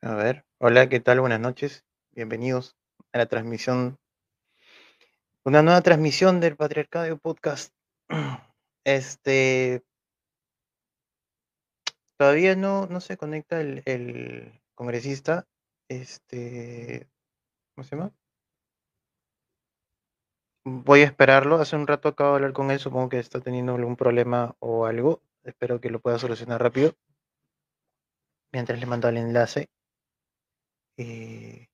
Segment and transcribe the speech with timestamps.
[0.00, 1.18] A ver, hola, ¿qué tal?
[1.20, 1.84] Buenas noches.
[2.12, 2.76] Bienvenidos
[3.12, 3.98] a la transmisión,
[5.44, 7.74] una nueva transmisión del Patriarcado Podcast.
[8.84, 9.82] Este,
[12.16, 15.46] todavía no, no se conecta el, el congresista.
[15.88, 17.08] Este,
[17.74, 18.12] ¿cómo se llama?
[20.64, 21.56] Voy a esperarlo.
[21.56, 22.78] Hace un rato acabo de hablar con él.
[22.78, 25.22] Supongo que está teniendo algún problema o algo.
[25.42, 26.94] Espero que lo pueda solucionar rápido.
[28.52, 29.68] Mientras le mando el enlace.
[30.98, 31.66] Eh,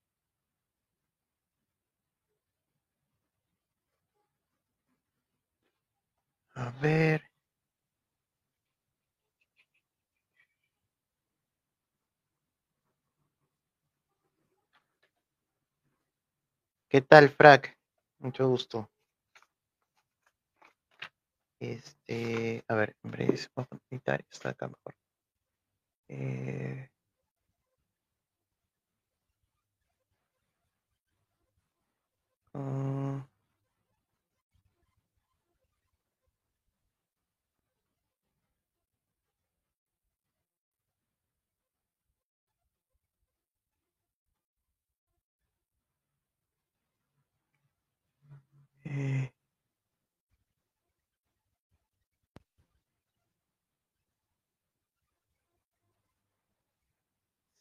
[6.57, 7.23] a ver.
[16.89, 17.77] ¿Qué tal, Frac?
[18.21, 18.89] Mucho gusto.
[21.59, 24.95] Este, a ver, en breve se puede conectar, está acá mejor.
[26.09, 26.89] Eh,
[32.55, 33.21] mm,
[48.85, 49.31] eh,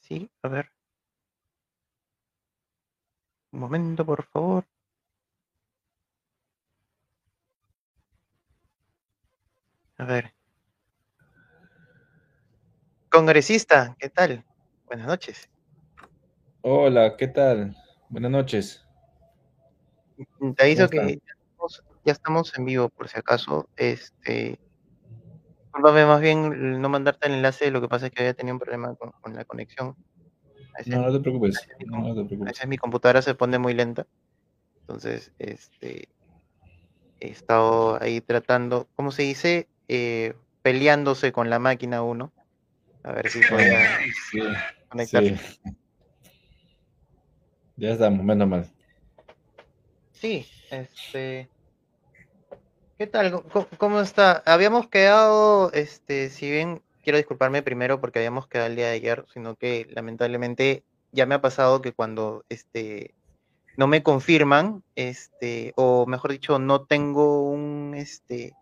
[0.01, 0.69] sí, a ver.
[3.53, 4.65] Un momento, por favor.
[10.03, 10.33] A ver.
[13.09, 14.43] Congresista, ¿qué tal?
[14.85, 15.49] Buenas noches.
[16.61, 17.73] Hola, ¿qué tal?
[18.09, 18.85] Buenas noches.
[20.57, 23.69] Te aviso que ya estamos, ya estamos en vivo, por si acaso.
[23.77, 24.59] Este,
[25.71, 28.59] discúlpame más bien no mandarte el enlace, lo que pasa es que había tenido un
[28.59, 29.95] problema con, con la conexión.
[30.77, 31.55] Veces, No, no te preocupes.
[31.59, 32.07] a veces No,
[32.43, 34.05] a veces mi computadora se pone muy lenta.
[34.81, 36.09] Entonces, este,
[37.23, 39.69] he estado ahí tratando, ¿cómo se dice?
[39.95, 40.33] Eh,
[40.63, 42.31] peleándose con la máquina uno.
[43.03, 43.99] A ver si podía
[44.31, 44.39] Sí,
[44.89, 45.37] conectarse.
[45.63, 45.77] sí.
[47.75, 48.67] Ya estamos, menos mal.
[50.13, 51.47] Sí, este.
[52.97, 53.43] ¿Qué tal?
[53.43, 54.41] ¿Cómo, cómo está?
[54.47, 59.25] Habíamos quedado, este, si bien quiero disculparme primero porque habíamos quedado el día de ayer,
[59.31, 63.13] sino que lamentablemente ya me ha pasado que cuando este
[63.77, 68.55] no me confirman, este, o mejor dicho, no tengo un este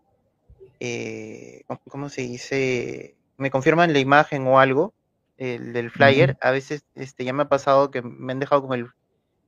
[0.84, 3.14] eh, ¿cómo- ¿cómo se dice?
[3.36, 4.94] Me confirman la imagen o algo,
[5.38, 8.78] el del flyer, a veces este ya me ha pasado que me han dejado con
[8.78, 8.88] el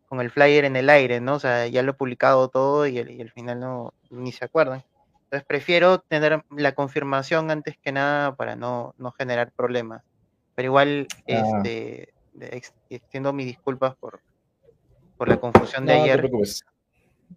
[0.08, 1.34] con el flyer en el aire, ¿no?
[1.34, 4.44] O sea, ya lo he publicado todo y, el- y al final no, ni se
[4.44, 4.84] acuerdan.
[5.24, 10.02] Entonces prefiero tener la confirmación antes que nada para no, no generar problemas.
[10.54, 11.22] Pero igual, Ah.
[11.62, 14.20] este, ex- extiendo mis disculpas por,
[15.16, 16.20] por la confusión de No, no te ayer.
[16.20, 16.64] preocupes.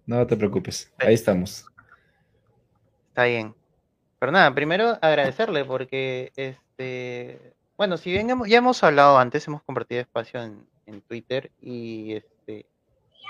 [0.06, 0.94] No te preocupes.
[1.00, 1.66] Ahí estamos.
[3.10, 3.56] Está bien.
[4.20, 9.62] Pero nada, primero agradecerle porque, este, bueno, si bien hemos- ya hemos hablado antes, hemos
[9.64, 12.66] compartido espacio en, en Twitter y este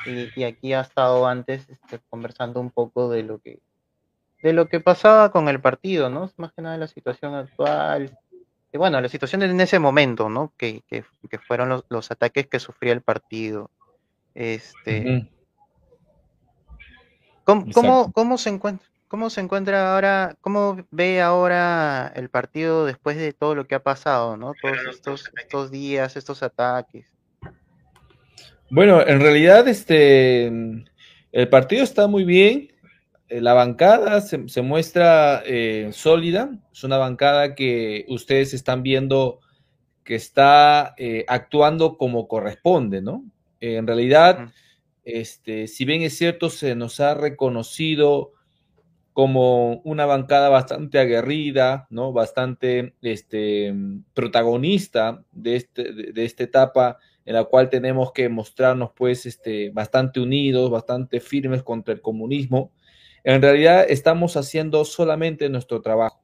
[0.06, 3.60] y, y aquí ha estado antes este, conversando un poco de lo que
[4.44, 6.32] de lo que pasaba con el partido, ¿no?
[6.38, 8.18] Más que nada la situación actual.
[8.72, 10.54] Y bueno, la situación en ese momento, ¿no?
[10.58, 13.72] Que, que, que fueron los, los ataques que sufría el partido.
[14.36, 15.28] Este.
[17.44, 23.18] ¿Cómo, cómo, cómo se encuentra, cómo se encuentra ahora, cómo ve ahora el partido después
[23.18, 24.54] de todo lo que ha pasado, ¿no?
[24.62, 27.06] Todos estos, estos días, estos ataques.
[28.70, 30.48] Bueno, en realidad, este,
[31.32, 32.74] el partido está muy bien.
[33.30, 36.50] Eh, La bancada se, se muestra eh, sólida.
[36.72, 39.40] Es una bancada que ustedes están viendo
[40.04, 43.26] que está eh, actuando como corresponde, ¿no?
[43.60, 44.52] Eh, en realidad,
[45.04, 48.32] este, si bien es cierto, se nos ha reconocido
[49.18, 52.14] como una bancada bastante aguerrida, ¿no?
[52.14, 53.74] Bastante este,
[54.14, 60.20] protagonista de, este, de, esta etapa en la cual tenemos que mostrarnos pues este, bastante
[60.20, 62.72] unidos, bastante firmes contra el comunismo.
[63.24, 66.22] En realidad estamos haciendo solamente nuestro trabajo,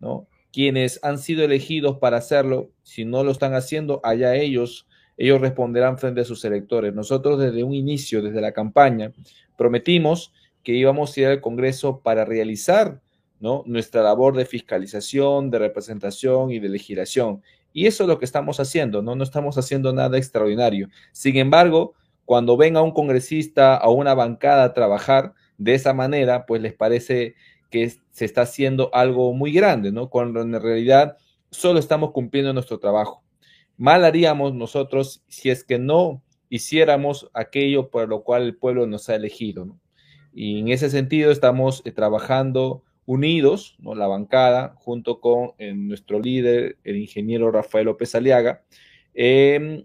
[0.00, 0.26] ¿no?
[0.52, 5.98] Quienes han sido elegidos para hacerlo, si no lo están haciendo, allá ellos, ellos responderán
[5.98, 6.94] frente a sus electores.
[6.94, 9.12] Nosotros desde un inicio, desde la campaña,
[9.56, 10.32] prometimos
[10.64, 13.00] que íbamos a ir al Congreso para realizar
[13.66, 17.42] nuestra labor de fiscalización, de representación y de legislación.
[17.72, 19.14] Y eso es lo que estamos haciendo, ¿no?
[19.14, 20.88] No estamos haciendo nada extraordinario.
[21.12, 21.94] Sin embargo,
[22.24, 26.72] cuando ven a un congresista, a una bancada a trabajar de esa manera, pues les
[26.72, 27.34] parece
[27.70, 30.08] que se está haciendo algo muy grande, ¿no?
[30.08, 31.18] Cuando en realidad
[31.50, 33.22] solo estamos cumpliendo nuestro trabajo.
[33.76, 39.08] mal haríamos nosotros si es que no hiciéramos aquello por lo cual el pueblo nos
[39.08, 39.64] ha elegido.
[39.64, 39.80] ¿no?
[40.34, 43.94] Y en ese sentido estamos eh, trabajando unidos, ¿no?
[43.94, 48.64] la bancada, junto con eh, nuestro líder, el ingeniero Rafael López Aliaga,
[49.14, 49.84] eh,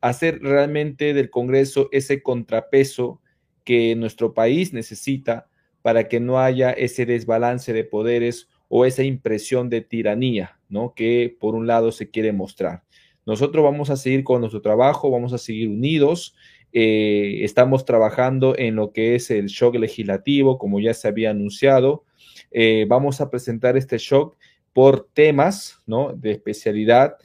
[0.00, 3.20] hacer realmente del Congreso ese contrapeso
[3.62, 5.48] que nuestro país necesita
[5.82, 10.94] para que no haya ese desbalance de poderes o esa impresión de tiranía, ¿no?
[10.94, 12.84] Que por un lado se quiere mostrar.
[13.26, 16.34] Nosotros vamos a seguir con nuestro trabajo, vamos a seguir unidos.
[16.78, 22.04] Eh, estamos trabajando en lo que es el shock legislativo, como ya se había anunciado.
[22.50, 24.36] Eh, vamos a presentar este shock
[24.74, 26.12] por temas, ¿no?
[26.12, 27.16] De especialidad.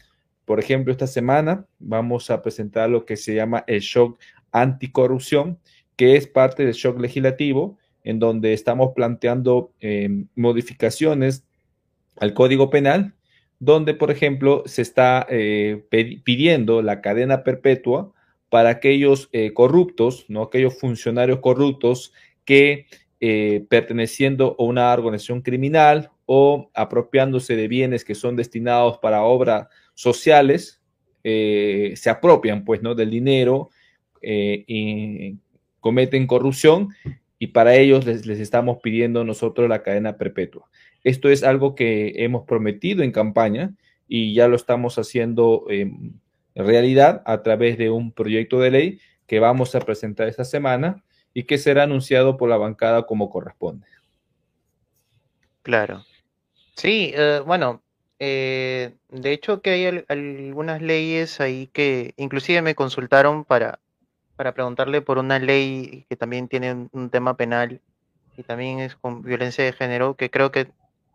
[0.46, 4.18] Por ejemplo, esta semana vamos a presentar lo que se llama el shock
[4.54, 5.60] anticorrupción,
[5.98, 11.44] que es parte del shock legislativo, en donde estamos planteando eh, modificaciones
[12.22, 13.16] al Código Penal,
[13.60, 15.84] donde, por ejemplo, se está eh,
[16.24, 18.14] pidiendo la cadena perpetua
[18.52, 20.44] para aquellos eh, corruptos, ¿no?
[20.44, 22.14] aquellos funcionarios corruptos
[22.46, 22.86] que
[23.70, 30.82] perteneciendo a una organización criminal o apropiándose de bienes que son destinados para obras sociales,
[31.24, 32.96] se apropian pues, ¿no?
[32.96, 33.70] del dinero
[34.24, 35.38] y
[35.80, 36.90] cometen corrupción
[37.42, 40.70] y para ellos les, estamos pidiendo nosotros la cadena perpetua.
[41.04, 43.74] Esto es algo que hemos prometido en campaña
[44.08, 46.21] y ya lo estamos haciendo en
[46.56, 51.04] realidad a través de un proyecto de ley que vamos a presentar esta semana
[51.34, 53.88] y que será anunciado por la bancada como corresponde.
[55.64, 56.04] Claro.
[56.76, 57.82] Sí, eh, bueno,
[58.20, 63.80] eh, de hecho que hay algunas leyes ahí que inclusive me consultaron para,
[64.36, 67.82] para preguntarle por una ley que también tiene un tema penal
[68.38, 70.68] y también es con violencia de género, que creo que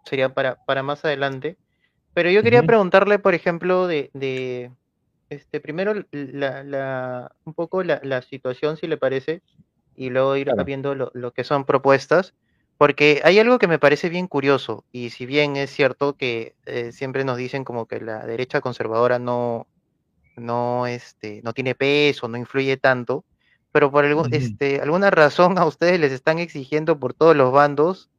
[0.04, 1.56] sería para, para más adelante.
[2.14, 4.70] Pero yo quería preguntarle, por ejemplo, de, de
[5.30, 9.42] este, primero la, la, un poco la, la, situación, si le parece,
[9.96, 12.34] y luego ir viendo lo, lo, que son propuestas,
[12.78, 16.92] porque hay algo que me parece bien curioso, y si bien es cierto que eh,
[16.92, 19.66] siempre nos dicen como que la derecha conservadora no,
[20.36, 23.24] no, este, no tiene peso, no influye tanto,
[23.72, 28.10] pero por este, alguna razón a ustedes les están exigiendo por todos los bandos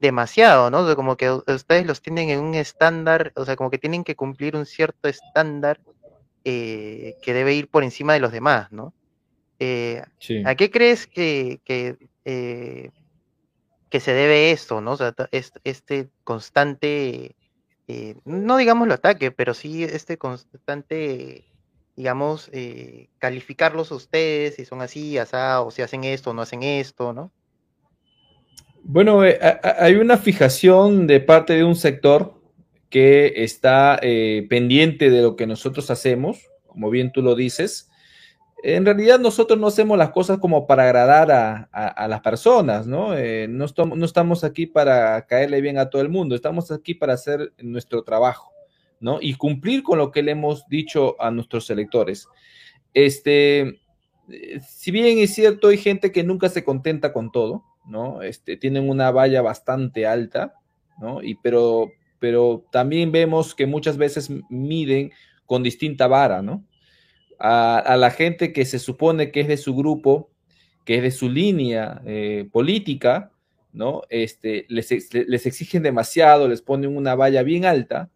[0.00, 0.96] demasiado, ¿no?
[0.96, 4.56] como que ustedes los tienen en un estándar, o sea, como que tienen que cumplir
[4.56, 5.80] un cierto estándar
[6.44, 8.92] eh, que debe ir por encima de los demás, ¿no?
[9.58, 10.02] Eh,
[10.44, 12.90] ¿A qué crees que, que, eh,
[13.88, 14.92] que, se debe esto, ¿no?
[14.92, 17.36] O sea, este constante
[18.24, 21.44] no digamos lo ataque, pero sí este constante,
[21.94, 22.50] digamos,
[23.18, 27.30] calificarlos a ustedes, si son así, o si hacen esto o no hacen esto, ¿no?
[28.82, 32.41] Bueno, hay una fijación de parte de un sector
[32.92, 37.90] que está pendiente de lo que nosotros hacemos, como bien tú lo dices,
[38.62, 43.16] en realidad nosotros no hacemos las cosas como para agradar a, las personas, ¿no?
[43.16, 47.14] Eh, no, no, estamos aquí para caerle bien a todo el mundo, estamos aquí para
[47.14, 48.52] hacer nuestro trabajo,
[49.00, 49.18] ¿no?
[49.20, 52.28] Y cumplir con lo que le hemos dicho a nuestros electores.
[52.94, 53.80] Este,
[54.64, 58.22] si bien es cierto, hay gente que nunca se contenta con todo, ¿no?
[58.22, 60.54] Este, tienen una valla bastante alta,
[61.00, 61.20] ¿no?
[61.20, 61.90] Y pero,
[62.22, 65.10] pero también vemos que muchas veces miden
[65.44, 66.64] con distinta vara, ¿no?
[67.44, 70.30] a, la gente que se supone que es de su grupo,
[70.84, 73.32] que es de su línea eh, política,
[73.72, 74.02] ¿no?
[74.10, 78.10] Este, les, les, exigen demasiado, les ponen una valla bien alta,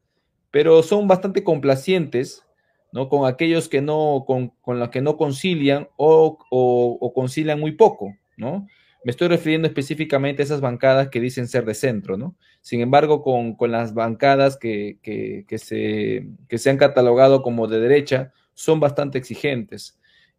[0.52, 2.44] pero son bastante complacientes,
[2.92, 3.08] ¿no?
[3.08, 8.14] Con aquellos que no, con, con los que no concilian o, o, concilian muy poco,
[8.36, 8.68] ¿no?
[9.04, 12.34] Me estoy refiriendo específicamente a esas bancadas que dicen ser de centro, ¿no?
[12.60, 17.80] Sin embargo, con, con las bancadas que, que, que, se, que han catalogado como de
[17.80, 19.98] derecha, son bastante exigentes.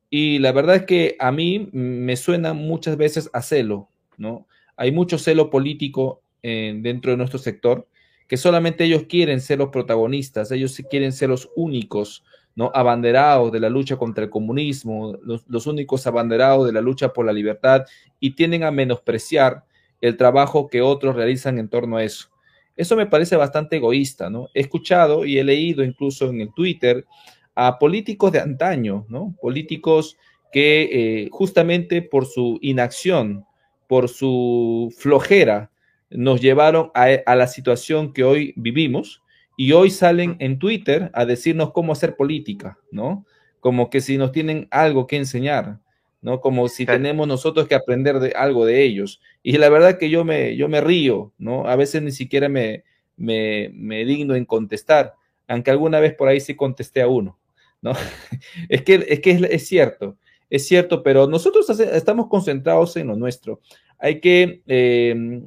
[0.10, 4.48] Y la verdad es que a mí me suena muchas veces a celo, ¿no?
[4.76, 7.88] Hay mucho celo político dentro de nuestro sector,
[8.28, 12.24] que solamente ellos quieren ser los protagonistas, ellos quieren ser los únicos,
[12.58, 12.72] ¿no?
[12.74, 17.32] Abanderados de la lucha contra el comunismo, los, únicos abanderados de la lucha por la
[17.32, 17.86] libertad
[18.20, 19.64] y tienden a menospreciar
[20.02, 22.30] el trabajo que otros realizan en torno a eso.
[22.76, 24.50] Eso me parece bastante egoísta, ¿no?
[24.56, 27.06] He escuchado y he leído incluso en el Twitter
[27.54, 29.36] a políticos de antaño, ¿no?
[29.40, 30.18] Políticos
[30.52, 33.46] que eh, justamente por su inacción,
[33.88, 35.70] por su flojera,
[36.10, 39.22] nos llevaron a, la situación que hoy vivimos
[39.58, 43.26] y hoy salen en Twitter a decirnos cómo hacer política, ¿no?
[43.60, 45.80] Como que si nos tienen algo que enseñar,
[46.22, 46.40] ¿no?
[46.40, 49.20] Como si tenemos nosotros que aprender de algo de ellos.
[49.44, 51.68] Y la verdad que yo me, yo me río, ¿no?
[51.68, 52.86] A veces ni siquiera me,
[53.18, 55.16] me, me digno en contestar
[55.48, 57.40] aunque alguna vez por ahí sí contesté a uno,
[57.82, 57.94] ¿no?
[58.70, 60.18] es que, es, que es, cierto,
[60.50, 63.62] es cierto, pero nosotros estamos concentrados en lo nuestro.
[63.98, 65.42] Hay que eh,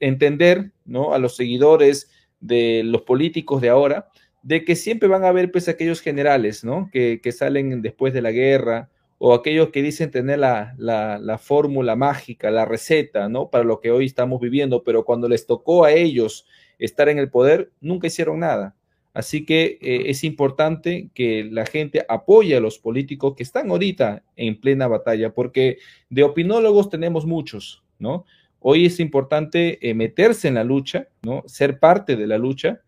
[0.00, 1.12] entender, ¿no?
[1.12, 2.10] A los seguidores
[2.46, 4.08] de los políticos de ahora,
[4.42, 6.88] de que siempre van a haber pues aquellos generales, ¿no?
[6.92, 8.88] Que, que salen después de la guerra
[9.18, 13.50] o aquellos que dicen tener la, la, la fórmula mágica, la receta, ¿no?
[13.50, 16.46] Para lo que hoy estamos viviendo, pero cuando les tocó a ellos
[16.78, 18.76] estar en el poder, nunca hicieron nada.
[19.16, 24.22] Así que eh, es importante que la gente apoye a los políticos que están ahorita
[24.36, 25.78] en plena batalla, porque
[26.10, 28.26] de opinólogos tenemos muchos, ¿no?
[28.68, 31.44] Hoy es importante eh, meterse en la lucha, ¿no?
[31.46, 32.80] Ser parte de la lucha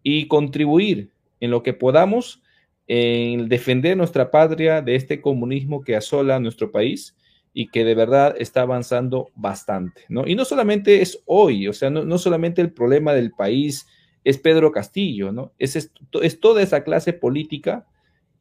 [0.00, 1.10] y contribuir
[1.40, 2.40] en lo que podamos
[2.86, 7.16] en defender nuestra patria de este comunismo que asola nuestro país
[7.52, 10.24] y que de verdad está avanzando bastante, ¿no?
[10.24, 13.88] Y no solamente es hoy, o sea, no, solamente el problema del país
[14.22, 15.50] es Pedro Castillo, ¿no?
[15.58, 15.90] Es, es,
[16.38, 17.88] toda esa clase política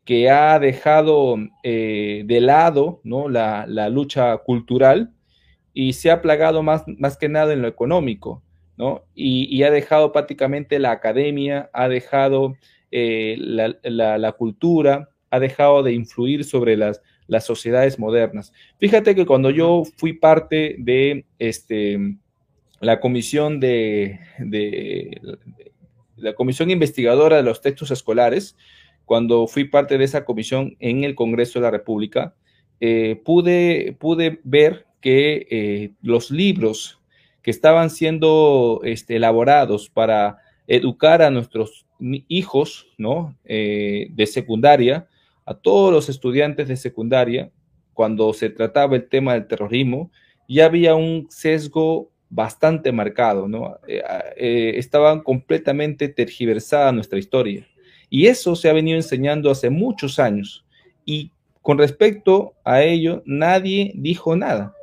[0.05, 3.29] que ha dejado eh, de lado, ¿no?
[3.29, 5.11] La, la, lucha cultural
[5.73, 8.43] y se ha plagado más, más que nada en lo económico.
[8.77, 9.03] ¿no?
[9.13, 12.55] Y, ha dejado prácticamente la academia, ha dejado
[12.91, 18.51] eh, la, cultura, ha dejado de influir sobre las, las sociedades modernas.
[18.79, 22.17] Fíjate que cuando yo fui parte de este,
[22.79, 24.19] la comisión de,
[26.17, 28.57] la comisión investigadora de los textos escolares,
[29.05, 32.35] cuando fui parte de esa comisión en el Congreso de la República,
[32.79, 37.01] eh, pude, pude ver que eh, los libros
[37.41, 43.37] que estaban siendo este, elaborados para educar a nuestros hijos ¿no?
[43.43, 45.09] Eh, de secundaria,
[45.45, 47.51] a todos los estudiantes de secundaria,
[47.93, 50.09] cuando se trataba el tema del terrorismo,
[50.47, 53.77] ya había un sesgo bastante marcado, ¿no?
[53.87, 54.01] Eh,
[54.37, 57.67] eh, estaban completamente tergiversada nuestra historia.
[58.09, 60.65] Y eso se ha venido enseñando hace muchos años.
[61.05, 61.31] Y
[61.61, 64.73] con respecto a ello, nadie dijo nada.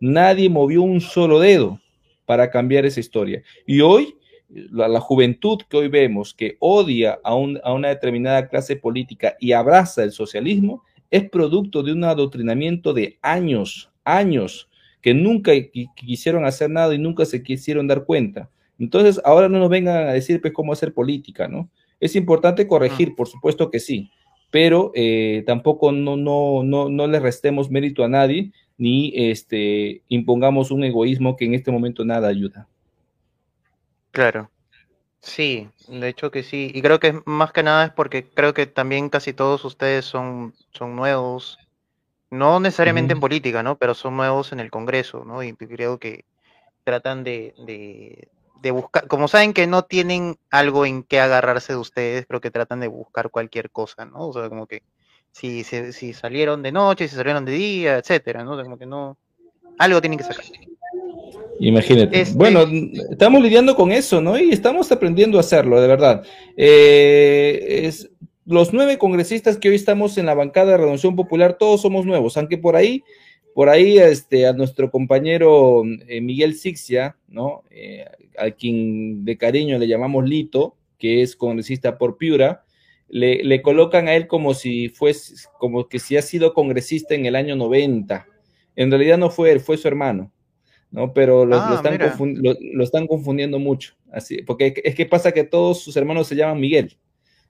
[0.00, 1.80] Nadie movió un solo dedo
[2.24, 3.42] para cambiar esa historia.
[3.66, 4.14] Y hoy,
[4.48, 10.12] la, juventud que hoy vemos, que odia a, una determinada clase política y abraza el
[10.12, 14.68] socialismo, es producto de un adoctrinamiento de años, años,
[15.00, 15.52] que nunca
[15.94, 18.50] quisieron hacer nada y nunca se quisieron dar cuenta.
[18.78, 21.70] Entonces, ahora no nos vengan a decir pues, cómo hacer política, ¿no?
[22.00, 23.14] Es importante corregir, ah.
[23.16, 24.10] por supuesto que sí,
[24.50, 30.70] pero eh, tampoco no, no, no, no le restemos mérito a nadie, ni este, impongamos
[30.70, 32.68] un egoísmo que en este momento nada ayuda.
[34.12, 34.50] Claro.
[35.20, 36.70] Sí, de hecho que sí.
[36.72, 40.54] Y creo que más que nada es porque creo que también casi todos ustedes son,
[40.70, 41.58] son nuevos,
[42.30, 43.76] no necesariamente en política, ¿no?
[43.76, 45.42] Pero son nuevos en el Congreso, ¿no?
[45.42, 46.24] Y creo que
[46.84, 48.28] tratan de, de,
[48.62, 52.52] de buscar, como saben que no tienen algo en qué agarrarse de ustedes, creo que
[52.52, 54.28] tratan de buscar cualquier cosa, ¿no?
[54.28, 54.82] O sea, como que
[55.32, 58.60] si, si salieron de noche, si salieron de día, etcétera, ¿no?
[58.62, 59.16] Como que no.
[59.78, 60.44] Algo tienen que sacar.
[61.60, 62.20] Imagínate.
[62.20, 62.64] Este bueno,
[63.10, 64.38] estamos lidiando con eso, ¿no?
[64.38, 66.24] Y estamos aprendiendo a hacerlo, de verdad.
[66.56, 68.10] Eh, es,
[68.44, 72.36] los nueve congresistas que hoy estamos en la bancada de Renovación Popular, todos somos nuevos,
[72.36, 73.02] aunque por ahí,
[73.54, 77.64] por ahí, este, a nuestro compañero eh, Miguel Sixia, ¿no?
[77.70, 78.04] Eh,
[78.38, 82.64] a quien de cariño le llamamos Lito, que es congresista por Piura,
[83.08, 87.36] le, colocan a él como si fuese, como que si ha sido congresista en el
[87.36, 88.26] año 90.
[88.76, 90.32] En realidad no fue él, fue su hermano,
[90.90, 91.12] ¿no?
[91.12, 91.82] Pero lo, ah,
[92.82, 96.96] están, confundiendo mucho, así, porque es que pasa que todos sus hermanos se llaman Miguel.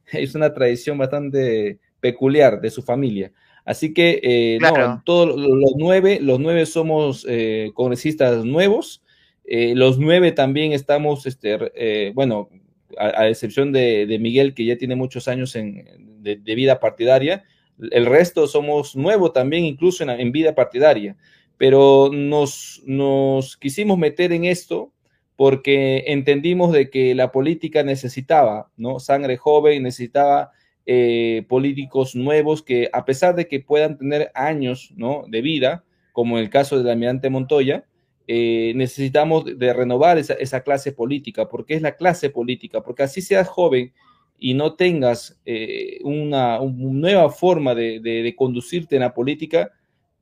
[0.13, 3.31] Es una tradición bastante peculiar de su familia.
[3.67, 9.03] Así que, eh, no, todos los nueve, los nueve somos eh, congresistas nuevos.
[9.45, 12.49] Eh, los nueve también estamos, este, bueno,
[12.97, 17.45] a, excepción de, Miguel, que ya tiene muchos años de, vida partidaria,
[17.91, 21.17] el resto somos nuevos también, incluso en, vida partidaria.
[21.57, 24.93] Pero nos, nos quisimos meter en esto
[25.37, 28.99] porque entendimos de que la política necesitaba, ¿no?
[28.99, 30.51] Sangre joven, necesitaba
[30.85, 35.25] eh, políticos nuevos que, a pesar de que puedan tener años, ¿no?
[35.29, 37.85] De vida, como en el caso del almirante Montoya,
[38.31, 43.49] eh, necesitamos de renovar esa, clase política, porque es la clase política, porque así seas
[43.49, 43.95] joven
[44.39, 49.73] y no tengas eh, una, nueva forma de, conducirte en la política,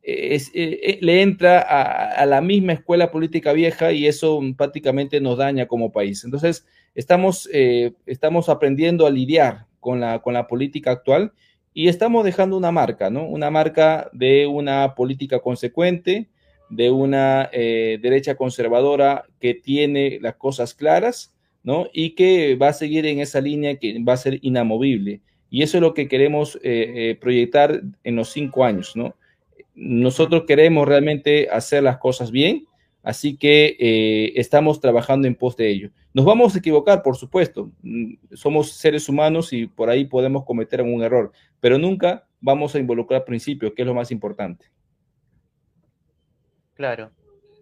[0.04, 5.90] eh, le entra a, la misma escuela política vieja y eso prácticamente nos daña como
[5.90, 6.22] país.
[6.22, 7.50] Entonces, estamos,
[8.06, 11.32] estamos aprendiendo a lidiar con la, con la política actual
[11.74, 13.26] y estamos dejando una marca, ¿no?
[13.26, 16.28] Una marca de una política consecuente,
[16.68, 21.88] de una eh, derecha conservadora que tiene las cosas claras, ¿no?
[21.92, 25.20] Y que va a seguir en esa línea que va a ser inamovible.
[25.50, 29.14] Y eso es lo que queremos eh, eh, proyectar en los cinco años, ¿no?
[29.74, 32.66] Nosotros queremos realmente hacer las cosas bien,
[33.02, 35.90] así que estamos trabajando en pos de ello.
[36.16, 37.70] Nos vamos a equivocar, por supuesto.
[37.82, 41.30] Mm, somos seres humanos y por ahí podemos cometer un error,
[41.60, 44.64] pero nunca vamos a involucrar principios, que es lo más importante.
[46.76, 47.10] Claro.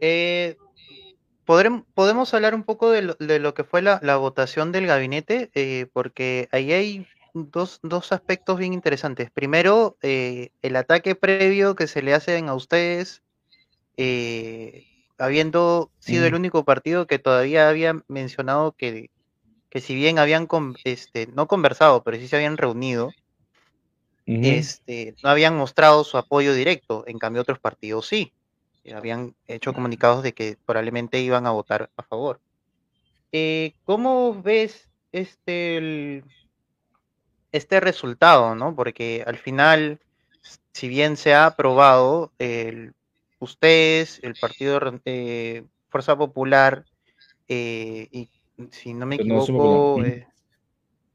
[0.01, 0.57] Eh,
[1.45, 6.73] podemos hablar un poco de lo, que fue la, votación del gabinete, eh, porque ahí
[6.73, 7.81] hay dos,
[8.13, 9.31] aspectos bien interesantes.
[9.31, 13.23] Primero, eh, el ataque previo que se le hacen a ustedes,
[13.97, 14.87] eh,
[15.19, 19.11] habiendo sido el único partido que todavía había mencionado que,
[19.71, 20.49] que si bien habían
[20.85, 23.13] este, no conversado, pero sí se habían reunido,
[24.27, 28.33] este, no habían mostrado su apoyo directo, en cambio otros partidos sí
[28.93, 32.41] habían hecho comunicados de que probablemente iban a votar a favor.
[33.33, 36.23] Eh, ¿Cómo ves este,
[37.53, 38.55] este resultado?
[38.55, 38.75] ¿no?
[38.77, 40.01] Porque al final,
[40.73, 42.93] si bien se ha aprobado, el,
[43.39, 46.85] ustedes, el Partido eh, Fuerza Popular,
[47.49, 48.29] eh, y
[48.71, 50.01] si no me equivoco,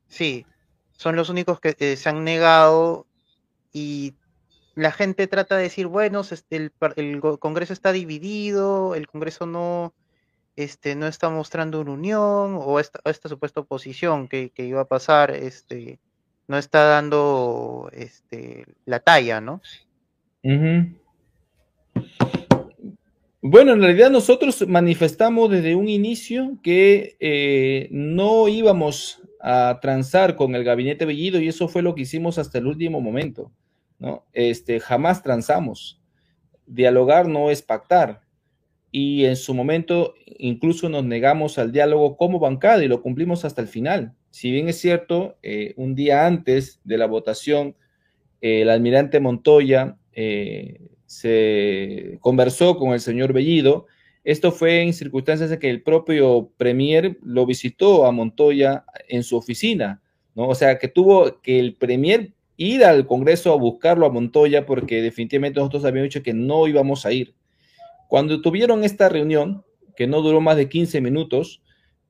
[0.08, 0.46] sí,
[0.92, 3.06] son los únicos que se han negado
[3.72, 4.14] y
[4.76, 6.72] la gente trata de decir, bueno, el,
[7.40, 9.94] Congreso está dividido, el Congreso no,
[10.56, 15.32] este, no está mostrando una unión, o esta, esta supuesta oposición que, iba a pasar,
[15.32, 16.00] este,
[16.48, 19.62] no está dando este, la talla, ¿no?
[23.42, 30.56] Bueno, en realidad nosotros manifestamos desde un inicio que eh, no íbamos a transar con
[30.56, 33.52] el gabinete Bellido y eso fue lo que hicimos hasta el último momento.
[34.00, 34.26] ¿No?
[34.34, 36.02] Este, jamás transamos.
[36.66, 38.22] Dialogar no es pactar.
[38.92, 43.62] Y en su momento incluso nos negamos al diálogo como bancada y lo cumplimos hasta
[43.62, 44.16] el final.
[44.32, 47.76] Si bien es cierto, eh, un día antes de la votación,
[48.42, 53.88] el almirante Montoya eh, se conversó con el señor Bellido.
[54.24, 59.36] Esto fue en circunstancias de que el propio premier lo visitó a Montoya en su
[59.36, 60.02] oficina,
[60.36, 60.48] ¿no?
[60.48, 65.02] O sea, que tuvo que el premier ir al Congreso a buscarlo a Montoya porque
[65.02, 67.34] definitivamente nosotros habíamos dicho que no íbamos a ir.
[68.10, 69.64] Cuando tuvieron esta reunión,
[69.96, 71.62] que no duró más de 15 minutos,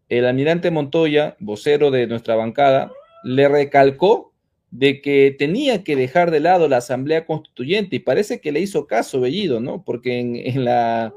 [0.10, 2.92] el almirante Montoya, vocero de nuestra bancada,
[3.24, 4.34] le recalcó
[4.72, 8.88] de que tenía que dejar de lado la Asamblea Constituyente y parece que le hizo
[8.88, 9.84] caso Bellido, ¿no?
[9.84, 11.14] Porque en, la,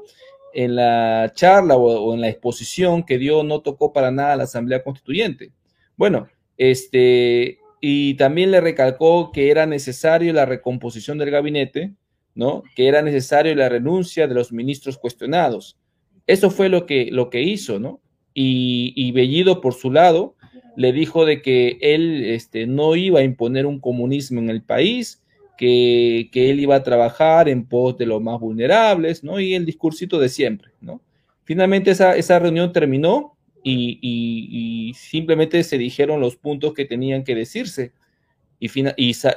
[0.53, 4.43] en la charla o, o, en la exposición que dio no tocó para nada la
[4.43, 5.51] Asamblea Constituyente.
[5.97, 11.91] Bueno, este, y también le recalcó que era necesario la recomposición del gabinete,
[12.33, 12.63] ¿no?
[12.77, 15.77] Que era necesario la renuncia de los ministros cuestionados.
[16.25, 17.99] Eso fue lo que, lo que hizo, ¿no?
[18.33, 20.37] Y, Bellido, por su lado,
[20.77, 25.21] le dijo de que él este, no iba a imponer un comunismo en el país,
[25.57, 29.41] que, que, él iba a trabajar en pos de los más vulnerables, ¿no?
[29.41, 31.01] Y el discursito de siempre, ¿no?
[31.43, 33.32] Finalmente esa, esa reunión terminó
[33.63, 37.91] y, simplemente se dijeron los puntos que tenían que decirse.
[38.59, 38.69] Y,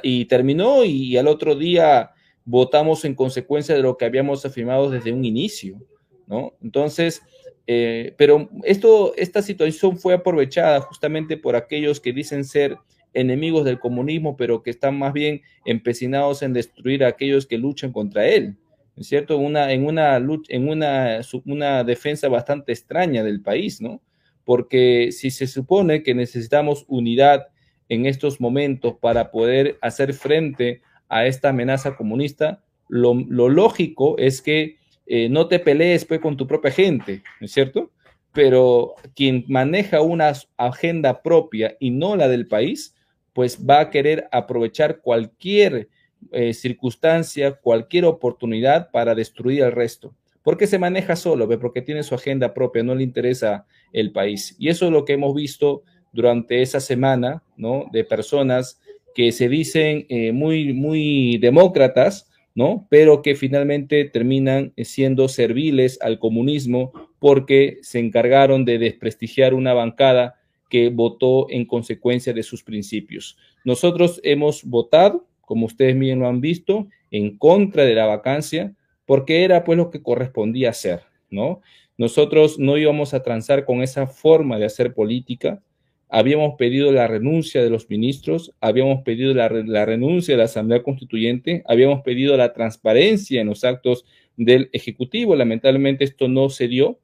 [0.03, 2.11] y, terminó y al otro día
[2.45, 5.81] votamos en consecuencia de lo que habíamos afirmado desde un inicio,
[6.27, 6.53] ¿no?
[6.63, 7.21] Entonces,
[7.67, 12.77] eh, pero esto, esta situación fue aprovechada justamente por aquellos que dicen ser
[13.13, 17.91] enemigos del comunismo, pero que están más bien empecinados en destruir a aquellos que luchan
[17.91, 18.55] contra él,
[18.95, 19.37] ¿es cierto?
[19.37, 24.01] Una, en una, en una, una defensa bastante extraña del país, ¿no?
[24.47, 27.47] Porque si se supone que necesitamos unidad
[27.89, 34.77] en estos momentos para poder hacer frente a esta amenaza comunista, lo, lógico es que
[35.05, 37.91] eh, no te pelees pues, con tu propia gente, ¿no es cierto?
[38.31, 42.95] Pero quien maneja una agenda propia y no la del país,
[43.33, 45.89] pues va a querer aprovechar cualquier
[46.31, 50.13] eh, circunstancia, cualquier oportunidad para destruir al resto
[50.47, 54.55] porque se maneja solo, porque tiene su agenda propia, no le interesa el país.
[54.57, 55.83] Y eso es lo que hemos visto
[56.13, 57.87] durante esa semana, ¿no?
[57.91, 58.79] De personas
[59.13, 62.87] que se dicen eh, muy, muy demócratas, ¿no?
[62.89, 70.35] Pero que finalmente terminan siendo serviles al comunismo porque se encargaron de desprestigiar una bancada
[70.69, 73.37] que votó en consecuencia de sus principios.
[73.65, 78.76] Nosotros hemos votado, como ustedes bien lo han visto, en contra de la vacancia,
[79.07, 81.61] porque era pues lo que correspondía hacer, ¿no?
[81.97, 85.63] Nosotros no íbamos a transar con esa forma de hacer política.
[86.09, 91.63] Habíamos pedido la renuncia de los ministros, habíamos pedido la, renuncia de la Asamblea Constituyente,
[91.65, 95.35] habíamos pedido la transparencia en los actos del Ejecutivo.
[95.35, 96.99] Lamentablemente esto no se dio.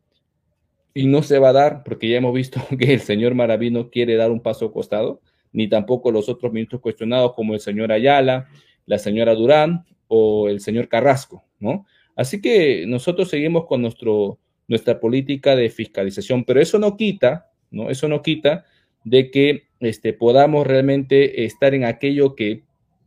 [0.94, 4.16] y no se va a dar porque ya hemos visto que el señor Maravino quiere
[4.16, 8.48] dar un paso costado, ni tampoco los otros ministros cuestionados como el señor Ayala,
[8.86, 11.88] la señora Durán o el señor Carrasco, ¿no?
[12.16, 17.90] Así que nosotros seguimos con nuestro, nuestra política de fiscalización, pero eso no quita, ¿no?
[17.90, 18.66] Eso no quita
[19.04, 22.64] de que este, podamos realmente estar en aquello que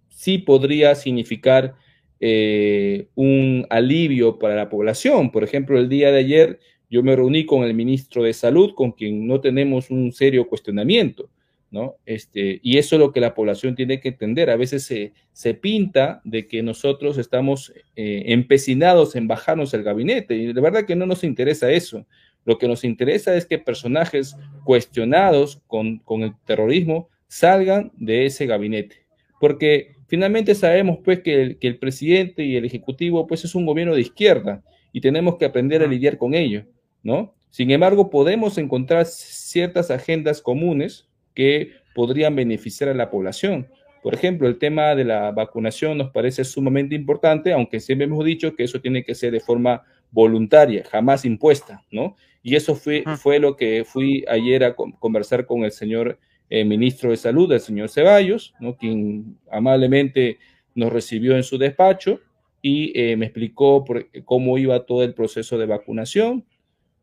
[0.08, 1.74] sí podría significar
[2.18, 5.30] eh, un alivio para la población.
[5.30, 8.92] Por ejemplo, el día de ayer yo me reuní con el ministro de Salud, con
[8.92, 11.30] quien no tenemos un serio cuestionamiento.
[11.70, 11.96] ¿No?
[12.06, 14.50] Este, y eso es lo que la población tiene que entender.
[14.50, 20.34] A veces se, se pinta de que nosotros estamos eh, empecinados en bajarnos el gabinete
[20.36, 22.06] y de verdad que no nos interesa eso.
[22.44, 28.46] Lo que nos interesa es que personajes cuestionados con, con el terrorismo salgan de ese
[28.46, 29.04] gabinete.
[29.40, 33.66] Porque finalmente sabemos pues que el, que el presidente y el ejecutivo pues es un
[33.66, 36.64] gobierno de izquierda y tenemos que aprender a lidiar con ello,
[37.02, 37.34] ¿no?
[37.50, 43.68] Sin embargo, podemos encontrar ciertas agendas comunes que podrían beneficiar a la población.
[44.02, 48.56] Por ejemplo, el tema de la vacunación nos parece sumamente importante, aunque siempre hemos dicho
[48.56, 52.16] que eso tiene que ser de forma voluntaria, jamás impuesta, ¿no?
[52.42, 56.18] Y eso fue, fue lo que fui ayer a conversar con el señor
[56.48, 58.76] eh, ministro de Salud, el señor Ceballos, ¿no?
[58.76, 60.38] quien amablemente
[60.76, 62.20] nos recibió en su despacho
[62.62, 63.84] y eh, me explicó
[64.24, 66.44] cómo iba todo el proceso de vacunación,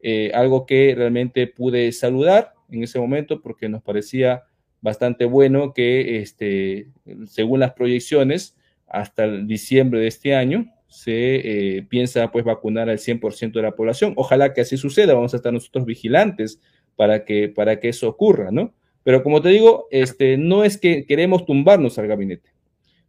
[0.02, 4.44] eh, algo que realmente pude saludar en ese momento porque nos parecía
[4.82, 6.90] bastante bueno que, este,
[7.28, 8.58] según las proyecciones,
[8.88, 14.14] hasta diciembre de este año se eh, piensa pues vacunar al 100% de la población.
[14.16, 16.62] Ojalá que así suceda, vamos a estar nosotros vigilantes
[16.96, 18.76] para que, para que eso ocurra, ¿no?
[19.04, 22.52] Pero como te digo, este, no es que queremos tumbarnos al gabinete.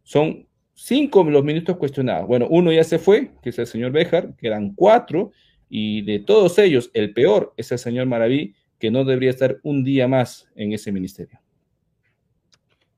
[0.03, 2.27] Son cinco los ministros cuestionados.
[2.27, 5.31] Bueno, uno ya se fue, que es el señor Béjar, que eran cuatro,
[5.69, 9.83] y de todos ellos, el peor es el señor Maraví, que no debería estar un
[9.83, 11.39] día más en ese ministerio.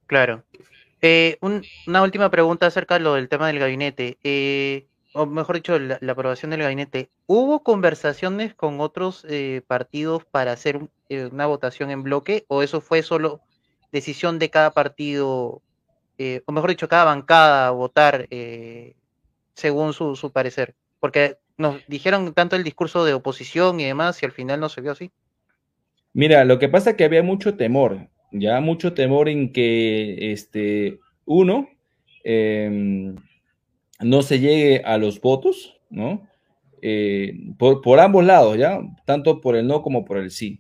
[0.08, 0.44] Claro.
[1.02, 4.18] Eh, una última pregunta acerca de lo del tema del gabinete.
[4.24, 7.10] Eh, o mejor dicho, la, aprobación del gabinete.
[7.26, 13.02] ¿Hubo conversaciones con otros eh, partidos para hacer una votación en bloque o eso fue
[13.02, 13.42] solo
[13.92, 15.62] decisión de cada partido,
[16.46, 18.28] o mejor dicho, cada bancada votar
[19.54, 20.76] según su parecer?
[21.00, 24.82] Porque nos dijeron tanto el discurso de oposición y demás y al final no se
[24.82, 25.12] vio así.
[26.18, 30.98] Mira, lo que pasa es que había mucho temor, ya mucho temor en que este,
[31.26, 31.70] uno
[32.24, 33.16] em,
[34.00, 36.28] no se llegue a los votos, ¿no?
[36.82, 38.80] Eh, por, ambos lados, ¿ya?
[39.06, 40.60] Tanto por el no como por el sí.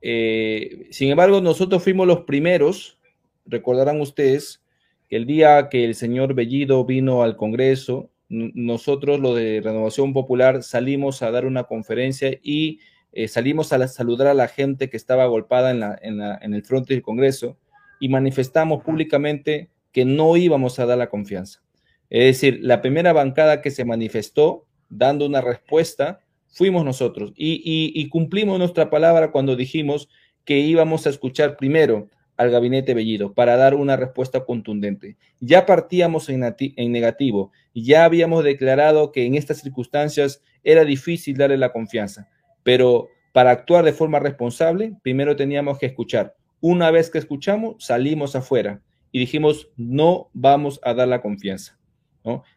[0.00, 2.98] Eh, sin embargo, nosotros fuimos los primeros,
[3.44, 4.62] recordarán ustedes,
[5.10, 10.62] que el día que el señor Bellido vino al Congreso, nosotros, lo de Renovación Popular,
[10.62, 12.78] salimos a dar una conferencia y
[13.14, 17.56] eh, salimos a saludar a la gente que estaba agolpada en, el frente del Congreso
[18.00, 21.62] y manifestamos públicamente que no íbamos a dar la confianza.
[22.10, 28.58] Es decir, la primera bancada que se manifestó dando una respuesta fuimos nosotros y, cumplimos
[28.58, 30.08] nuestra palabra cuando dijimos
[30.44, 35.16] que íbamos a escuchar primero al gabinete Bellido para dar una respuesta contundente.
[35.38, 41.58] Ya partíamos en, en negativo ya habíamos declarado que en estas circunstancias era difícil darle
[41.58, 42.28] la confianza.
[42.64, 46.34] Pero para actuar de forma responsable, primero teníamos que escuchar.
[46.60, 51.78] Una vez que escuchamos, salimos afuera y dijimos, no vamos a dar la confianza.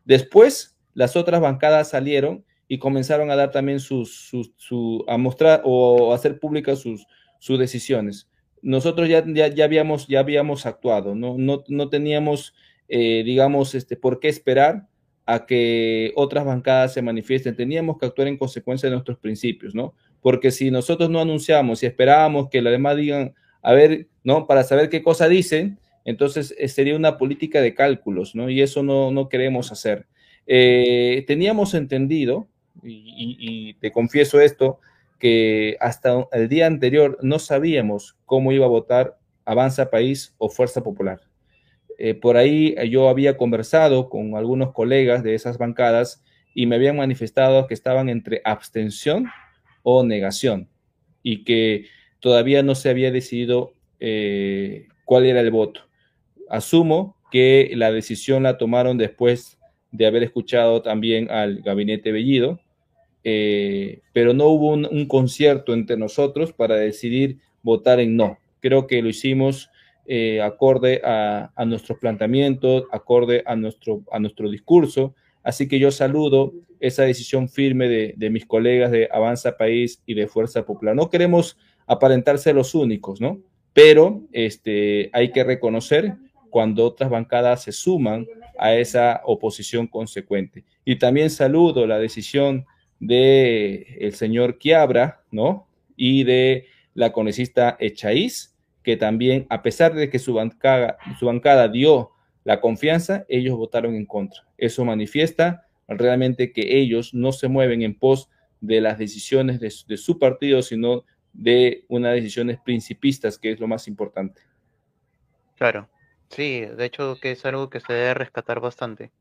[0.06, 4.32] Después, las otras bancadas salieron y comenzaron a dar también sus,
[5.08, 7.06] a mostrar o hacer públicas sus,
[7.60, 8.30] decisiones.
[8.62, 12.54] Nosotros ya, ya, habíamos, ya habíamos actuado, no, no, no teníamos,
[12.88, 14.88] eh, digamos, este, por qué esperar
[15.28, 17.56] a que otras bancadas se manifiesten.
[17.56, 19.94] Teníamos que actuar en consecuencia de nuestros principios, ¿no?
[20.22, 24.48] Porque si nosotros no anunciamos y esperábamos que los demás digan, a ver, ¿no?
[24.48, 28.50] Para saber qué cosa dicen, entonces eh, sería una política de cálculos, ¿no?
[28.50, 30.08] Y eso no, no queremos hacer.
[30.48, 32.48] Eh, teníamos entendido,
[32.82, 34.80] y, y te confieso esto,
[35.20, 40.82] que hasta el día anterior no sabíamos cómo iba a votar Avanza País o Fuerza
[40.82, 41.20] Popular.
[41.98, 46.76] Eh, por ahí eh, yo había conversado con algunos colegas de esas bancadas y me
[46.76, 49.28] habían manifestado que estaban entre abstención
[49.82, 50.70] o negación
[51.24, 51.86] y que
[52.20, 55.82] todavía no se había decidido eh, cuál era el voto.
[56.50, 59.58] Asumo que la decisión la tomaron después
[59.92, 62.60] de haber escuchado también al gabinete Bellido,
[64.14, 68.38] pero no hubo un, concierto entre nosotros para decidir votar en no.
[68.62, 69.70] Creo que lo hicimos
[70.08, 75.14] eh, acorde a, nuestros planteamientos, acorde a nuestro, a nuestro discurso,
[75.48, 80.28] Así que yo saludo esa decisión firme de, mis colegas de Avanza País y de
[80.28, 80.94] Fuerza Popular.
[80.94, 83.40] No queremos aparentarse los únicos, ¿no?
[83.72, 86.16] Pero este, hay que reconocer
[86.50, 88.28] cuando otras bancadas se suman
[88.60, 90.66] a esa oposición consecuente.
[90.84, 92.66] Y también saludo la decisión
[93.00, 95.70] del el señor Quiabra, ¿no?
[95.96, 98.54] Y de la congresista Echaíz,
[98.88, 102.12] que también, a pesar de que su bancada, su bancada dio
[102.46, 104.48] la confianza, ellos votaron en contra.
[104.58, 108.30] Eso manifiesta realmente que ellos no se mueven en pos
[108.62, 113.90] de las decisiones de, su partido, sino de unas decisiones principistas, que es lo más
[113.90, 114.42] importante.
[115.58, 115.90] Claro,
[116.30, 119.12] sí, de hecho que es algo que se debe rescatar bastante.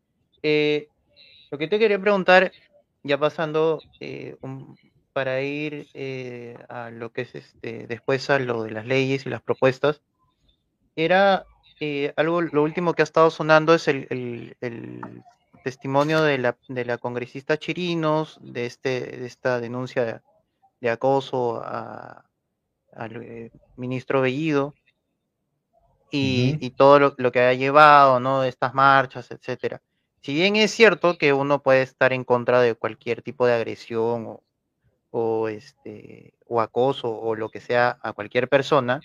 [0.44, 0.86] Eh,
[1.50, 2.52] lo que te quería preguntar,
[3.02, 4.36] ya pasando eh,
[5.16, 9.30] para ir eh, a lo que es este, después a lo de las leyes y
[9.30, 10.02] las propuestas,
[10.94, 11.46] era
[12.16, 14.54] algo, lo último que ha estado sonando es el,
[15.64, 20.22] testimonio de la, de la, congresista Chirinos, de, este, de esta denuncia
[20.82, 24.74] de, acoso al ministro Bellido
[26.10, 28.44] y, todo lo, que ha llevado, ¿no?
[28.44, 29.80] Estas marchas, etcétera.
[30.20, 34.26] Si bien es cierto que uno puede estar en contra de cualquier tipo de agresión
[34.26, 34.42] o,
[35.48, 39.00] este, o acoso o lo que sea a cualquier persona,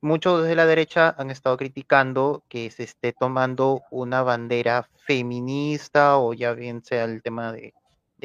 [0.00, 6.32] muchos de la derecha han estado criticando que se esté tomando una bandera feminista o
[6.34, 7.74] ya bien sea el tema de,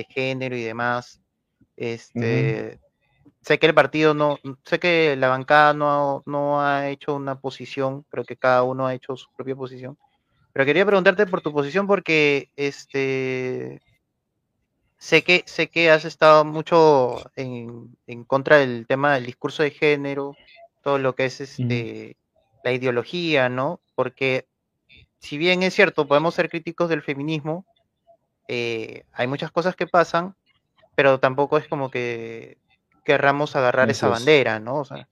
[0.09, 1.21] género y demás.
[1.77, 2.79] Este,
[3.41, 8.03] sé que el partido no, sé que la bancada no, no ha hecho una posición,
[8.09, 9.97] creo que cada uno ha hecho su propia posición.
[10.53, 13.81] Pero quería preguntarte por tu posición porque este
[15.01, 19.71] sé que sé que has estado mucho en, en contra del tema del discurso de
[19.71, 20.35] género,
[20.83, 22.17] todo lo que es este
[22.63, 23.81] la ideología, ¿no?
[23.95, 24.45] Porque
[25.17, 27.65] si bien es cierto, podemos ser críticos del feminismo,
[28.47, 30.35] eh, hay muchas cosas que pasan,
[30.93, 32.59] pero tampoco es como que
[33.03, 34.75] querramos agarrar esa bandera, ¿no?
[34.75, 35.07] O sea,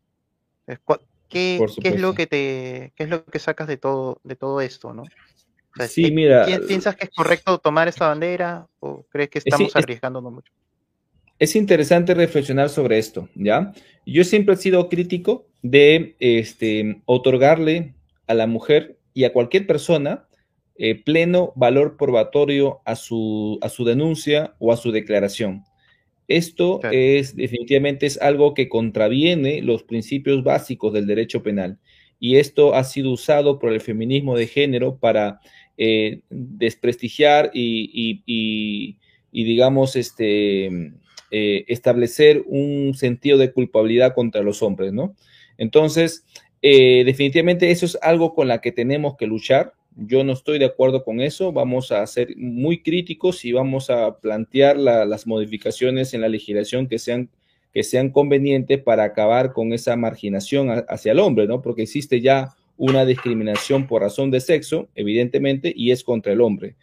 [1.30, 4.94] ¿qué, es lo que te, qué es lo que sacas de todo, de todo esto,
[4.94, 5.06] ¿no?
[5.88, 6.46] Sí, mira.
[6.68, 10.52] ¿Piensas que es correcto tomar esta bandera o crees que estamos arriesgándonos mucho?
[11.38, 13.74] Es interesante reflexionar sobre esto, ¿ya?
[14.06, 17.94] Yo siempre he sido crítico de este, otorgarle
[18.28, 20.28] a la mujer y a cualquier persona
[20.78, 25.64] eh, pleno valor probatorio a su, a su denuncia o a su declaración.
[26.28, 31.80] Esto es definitivamente es algo que contraviene los principios básicos del derecho penal
[32.20, 35.40] y esto ha sido usado por el feminismo de género para
[35.82, 39.00] eh, desprestigiar y,
[39.32, 40.66] digamos, este,
[41.32, 45.16] eh, establecer un sentido de culpabilidad contra los hombres, ¿no?
[45.58, 46.26] Entonces,
[46.62, 49.72] eh, definitivamente eso es algo con la que tenemos que luchar.
[49.96, 51.54] Yo no estoy de acuerdo con eso.
[51.54, 57.00] Vamos a ser muy críticos y vamos a plantear las modificaciones en la legislación que
[57.00, 57.30] sean,
[57.74, 61.62] que sean convenientes para acabar con esa marginación hacia el hombre, ¿no?
[61.62, 66.78] Porque existe ya una discriminación por razón de sexo, evidentemente, y es contra el hombre.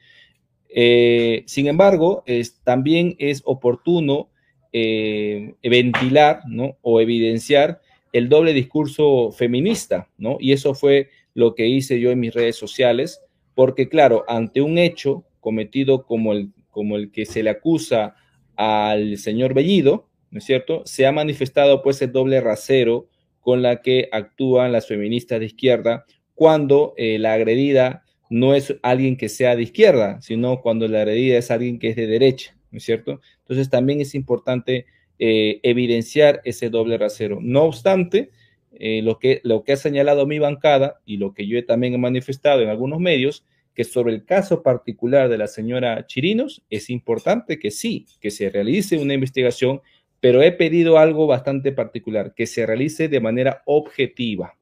[0.68, 2.22] Eh, sin embargo,
[2.62, 4.28] también es oportuno
[4.72, 6.76] eh, ventilar ¿no?
[6.82, 7.80] o evidenciar
[8.12, 10.36] el doble discurso feminista, ¿no?
[10.38, 13.20] Y eso fue lo que hice yo en mis redes sociales,
[13.54, 18.14] porque claro, ante un hecho cometido como el, como el que se le acusa
[18.54, 20.82] al señor Bellido, ¿no es cierto?
[20.84, 23.08] Se ha manifestado pues el doble rasero
[23.46, 26.04] con la que actúan las feministas de izquierda
[26.34, 31.38] cuando eh, la agredida no es alguien que sea de izquierda, sino cuando la agredida
[31.38, 33.20] es alguien que es de derecha, ¿no es cierto?
[33.42, 34.86] Entonces también es importante
[35.20, 37.38] eh, evidenciar ese doble rasero.
[37.40, 38.30] No obstante,
[38.72, 41.98] eh, lo, que, lo que ha señalado mi bancada y lo que yo también he
[41.98, 47.60] manifestado en algunos medios, que sobre el caso particular de la señora Chirinos, es importante
[47.60, 49.82] que sí, que se realice una investigación,
[50.20, 54.54] pero he pedido algo bastante particular, que se realice de manera objetiva,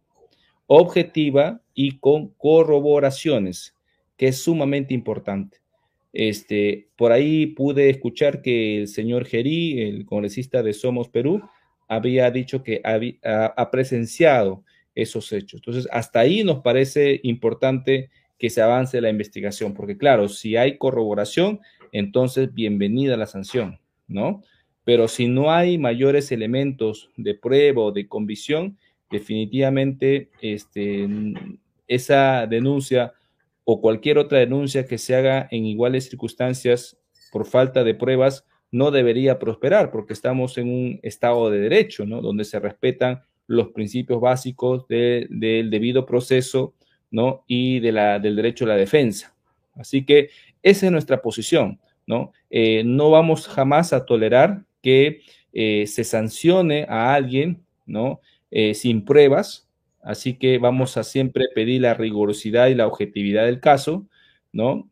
[0.67, 3.77] objetiva y con corroboraciones,
[4.17, 5.59] que es sumamente importante.
[6.13, 11.43] Este, por ahí pude escuchar que el señor Gerí, el congresista de Somos Perú,
[11.89, 14.65] había dicho que ha, presenciado
[14.95, 15.59] esos hechos.
[15.59, 20.79] Entonces, hasta ahí nos parece importante que se avance la investigación, porque claro, si hay
[20.79, 21.61] corroboración,
[21.93, 24.43] entonces bienvenida la sanción, ¿no?
[24.85, 28.79] Pero si no hay mayores elementos de prueba o de convicción,
[29.11, 31.09] definitivamente este,
[31.89, 33.15] esa denuncia
[33.65, 36.99] o cualquier otra denuncia que se haga en iguales circunstancias
[37.33, 42.21] por falta de pruebas no debería prosperar porque estamos en un estado de derecho, ¿no?
[42.21, 46.75] Donde se respetan los principios básicos del debido proceso,
[47.11, 47.45] ¿no?
[47.47, 49.35] Y de la, del derecho a la defensa.
[49.75, 50.31] Así que
[50.63, 52.33] Esa es nuestra posición, ¿no?
[52.51, 58.21] Eh, no vamos jamás a tolerar que eh, se sancione a alguien, ¿no?
[58.51, 59.67] Eh, sin pruebas,
[60.03, 64.07] así que vamos a siempre pedir la rigurosidad y la objetividad del caso,
[64.53, 64.89] ¿no?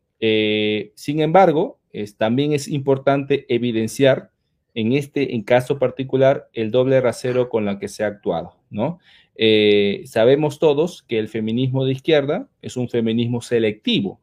[0.95, 1.81] sin embargo,
[2.17, 4.31] también es importante evidenciar
[4.73, 8.99] en este en caso particular el doble rasero con la que se ha actuado, ¿no?
[9.35, 14.19] Eh, sabemos todos que el feminismo de izquierda es un feminismo selectivo,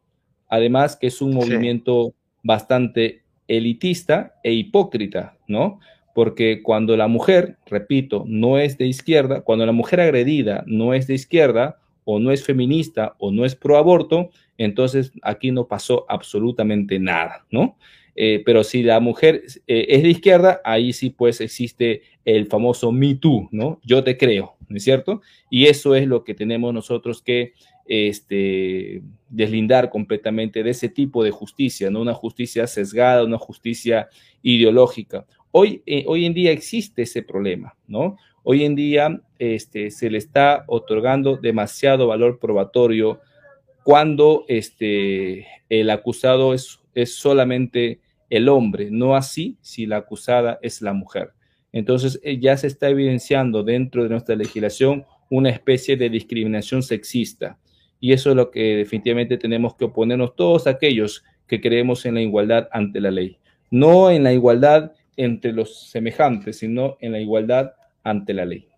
[0.49, 3.23] además que es un movimiento bastante
[3.57, 5.81] elitista e hipócrita, ¿no?
[6.15, 11.07] Porque cuando la mujer, repito, no es de izquierda, cuando la mujer agredida no es
[11.07, 16.07] de izquierda, o no es feminista, o no es pro aborto, entonces aquí no pasó
[16.09, 17.77] absolutamente nada, ¿no?
[18.17, 22.91] Eh, pero si la mujer eh, es de izquierda, ahí sí pues existe el famoso
[22.93, 23.81] Me Too, ¿no?
[23.85, 25.23] Yo te creo, ¿no es cierto?
[25.49, 27.53] Y eso es lo que tenemos nosotros que
[27.93, 32.01] este, deslindar completamente de ese tipo de justicia, ¿no?
[32.01, 34.09] Una justicia sesgada, una justicia
[34.43, 35.27] ideológica.
[35.51, 38.17] Hoy, eh, hoy en día existe ese problema, ¿no?
[38.45, 43.21] Hoy en día este, se le está otorgando demasiado valor probatorio
[43.83, 47.99] cuando este, el acusado es, solamente
[48.29, 51.33] el hombre, no así si la acusada es la mujer.
[51.73, 57.59] Entonces eh, ya se está evidenciando dentro de nuestra legislación una especie de discriminación sexista.
[58.01, 62.23] Y eso es lo que definitivamente tenemos que oponernos todos aquellos que creemos en la
[62.23, 63.39] igualdad ante la ley.
[63.71, 68.69] No en la igualdad entre los semejantes, sino en la igualdad ante la ley.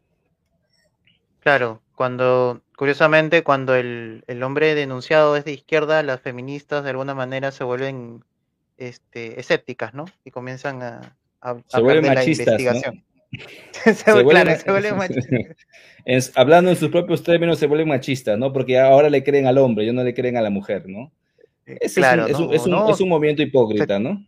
[1.41, 7.15] Claro, cuando, curiosamente, cuando el, el hombre denunciado es de izquierda, las feministas de alguna
[7.15, 8.25] manera se vuelven
[8.77, 10.07] este, escépticas, ¿no?
[10.25, 11.57] Y comienzan a, a,
[13.85, 14.11] se se,
[16.35, 18.53] hablando en sus propios términos, se vuelven machistas, ¿no?
[18.53, 21.13] Porque ahora le creen al hombre, ya no le creen a la mujer, ¿no?
[21.65, 24.27] Es, claro, es, un, es, un, es, un, movimiento hipócrita, ¿no?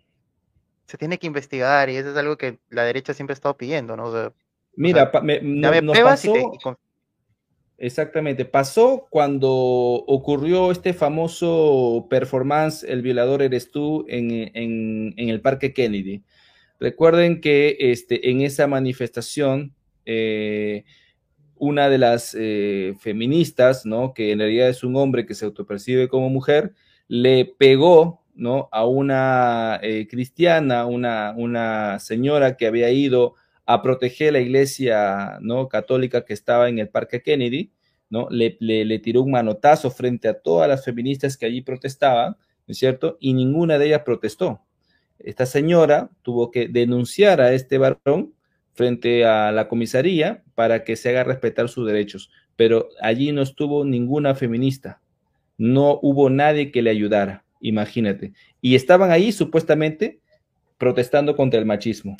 [0.86, 3.96] Se tiene que investigar y eso es algo que la derecha siempre ha estado pidiendo,
[3.96, 4.32] ¿no?
[4.76, 6.76] Mira, me, no, pasó, y te,
[7.78, 8.44] Exactamente.
[8.44, 16.22] Pasó cuando ocurrió este famoso performance El violador eres tú en, el Parque Kennedy.
[16.80, 19.74] Recuerden que este, en esa manifestación,
[20.06, 20.84] eh,
[21.56, 24.12] una de las eh, feministas, ¿no?
[24.12, 26.74] que en realidad es un hombre que se autopercibe como mujer,
[27.08, 28.24] le pegó
[28.72, 33.34] a una eh, cristiana, una, una señora que había ido
[33.66, 35.68] a proteger la iglesia ¿no?
[35.68, 37.70] católica que estaba en el Parque Kennedy,
[38.10, 38.28] ¿no?
[38.30, 42.32] Le, le, tiró un manotazo frente a todas las feministas que allí protestaban,
[42.66, 43.16] ¿no es cierto?
[43.20, 44.60] Y ninguna de ellas protestó.
[45.18, 48.35] Esta señora tuvo que denunciar a este varón
[48.74, 53.85] frente a la comisaría para que se haga respetar sus derechos, pero allí no estuvo
[53.85, 55.00] ninguna feminista,
[55.57, 58.33] no hubo nadie que le ayudara, imagínate.
[58.61, 60.20] Y estaban ahí supuestamente
[60.79, 62.16] protestando contra el machismo.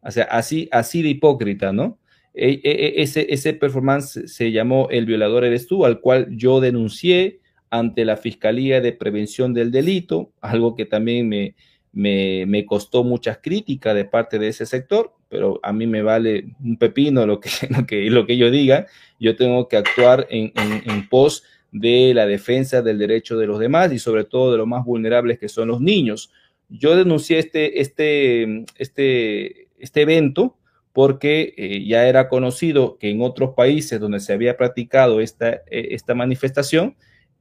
[0.00, 1.98] O sea, así, así de hipócrita, ¿no?
[2.34, 6.60] E, e, e, ese, ese performance se llamó El violador eres tú, al cual yo
[6.60, 11.54] denuncié ante la Fiscalía de Prevención del Delito, algo que también me,
[11.94, 16.76] me, costó muchas críticas de parte de ese sector, pero a mí me vale un
[16.76, 18.86] pepino lo que, lo que, lo que yo diga,
[19.20, 23.92] yo tengo que actuar en, en, pos de la defensa del derecho de los demás
[23.92, 26.30] y sobre todo de los más vulnerables que son los niños.
[26.68, 30.56] Yo denuncié este, este, este, este evento
[30.92, 35.88] porque eh, ya era conocido que en otros países donde se había practicado esta, eh,
[35.90, 36.96] esta manifestación,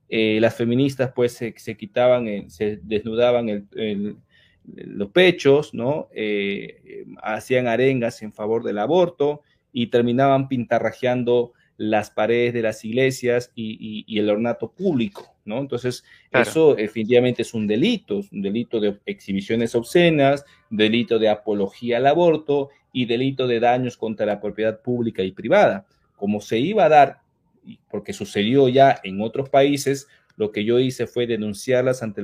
[0.10, 3.68] eh, las feministas pues se, quitaban, se desnudaban
[4.66, 6.09] los pechos, ¿no?
[7.22, 9.41] hacían arengas en favor del aborto
[9.72, 15.59] y terminaban pintarrajeando las paredes de las iglesias y, el ornato público, ¿no?
[15.59, 21.97] Entonces, eso definitivamente es un delito, es un delito de exhibiciones obscenas, delito de apología
[21.97, 25.88] al aborto y delito de daños contra la propiedad pública y privada.
[26.16, 27.22] Como se iba a dar,
[27.89, 32.22] porque sucedió ya en otros países, lo que yo hice fue denunciarlas ante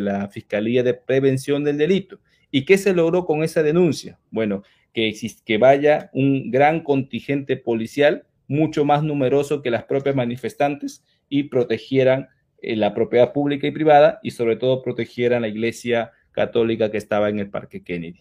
[0.00, 2.20] la, Fiscalía de Prevención del Delito.
[2.50, 4.18] ¿Y qué se logró con esa denuncia?
[4.30, 4.62] Bueno,
[4.92, 5.14] que,
[5.44, 12.28] que vaya un gran contingente policial mucho más numeroso que las propias manifestantes y protegieran
[12.60, 17.28] eh, la propiedad pública y privada y sobre todo protegieran la iglesia católica que estaba
[17.28, 18.20] en el Parque Kennedy.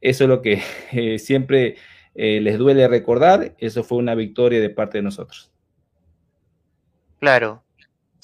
[0.00, 0.62] Eso es lo que
[0.92, 1.76] eh, siempre
[2.14, 5.50] eh, les duele recordar, eso fue una victoria de parte de nosotros.
[7.18, 7.63] Claro,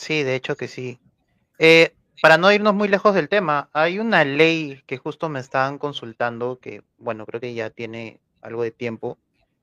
[0.01, 0.99] sí, de hecho que sí.
[2.23, 6.59] para no irnos muy lejos del tema, hay una ley que justo me estaban consultando,
[6.59, 9.19] que bueno, creo que ya tiene algo de tiempo,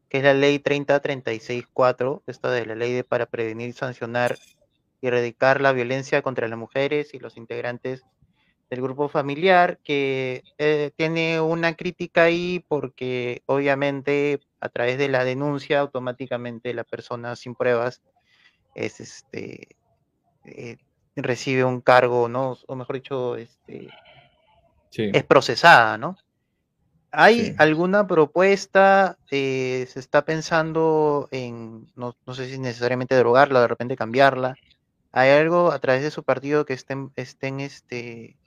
[0.10, 4.38] que es la ley 3036-4, esta de la ley de para prevenir, sancionar
[5.02, 8.04] y erradicar la violencia contra las mujeres y los integrantes
[8.70, 15.24] del grupo familiar que eh, tiene una crítica ahí porque obviamente a través de la
[15.24, 18.02] denuncia automáticamente la persona sin pruebas
[18.76, 19.78] es este
[20.48, 20.78] eh,
[21.16, 22.58] recibe un cargo, ¿no?
[22.68, 23.90] O mejor dicho, este,
[24.92, 26.18] es procesada, ¿no?
[27.12, 29.18] ¿Hay alguna propuesta?
[29.32, 34.56] Eh, ¿Se está pensando en, no, sé si necesariamente derogarla, de repente cambiarla?
[35.12, 38.38] ¿Hay algo a través de su partido que estén, estén este,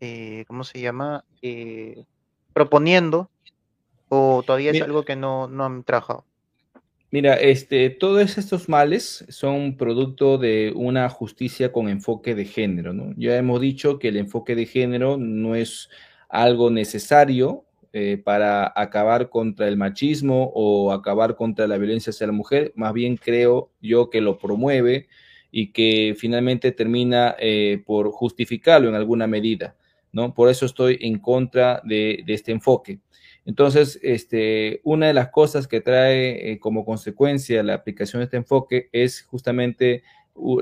[0.00, 1.24] eh, ¿cómo se llama?
[1.42, 2.04] Eh,
[2.52, 3.30] proponiendo?
[4.08, 6.24] ¿O todavía es algo que no, no han trabajado?
[7.16, 13.14] Mira, este, todos estos males son producto de una justicia con enfoque de género, ¿no?
[13.16, 15.88] Ya hemos dicho que el enfoque de género no es
[16.28, 17.64] algo necesario
[17.94, 22.92] eh, para acabar contra el machismo o acabar contra la violencia hacia la mujer, más
[22.92, 25.08] bien creo yo que lo promueve
[25.50, 29.74] y que finalmente termina eh, por justificarlo en alguna medida,
[30.12, 30.34] ¿no?
[30.34, 32.98] Por eso estoy en contra de este enfoque.
[33.46, 38.36] Entonces, este, una de las cosas que trae eh, como consecuencia la aplicación de este
[38.36, 40.02] enfoque es justamente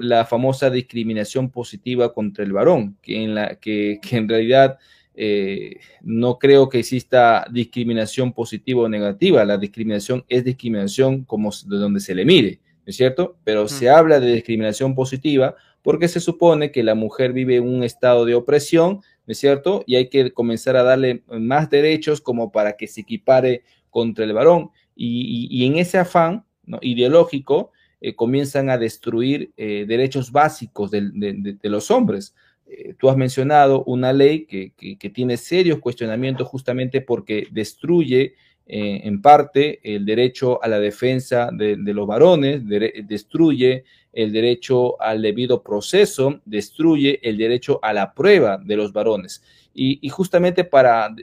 [0.01, 4.79] la famosa discriminación positiva contra el varón, que en, la, que, en realidad
[5.15, 9.45] eh, no creo que exista discriminación positiva o negativa.
[9.47, 13.37] La discriminación es discriminación como de donde se le mire, ¿no es cierto?
[13.45, 17.83] Pero se habla de discriminación positiva porque se supone que la mujer vive en un
[17.83, 19.85] estado de opresión ¿no es cierto?
[19.87, 24.33] Y hay que comenzar a darle más derechos como para que se equipare contra el
[24.33, 24.71] varón.
[24.97, 26.45] Y, en ese afán
[26.81, 32.35] ideológico eh, comienzan a destruir eh, derechos básicos de, los hombres.
[32.67, 38.35] Eh, tú has mencionado una ley que, tiene serios cuestionamientos justamente porque destruye
[38.67, 43.85] en parte el derecho a la defensa de, los varones, destruye
[44.15, 49.43] el derecho al debido proceso, destruye el derecho a la prueba de los varones.
[49.75, 51.15] Y, justamente para,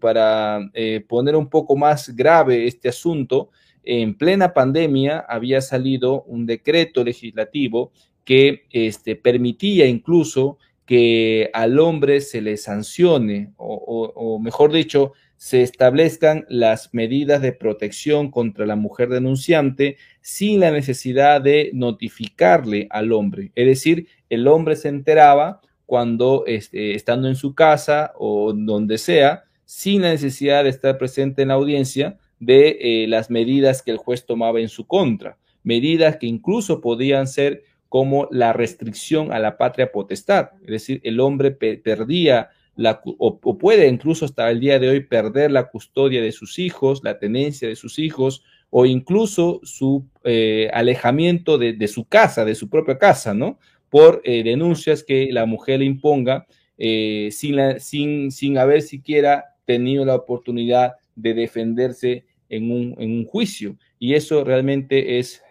[0.00, 3.50] para eh, poner un poco más grave este asunto,
[3.82, 7.90] en plena pandemia había salido un decreto legislativo
[8.24, 15.12] que este, permitía incluso que al hombre se le sancione, o mejor dicho,
[15.42, 22.86] se establezcan las medidas de protección contra la mujer denunciante sin la necesidad de notificarle
[22.90, 23.50] al hombre.
[23.56, 29.42] Es decir, el hombre se enteraba cuando este, estando en su casa o donde sea,
[29.64, 33.96] sin la necesidad de estar presente en la audiencia de eh, las medidas que el
[33.96, 39.58] juez tomaba en su contra, medidas que incluso podían ser como la restricción a la
[39.58, 45.00] patria potestad, es decir, el hombre perdía o, puede incluso hasta el día de hoy
[45.00, 50.70] perder la custodia de sus hijos, la tenencia de sus hijos, o incluso su eh,
[50.72, 53.58] alejamiento de, su casa, de su propia casa, ¿no?
[53.90, 56.46] Por eh, denuncias que la mujer le imponga
[56.78, 63.26] eh, sin, sin, sin haber siquiera tenido la oportunidad de defenderse en un, en un
[63.26, 63.76] juicio.
[63.98, 65.42] Y eso realmente es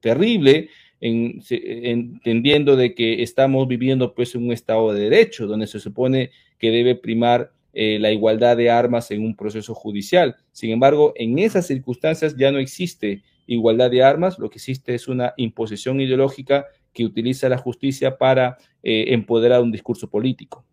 [0.00, 0.68] terrible
[1.06, 6.70] entendiendo de que estamos viviendo pues en un estado de derecho, donde se supone que
[6.70, 10.36] debe primar eh, la igualdad de armas en un proceso judicial.
[10.52, 15.06] Sin embargo, en esas circunstancias ya no existe igualdad de armas, lo que existe es
[15.06, 20.64] una imposición ideológica que utiliza la justicia para eh, empoderar un discurso político.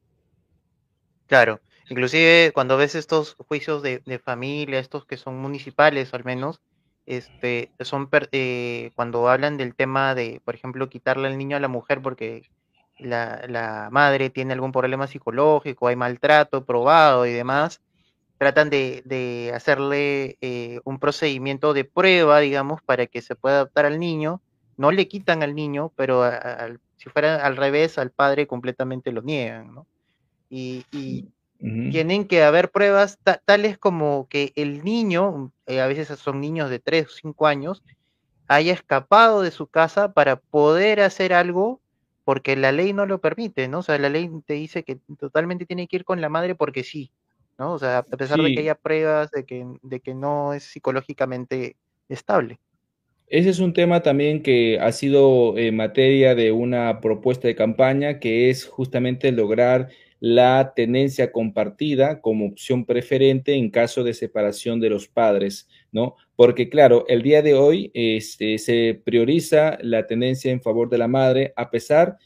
[1.28, 1.60] Claro,
[1.90, 6.62] inclusive cuando ves estos juicios de, de familia, estos que son municipales al menos,
[7.06, 11.68] este, son eh, cuando hablan del tema de, por ejemplo, quitarle al niño a la
[11.68, 12.50] mujer porque
[13.00, 17.82] la, madre tiene algún problema psicológico, hay maltrato probado y demás,
[18.38, 24.00] tratan de, hacerle eh, un procedimiento de prueba, digamos, para que se pueda adoptar al
[24.00, 24.42] niño.
[24.78, 26.24] No le quitan al niño, pero
[26.98, 29.86] si fuera al revés, al padre completamente lo niegan, ¿no?
[30.50, 31.28] Y, y
[31.62, 36.80] tienen que haber pruebas tales como que el niño, eh, a veces son niños de
[36.80, 37.84] 3 o 5 años,
[38.48, 41.80] haya escapado de su casa para poder hacer algo
[42.24, 43.80] porque la ley no lo permite, ¿no?
[43.80, 46.84] O sea, la ley te dice que totalmente tiene que ir con la madre porque
[46.84, 47.12] sí,
[47.58, 47.74] ¿no?
[47.74, 51.76] O sea, a pesar de que haya pruebas de que, de que no es psicológicamente
[52.10, 52.60] estable.
[53.28, 58.20] Ese es un tema también que ha sido eh, materia de una propuesta de campaña,
[58.20, 59.90] que es justamente lograr
[60.22, 66.16] la tenencia compartida como opción preferente en caso de separación de los padres, ¿no?
[66.36, 71.08] Porque claro, el día de hoy este, se prioriza la tenencia en favor de la
[71.08, 72.20] madre, a pesar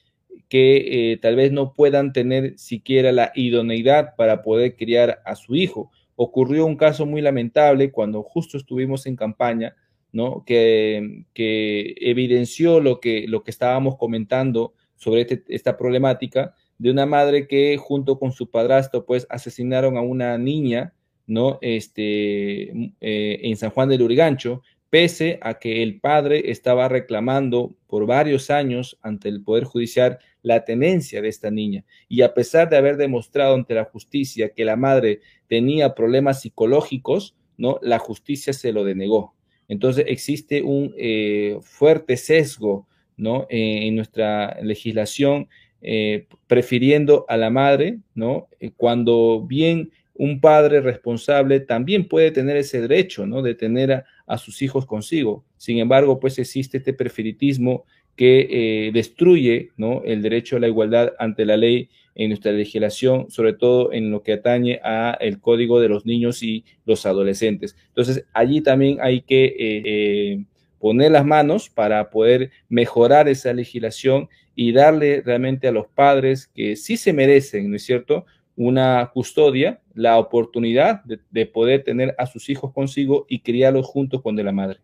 [0.50, 5.56] que eh, tal vez no puedan tener siquiera la idoneidad para poder criar a su
[5.56, 5.90] hijo.
[6.18, 9.74] Ocurrió un caso muy lamentable cuando justo estuvimos en campaña,
[10.12, 10.44] ¿no?
[10.46, 17.48] Que, evidenció lo que, lo que estábamos comentando sobre este, esta problemática de una madre
[17.48, 20.94] que junto con su padrastro pues asesinaron a una niña,
[21.28, 21.58] ¿no?
[21.62, 22.70] Este,
[23.02, 28.50] eh, en San Juan del Urigancho, pese a que el padre estaba reclamando por varios
[28.50, 31.84] años ante el Poder Judicial la tenencia de esta niña.
[32.08, 37.36] Y a pesar de haber demostrado ante la justicia que la madre tenía problemas psicológicos,
[37.58, 37.80] ¿no?
[37.82, 39.34] La justicia se lo denegó.
[39.68, 43.48] Entonces existe un eh, fuerte sesgo, ¿no?
[43.50, 45.50] Eh, en nuestra legislación,
[45.88, 48.48] eh, prefiriendo a la madre, ¿no?
[48.76, 53.42] cuando bien un padre responsable también puede tener ese derecho, ¿no?
[53.42, 55.44] De tener a, sus hijos consigo.
[55.58, 60.02] Sin embargo, pues existe este preferitismo que eh, destruye ¿no?
[60.06, 64.24] el derecho a la igualdad ante la ley en nuestra legislación, sobre todo en lo
[64.24, 67.76] que atañe a el código de los niños y los adolescentes.
[67.90, 70.46] Entonces, allí también hay que eh, eh,
[70.80, 76.76] poner las manos para poder mejorar esa legislación y darle realmente a los padres que
[76.76, 78.26] sí se merecen, ¿no es cierto?,
[78.58, 84.22] una custodia, la oportunidad de, de poder tener a sus hijos consigo y criarlos juntos
[84.22, 84.80] con de la madre.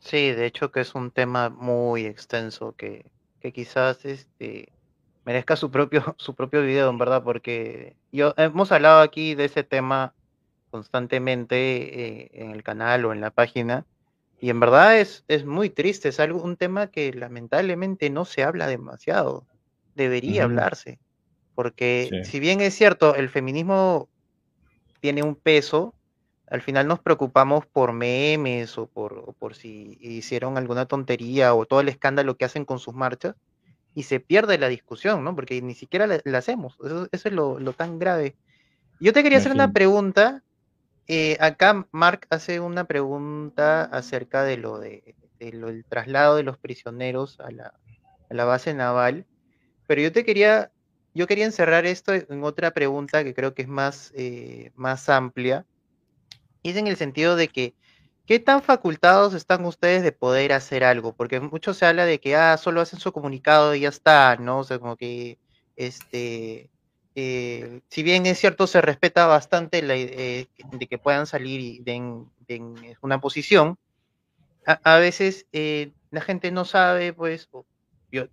[0.00, 3.06] Sí, de hecho que es un tema muy extenso que,
[3.40, 4.72] que quizás este
[5.24, 9.62] merezca su propio, su propio video, en verdad, porque yo hemos hablado aquí de ese
[9.62, 10.14] tema
[10.70, 13.84] constantemente eh, en el canal o en la página,
[14.40, 18.42] y en verdad es, es muy triste, es algo, un tema que lamentablemente no se
[18.42, 19.46] habla demasiado,
[19.94, 20.98] debería hablarse,
[21.54, 24.08] porque si bien es cierto, el feminismo
[25.00, 25.94] tiene un peso,
[26.46, 31.80] al final nos preocupamos por memes o por, por si hicieron alguna tontería o todo
[31.80, 33.36] el escándalo que hacen con sus marchas
[33.94, 35.34] y se pierde la discusión, ¿no?
[35.34, 36.76] Porque ni siquiera la, hacemos.
[36.84, 38.36] Eso, es lo, tan grave.
[39.00, 40.42] Yo te quería hacer una pregunta.
[41.12, 47.40] Eh, acá Mark hace una pregunta acerca de lo de, del traslado de los prisioneros
[47.40, 47.74] a la,
[48.30, 49.26] a la, base naval,
[49.88, 50.70] pero yo te quería,
[51.12, 55.66] yo quería encerrar esto en otra pregunta que creo que es más, eh, más amplia
[56.62, 57.74] y es en el sentido de que,
[58.24, 61.12] ¿qué tan facultados están ustedes de poder hacer algo?
[61.16, 64.60] Porque mucho se habla de que, ah, solo hacen su comunicado y ya está, ¿no?
[64.60, 65.40] O sea, como que,
[65.74, 66.70] este,
[67.14, 71.78] eh, si bien es cierto, se respeta bastante la, eh, de que puedan salir y
[71.80, 72.30] den,
[73.00, 73.78] una posición,
[74.66, 77.48] a, veces eh, la gente no sabe, pues,
[78.12, 78.26] yo,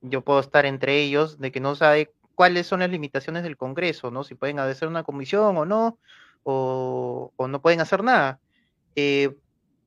[0.00, 4.10] yo puedo estar entre ellos, de que no sabe cuáles son las limitaciones del Congreso,
[4.10, 4.24] ¿no?
[4.24, 5.98] Si pueden hacer una comisión o no,
[6.44, 8.40] o, no pueden hacer nada.
[8.96, 9.34] Eh,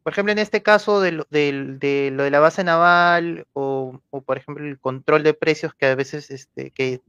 [0.04, 4.38] por ejemplo, en este caso de lo de, lo de la base naval o, por
[4.38, 7.02] ejemplo, el control de precios que a veces este, que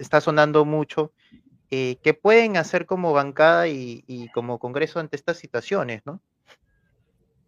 [0.00, 1.12] está sonando mucho,
[1.70, 6.20] eh, ¿qué pueden hacer como bancada y, como Congreso ante estas situaciones, no?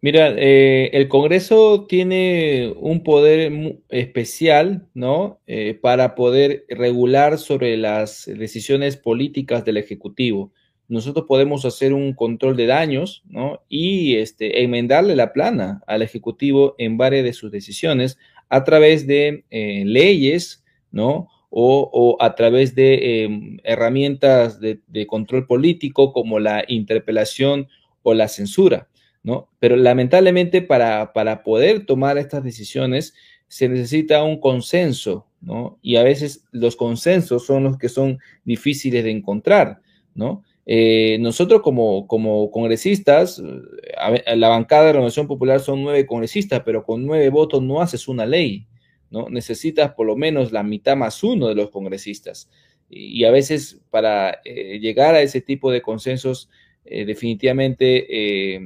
[0.01, 5.39] Mira, eh, el Congreso tiene un poder especial, ¿no?
[5.81, 10.51] para poder regular sobre las decisiones políticas del Ejecutivo
[10.87, 13.61] nosotros podemos hacer un control de daños ¿no?
[13.69, 18.17] y este, enmendarle la plana al Ejecutivo en varias de sus decisiones
[18.49, 21.29] a través de eh, leyes ¿no?
[21.55, 27.67] O, a través de em, herramientas de, control político como la interpelación
[28.01, 28.87] o la censura.
[29.21, 29.49] ¿no?
[29.59, 33.13] Pero lamentablemente para, para poder tomar estas decisiones
[33.47, 35.77] se necesita un consenso, ¿no?
[35.83, 39.79] Y a veces los consensos son los que son difíciles de encontrar,
[40.15, 40.43] ¿no?
[40.65, 43.41] Eh, nosotros como, como congresistas,
[44.35, 48.25] la bancada de Renovación Popular son nueve congresistas, pero con nueve votos no haces una
[48.25, 48.65] ley,
[49.13, 49.29] ¿no?
[49.29, 52.49] Necesitas por lo menos la mitad más uno de los congresistas.
[52.89, 56.49] Y, a veces para eh, llegar a ese tipo de consensos,
[56.83, 58.59] eh, definitivamente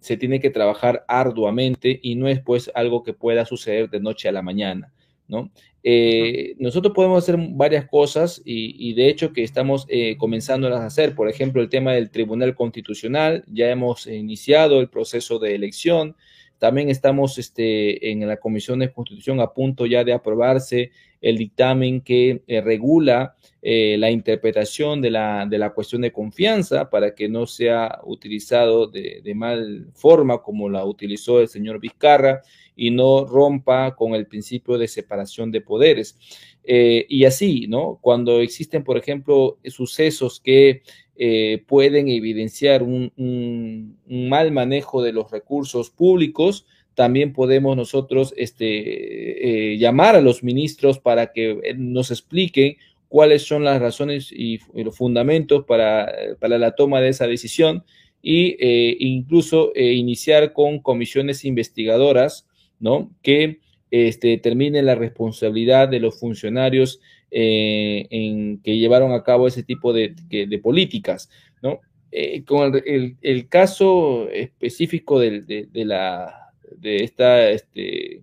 [0.00, 4.28] se tiene que trabajar arduamente y no es pues algo que pueda suceder de noche
[4.28, 4.92] a la mañana.
[5.28, 5.50] ¿no?
[5.82, 11.14] Eh, nosotros podemos hacer varias cosas y, de hecho que estamos eh, comenzando a hacer,
[11.14, 16.16] por ejemplo, el tema del Tribunal Constitucional, ya hemos iniciado el proceso de elección,
[16.60, 22.02] también estamos este, en la Comisión de Constitución a punto ya de aprobarse el dictamen
[22.02, 27.44] que eh, regula la interpretación de la, de la, cuestión de confianza para que no
[27.44, 32.40] sea utilizado de, de mal forma como la utilizó el señor Vizcarra
[32.74, 36.16] y no rompa con el principio de separación de poderes.
[36.64, 37.98] Eh, y así, ¿no?
[38.00, 40.82] Cuando existen, por ejemplo, sucesos que
[41.16, 49.78] eh, pueden evidenciar un, mal manejo de los recursos públicos, también podemos nosotros este, eh,
[49.78, 52.76] llamar a los ministros para que nos expliquen
[53.08, 57.84] cuáles son las razones y, los fundamentos para, para, la toma de esa decisión
[58.22, 62.46] e incluso iniciar con comisiones investigadoras
[62.80, 63.14] ¿no?
[63.22, 63.60] Que
[63.90, 69.92] este, determine la responsabilidad de los funcionarios eh, en, que llevaron a cabo ese tipo
[69.92, 70.14] de,
[70.62, 71.30] políticas,
[71.62, 71.80] ¿no?
[72.12, 78.22] Eh, con el, caso específico de, la, de esta este,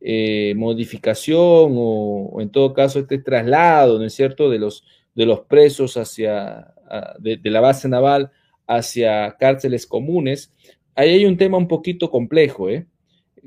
[0.00, 4.84] eh, modificación o, en todo caso este traslado, ¿no es cierto?, de los,
[5.14, 6.74] de los presos hacia,
[7.18, 8.30] de, la base naval
[8.66, 10.52] hacia cárceles comunes,
[10.94, 12.86] ahí hay un tema un poquito complejo, ¿eh?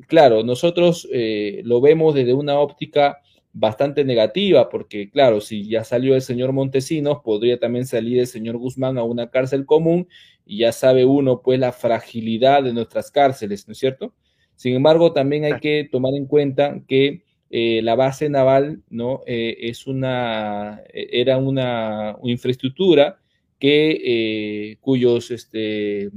[0.06, 1.08] Claro, nosotros
[1.64, 3.22] lo vemos desde una óptica
[3.60, 8.58] bastante negativa, porque claro, si ya salió el señor Montesinos, podría también salir el señor
[8.58, 10.08] Guzmán a una cárcel común
[10.46, 14.14] y ya sabe uno pues la fragilidad de nuestras cárceles, ¿no es cierto?
[14.56, 19.56] Sin embargo, también hay que tomar en cuenta que eh, la base naval no eh,
[19.62, 23.20] es una e, era una, infraestructura
[23.58, 24.02] que
[24.72, 26.10] eh, cuyos este,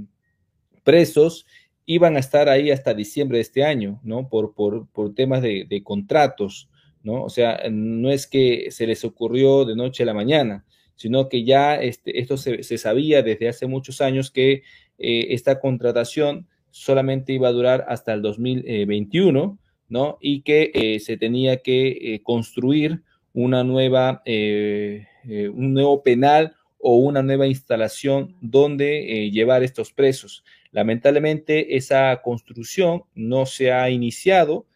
[0.83, 1.47] presos
[1.87, 4.29] iban a estar ahí hasta diciembre de este año, ¿no?
[4.29, 6.69] Por, por, por temas de, contratos.
[7.03, 7.25] ¿no?
[7.25, 10.65] O sea, no es que se les ocurrió de noche a la mañana,
[10.97, 14.63] sino que ya este, esto se, sabía desde hace muchos años que
[14.99, 19.59] eh, esta contratación solamente iba a durar hasta el 2021,
[19.89, 20.19] ¿no?
[20.21, 23.03] Y que eh, se tenía que eh, construir
[23.33, 30.45] una nueva, un nuevo penal o una nueva instalación donde llevar estos presos.
[30.73, 34.67] Lamentablemente esa construcción no se ha iniciado,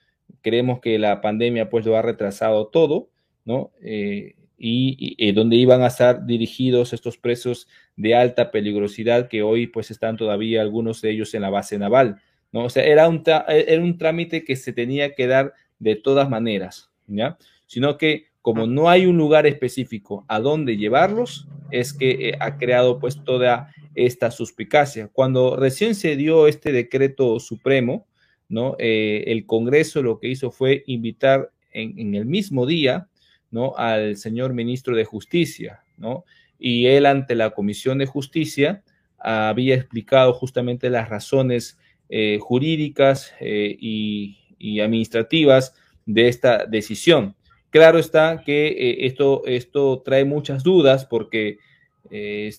[0.45, 3.09] Creemos que la pandemia pues lo ha retrasado todo,
[3.47, 3.73] ¿no?
[3.81, 7.67] Eh, y, eh, donde iban a estar dirigidos estos presos
[7.97, 12.21] de alta peligrosidad que hoy pues están todavía algunos de ellos en la base naval,
[12.53, 12.65] ¿no?
[12.65, 16.91] O sea, era un, era un trámite que se tenía que dar de todas maneras,
[17.07, 17.39] ¿ya?
[17.67, 22.59] Sino que como no hay un lugar específico a dónde llevarlos, es que eh, ha
[22.59, 25.09] creado pues toda esta suspicacia.
[25.09, 28.07] Cuando recién se dio este decreto supremo,
[28.51, 28.77] ¿no?
[28.79, 33.09] Eh, el Congreso lo que hizo fue invitar en, el mismo día,
[33.51, 33.79] ¿no?
[33.79, 36.27] Al señor ministro de Justicia, ¿no?
[36.59, 38.83] Y él ante la Comisión de Justicia
[39.19, 41.79] había explicado justamente las razones
[42.11, 44.37] eh, jurídicas eh, y,
[44.81, 45.75] administrativas
[46.05, 47.35] de esta decisión.
[47.75, 51.59] Claro está que esto, esto trae muchas dudas porque,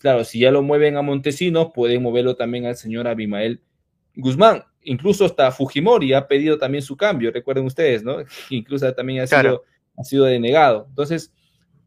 [0.02, 3.62] claro, si ya lo mueven a Montesinos, pueden moverlo también al señor Abimael
[4.16, 8.18] Guzmán incluso hasta Fujimori ha pedido también su cambio, recuerden ustedes, ¿no?
[8.50, 9.64] Incluso también ha sido,
[9.98, 10.86] ha sido denegado.
[10.90, 11.34] Entonces,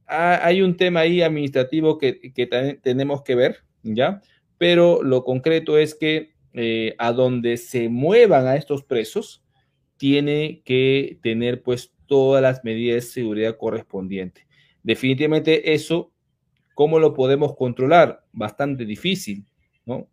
[0.06, 4.20] hay un tema ahí administrativo que, también tenemos que ver, ¿ya?
[4.58, 9.42] Pero lo concreto es que eh, a donde se muevan a estos presos,
[9.96, 14.44] tiene que tener pues todas las medidas de seguridad correspondientes.
[14.82, 16.10] Definitivamente eso,
[16.74, 18.24] ¿cómo lo podemos controlar?
[18.32, 19.44] Bastante difícil.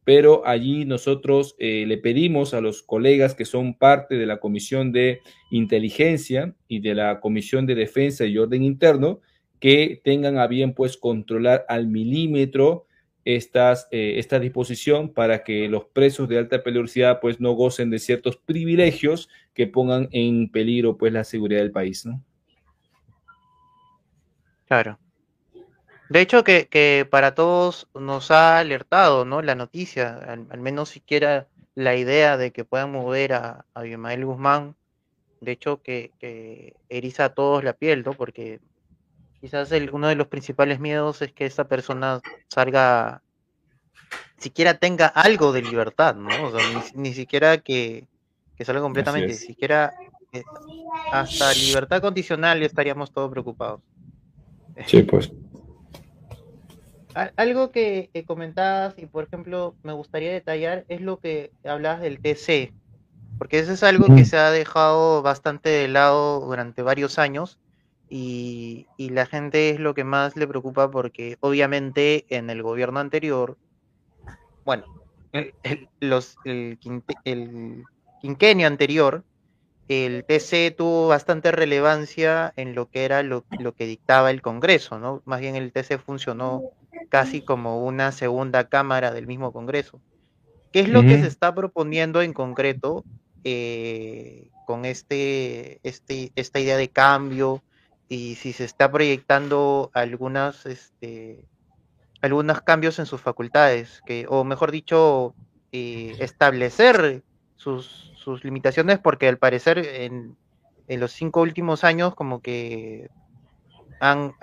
[0.06, 4.94] Pero allí nosotros eh, le pedimos a los colegas que son parte de la Comisión
[4.94, 5.20] de
[5.52, 9.20] Inteligencia y de la Comisión de Defensa y Orden Interno
[9.60, 12.86] que tengan a bien pues controlar al milímetro
[13.26, 13.40] eh,
[14.20, 19.30] esta disposición para que los presos de alta peligrosidad pues no gocen de ciertos privilegios
[19.56, 22.22] que pongan en peligro pues la seguridad del país, ¿no?
[24.68, 25.00] Claro.
[26.10, 29.42] De hecho, que, para todos nos ha alertado, ¿no?
[29.42, 34.76] La noticia, al, menos siquiera la idea de que puedan mover a, a Guzmán,
[35.42, 38.14] de hecho, que, eriza a todos la piel, ¿no?
[38.14, 38.60] Porque
[39.42, 43.22] quizás uno de los principales miedos es que esta persona salga,
[44.38, 46.30] siquiera tenga algo de libertad, ¿no?
[46.52, 48.08] Sea, ni, siquiera que,
[48.64, 49.94] salga completamente, ni siquiera
[50.32, 50.44] eh,
[51.12, 53.82] hasta libertad condicional estaríamos todos preocupados.
[54.86, 55.32] Sí, pues.
[57.38, 62.74] Algo que, comentabas y por ejemplo me gustaría detallar es lo que hablabas del TC,
[63.38, 67.58] porque eso es algo que se ha dejado bastante de lado durante varios años
[68.10, 73.58] y, la gente es lo que más le preocupa porque obviamente en el gobierno anterior,
[74.66, 74.84] bueno,
[75.32, 75.54] el,
[76.02, 76.78] los, el,
[77.24, 77.86] el
[78.26, 79.24] quinquenio anterior,
[79.88, 84.98] el TC tuvo bastante relevancia en lo que era lo, lo, que dictaba el Congreso,
[84.98, 85.22] ¿no?
[85.26, 86.64] Más bien el TC funcionó
[87.10, 90.02] casi como una segunda cámara del mismo Congreso.
[90.74, 93.06] ¿Qué es lo que se está proponiendo en concreto
[93.44, 97.62] eh, con este, este, esta idea de cambio
[98.10, 101.46] y si se está proyectando algunas, este,
[102.22, 105.36] algunos cambios en sus facultades, que, o mejor dicho,
[105.72, 107.24] eh, establecer
[107.56, 110.36] sus, sus, limitaciones, porque al parecer en,
[110.88, 113.10] en, los cinco últimos años como que
[114.00, 114.34] han,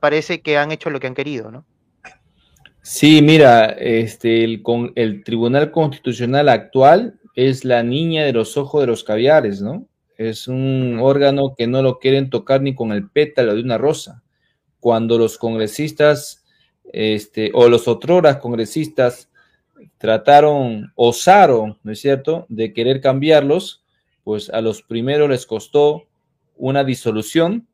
[0.00, 1.64] parece que han hecho lo que han querido, ¿no?
[2.82, 8.82] Sí, mira, este, el, con, el Tribunal Constitucional actual es la niña de los ojos
[8.82, 9.88] de los caviares, ¿no?
[10.18, 14.22] Es un órgano que no lo quieren tocar ni con el pétalo de una rosa.
[14.80, 16.44] Cuando los congresistas,
[16.92, 19.30] este, o los otroras congresistas,
[19.98, 23.82] trataron, osaron, ¿no es cierto?, de querer cambiarlos,
[24.22, 26.04] pues a los primeros les costó
[26.56, 27.66] una disolución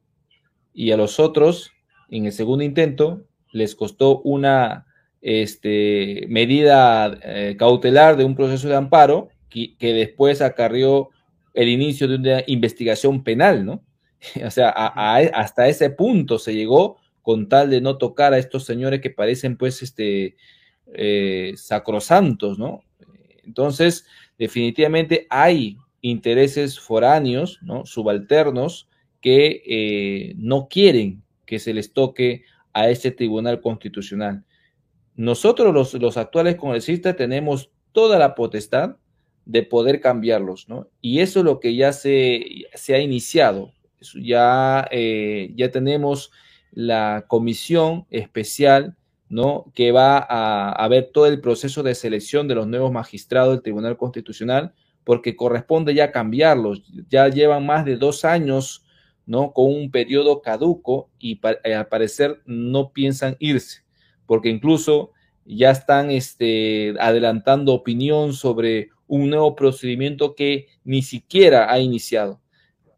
[0.75, 1.73] y a los otros,
[2.11, 4.87] en el segundo intento, les costó una
[5.21, 11.11] este, medida eh, cautelar de un proceso de amparo que, después acarrió
[11.55, 13.83] el inicio de una investigación penal, ¿no?
[14.47, 19.01] o sea, hasta ese punto se llegó con tal de no tocar a estos señores
[19.01, 20.37] que parecen pues este
[20.95, 22.83] eh, sacrosantos, ¿no?
[23.45, 24.07] Entonces,
[24.39, 27.85] definitivamente hay intereses foráneos, ¿no?
[27.85, 28.89] Subalternos
[29.21, 34.45] que eh, no quieren que se les toque a este tribunal constitucional.
[35.17, 38.97] Nosotros, los, los actuales congresistas, tenemos toda la potestad
[39.45, 40.89] de poder cambiarlos, ¿no?
[41.01, 43.73] Y eso es lo que ya se, se ha iniciado.
[44.15, 46.31] Ya, eh, ya tenemos
[46.71, 48.97] la comisión especial,
[49.31, 49.73] ¿no?
[49.75, 53.63] Que va a, a, ver todo el proceso de selección de los nuevos magistrados del
[53.63, 54.75] Tribunal Constitucional,
[55.05, 56.83] porque corresponde ya cambiarlos.
[57.09, 58.85] Ya llevan más de dos años,
[59.25, 59.53] ¿no?
[59.53, 63.83] Con un periodo caduco y eh, al parecer no piensan irse,
[64.27, 65.13] porque incluso
[65.45, 72.41] ya están este, adelantando opinión sobre un nuevo procedimiento que ni siquiera ha iniciado.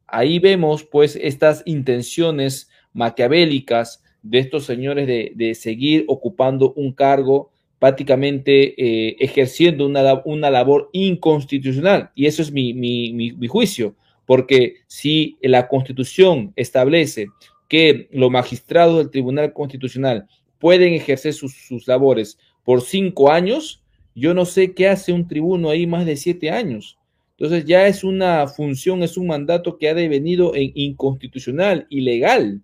[0.07, 8.75] Ahí vemos pues estas intenciones maquiavélicas de estos señores de, seguir ocupando un cargo prácticamente
[8.81, 12.11] eh, ejerciendo una, una, labor inconstitucional.
[12.15, 17.27] Y eso es mi, mi, mi, juicio, porque si la constitución establece
[17.69, 23.83] que los magistrados del Tribunal Constitucional pueden ejercer sus, sus labores por cinco años,
[24.15, 26.99] yo no sé qué hace un tribuno ahí más de siete años.
[27.37, 32.61] Entonces ya es una función, es un mandato que ha devenido en inconstitucional, ilegal.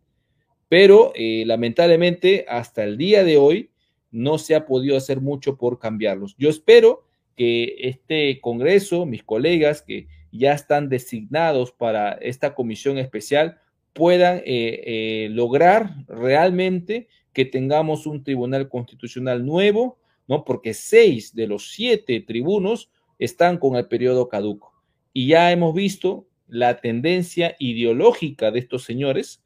[0.68, 3.70] Pero eh, lamentablemente hasta el día de hoy
[4.10, 6.34] no se ha podido hacer mucho por cambiarlos.
[6.38, 7.04] Yo espero
[7.36, 13.58] que este Congreso, mis colegas que ya están designados para esta comisión especial,
[13.92, 20.44] puedan eh, eh, lograr realmente que tengamos un tribunal constitucional nuevo, ¿no?
[20.44, 24.72] Porque seis de los siete tribunos están con el periodo caduco.
[25.12, 29.42] Y ya hemos visto la tendencia ideológica de estos señores,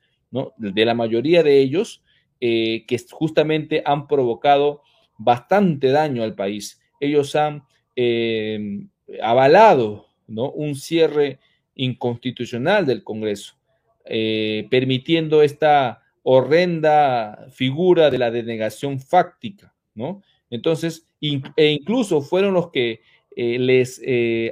[0.57, 2.03] De la mayoría de ellos,
[2.41, 4.83] eh, que justamente han provocado
[5.17, 6.81] bastante daño al país.
[7.01, 7.65] Ellos han
[7.97, 8.87] eh,
[9.23, 10.07] avalado.
[10.27, 11.41] Un cierre
[11.75, 13.55] inconstitucional del Congreso,
[14.07, 19.75] eh, permitiendo esta horrenda figura de la denegación fáctica.
[20.49, 23.03] Entonces, e incluso fueron los que
[23.37, 24.01] eh, les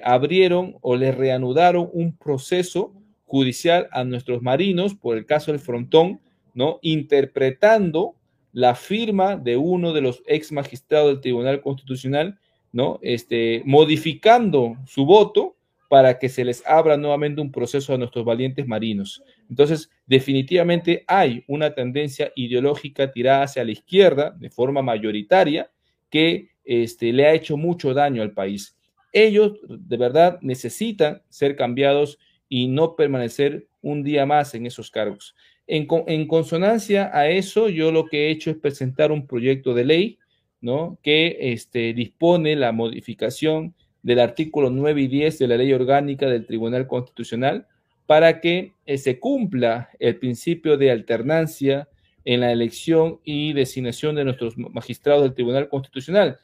[0.05, 3.00] abrieron o les reanudaron un proceso
[3.31, 6.21] judicial a nuestros marinos por el caso del frontón,
[6.53, 6.81] ¿no?
[6.83, 8.17] Interpretando
[8.53, 12.41] la firma de uno de los ex magistrados del Tribunal Constitucional,
[12.73, 12.99] ¿no?
[13.03, 15.55] Este, modificando su voto
[15.89, 19.23] para que se les abra nuevamente un proceso a nuestros valientes marinos.
[19.49, 25.71] Entonces, definitivamente hay una tendencia ideológica tirada hacia la izquierda de forma mayoritaria,
[26.11, 28.77] que este, le ha hecho mucho daño al país.
[29.13, 32.19] Ellos de verdad necesitan ser cambiados
[32.51, 35.35] y no permanecer un día más en esos cargos.
[35.67, 39.85] En, en, consonancia a eso, yo lo que he hecho es presentar un proyecto de
[39.85, 40.19] ley,
[40.61, 40.99] ¿no?
[41.03, 46.45] Que este, dispone la modificación del artículo 9 y 10 de la ley orgánica del
[46.45, 47.67] Tribunal Constitucional
[48.07, 51.89] para que eh, se cumpla el principio de alternancia
[52.25, 56.41] en la elección y designación de nuestros magistrados del Tribunal Constitucional,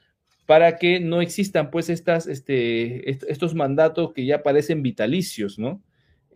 [0.46, 5.82] para que no existan pues estas, este, estos mandatos que ya parecen vitalicios, ¿no?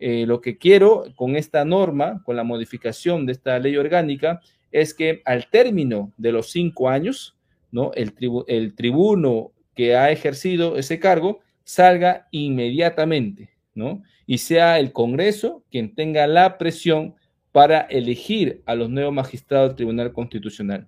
[0.01, 4.41] Eh, lo que quiero con esta norma, con la modificación de esta ley orgánica,
[4.71, 7.37] es que al término de los cinco años,
[7.71, 7.91] ¿no?
[7.93, 8.13] El,
[8.47, 14.01] el tribuno que ha ejercido ese cargo salga inmediatamente, ¿no?
[14.25, 17.15] Y sea el Congreso quien tenga la presión
[17.51, 20.87] para elegir a los nuevos magistrados del Tribunal Constitucional.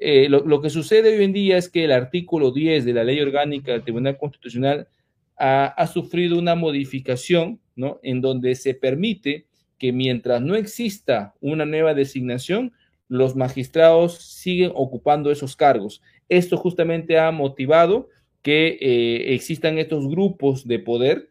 [0.00, 3.20] Eh, lo, que sucede hoy en día es que el artículo 10 de la ley
[3.20, 4.88] orgánica del Tribunal Constitucional
[5.36, 7.98] ha, sufrido una modificación, ¿no?
[8.02, 9.46] En donde se permite
[9.78, 12.72] que mientras no exista una nueva designación,
[13.08, 16.02] los magistrados siguen ocupando esos cargos.
[16.28, 18.08] Esto justamente ha motivado
[18.42, 21.28] que eh, existan estos grupos de poder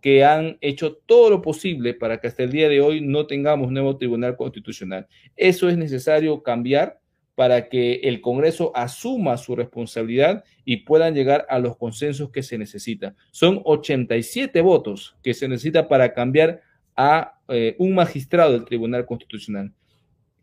[0.00, 3.70] que han hecho todo lo posible para que hasta el día de hoy no tengamos
[3.70, 5.06] nuevo tribunal constitucional.
[5.36, 7.00] Eso es necesario cambiar
[7.38, 12.58] para que el Congreso asuma su responsabilidad y puedan llegar a los consensos que se
[12.58, 13.14] necesitan.
[13.30, 16.62] Son 87 votos que se necesita para cambiar
[16.96, 19.72] a eh, un magistrado del Tribunal Constitucional.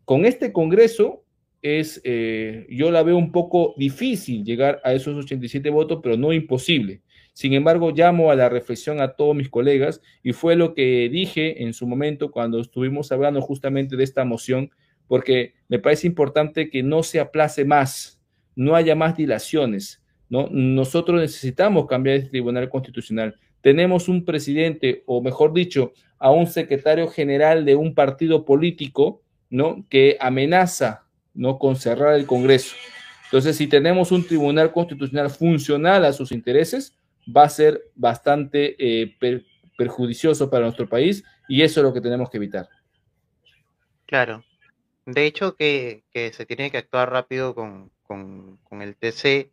[0.06, 1.22] Con este Congreso
[1.60, 6.32] es, eh, yo la veo un poco difícil llegar a esos 87 votos, pero no
[6.32, 7.02] imposible.
[7.34, 11.62] Sin embargo, llamo a la reflexión a todos mis colegas y fue lo que dije
[11.62, 14.70] en su momento cuando estuvimos hablando justamente de esta moción,
[15.08, 18.20] porque me parece importante que no se aplace más,
[18.54, 20.02] no haya más dilaciones.
[20.28, 20.48] ¿no?
[20.50, 23.36] Nosotros necesitamos cambiar este Tribunal Constitucional.
[23.60, 29.84] Tenemos un presidente, o mejor dicho, a un secretario general de un partido político, ¿no?
[29.88, 31.04] Que amenaza,
[31.34, 31.58] ¿no?
[31.58, 32.74] Con cerrar el Congreso.
[33.24, 36.96] Entonces, si tenemos un Tribunal Constitucional funcional a sus intereses,
[37.34, 39.16] va a ser bastante eh,
[39.76, 42.68] perjudicioso para nuestro país y eso es lo que tenemos que evitar.
[44.06, 44.44] Claro.
[45.06, 47.90] De hecho, que, se tiene que actuar rápido con,
[48.70, 49.50] el TC.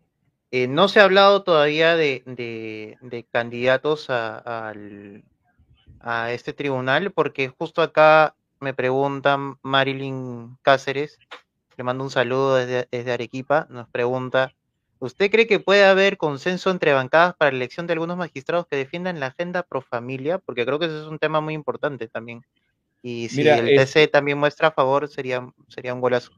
[0.52, 2.98] Eh, no se ha hablado todavía de,
[3.32, 4.74] candidatos a,
[6.02, 11.20] a, este tribunal, porque justo acá me preguntan Marilyn Cáceres,
[11.78, 14.54] le mando un saludo desde, desde Arequipa, nos pregunta
[15.04, 18.78] ¿Usted cree que puede haber consenso entre bancadas para la elección de algunos magistrados que
[18.78, 20.40] defiendan la agenda pro familia?
[20.40, 22.46] Porque creo que ese es un tema muy importante también.
[23.04, 26.32] Y si el TC también muestra a favor, sería, sería un golazo.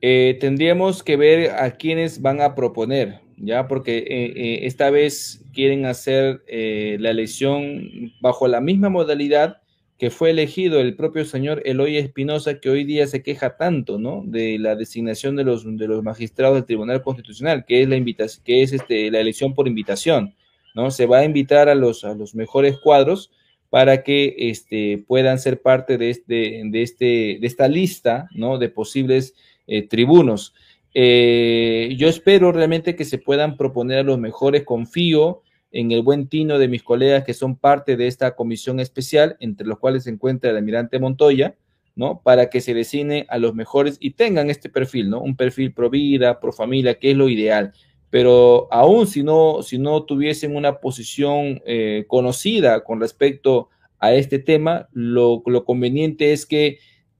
[0.00, 3.66] Eh, tendríamos que ver a quiénes van a proponer, ¿ya?
[3.66, 9.62] Porque eh, eh, esta vez quieren hacer la elección bajo la misma modalidad
[9.98, 14.22] que fue elegido el propio señor Eloy Espinosa, que hoy día se queja tanto, ¿no?
[14.26, 18.44] De la designación de los, de los magistrados del Tribunal Constitucional, que es la invitación,
[18.44, 20.34] que es este, la elección por invitación,
[20.74, 20.90] ¿no?
[20.90, 23.30] Se va a invitar a los, a los mejores cuadros
[23.70, 27.04] para que este, puedan ser parte de, este, de, este,
[27.40, 28.58] de esta lista, ¿no?
[28.58, 29.34] De posibles
[29.66, 30.54] eh, tribunos.
[30.94, 35.42] Eh, yo espero realmente que se puedan proponer a los mejores, confío
[35.72, 39.66] en el buen tino de mis colegas que son parte de esta comisión especial, entre
[39.66, 41.54] los cuales se encuentra el almirante Montoya,
[41.96, 42.22] ¿no?
[42.22, 45.20] Para que se designe a los mejores y tengan este perfil, ¿no?
[45.20, 47.72] Un perfil pro vida, pro familia, que es lo ideal.
[48.16, 54.38] Pero aún si no, si no tuviesen una posición eh, conocida con respecto a este
[54.38, 56.78] tema, lo, conveniente es que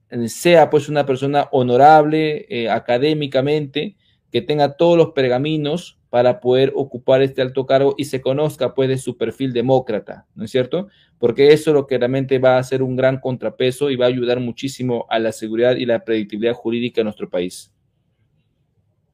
[0.09, 3.95] eh, sea pues una persona honorable eh, académicamente,
[4.31, 8.89] que tenga todos los pergaminos para poder ocupar este alto cargo y se conozca pues
[8.89, 10.87] de su perfil demócrata, ¿no es cierto?
[11.19, 14.39] Porque eso lo que realmente va a ser un gran contrapeso y va a ayudar
[14.39, 17.71] muchísimo a la seguridad y la predictibilidad jurídica de nuestro país.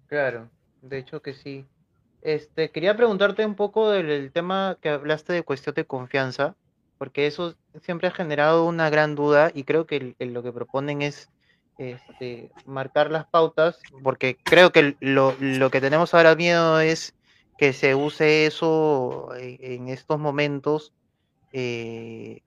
[0.08, 0.50] Claro,
[0.82, 1.66] de hecho que sí.
[2.24, 6.56] Este, quería preguntarte un poco del tema que hablaste de cuestión de confianza,
[6.98, 11.30] porque eso siempre ha generado una gran duda y creo que lo que proponen es
[11.78, 15.36] este, marcar las pautas, porque creo que lo,
[15.70, 17.14] que tenemos ahora miedo es
[17.58, 20.94] que se use eso en, estos momentos
[21.52, 22.40] eh,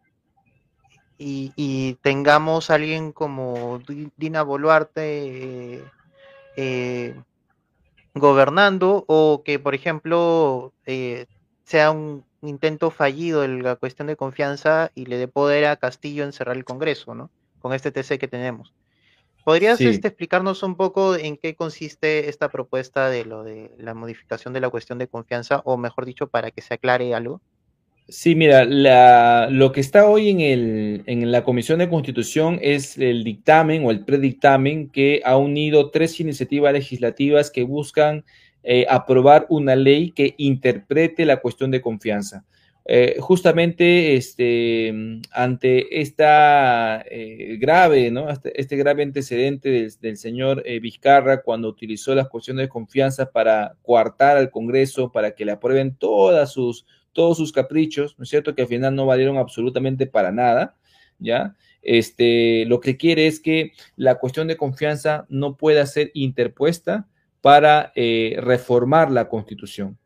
[1.19, 3.83] y, tengamos alguien como
[4.17, 5.85] Dina Boluarte
[6.57, 7.15] eh,
[8.17, 11.27] gobernando o que, por ejemplo, eh,
[11.65, 16.25] sea un intento fallido en la cuestión de confianza y le dé poder a Castillo
[16.25, 17.31] en cerrar el Congreso, ¿no?
[17.61, 18.73] Con este TC que tenemos.
[19.45, 24.53] ¿Podrías este, explicarnos un poco en qué consiste esta propuesta de lo de la modificación
[24.53, 27.41] de la cuestión de confianza, o mejor dicho, para que se aclare algo?
[28.09, 28.65] Sí, mira,
[29.51, 33.91] lo que está hoy en, el, en la Comisión de Constitución es el dictamen o
[33.91, 38.25] el predictamen que ha unido tres iniciativas legislativas que buscan
[38.63, 42.45] eh, aprobar una ley que interprete la cuestión de confianza.
[42.89, 44.95] Eh, justamente este,
[45.33, 48.29] ante esta eh, grave, ¿no?
[48.31, 54.37] Este, grave antecedente del, señor eh, Vizcarra cuando utilizó las cuestiones de confianza para coartar
[54.37, 56.87] al Congreso, para que le aprueben todas sus,
[57.17, 58.55] todos sus caprichos, ¿no es cierto?
[58.55, 60.77] Que al final no valieron absolutamente para nada,
[61.19, 61.57] ¿ya?
[61.83, 67.09] Este, lo que quiere es que la cuestión de confianza no pueda ser interpuesta
[67.41, 69.99] para reformar la Constitución.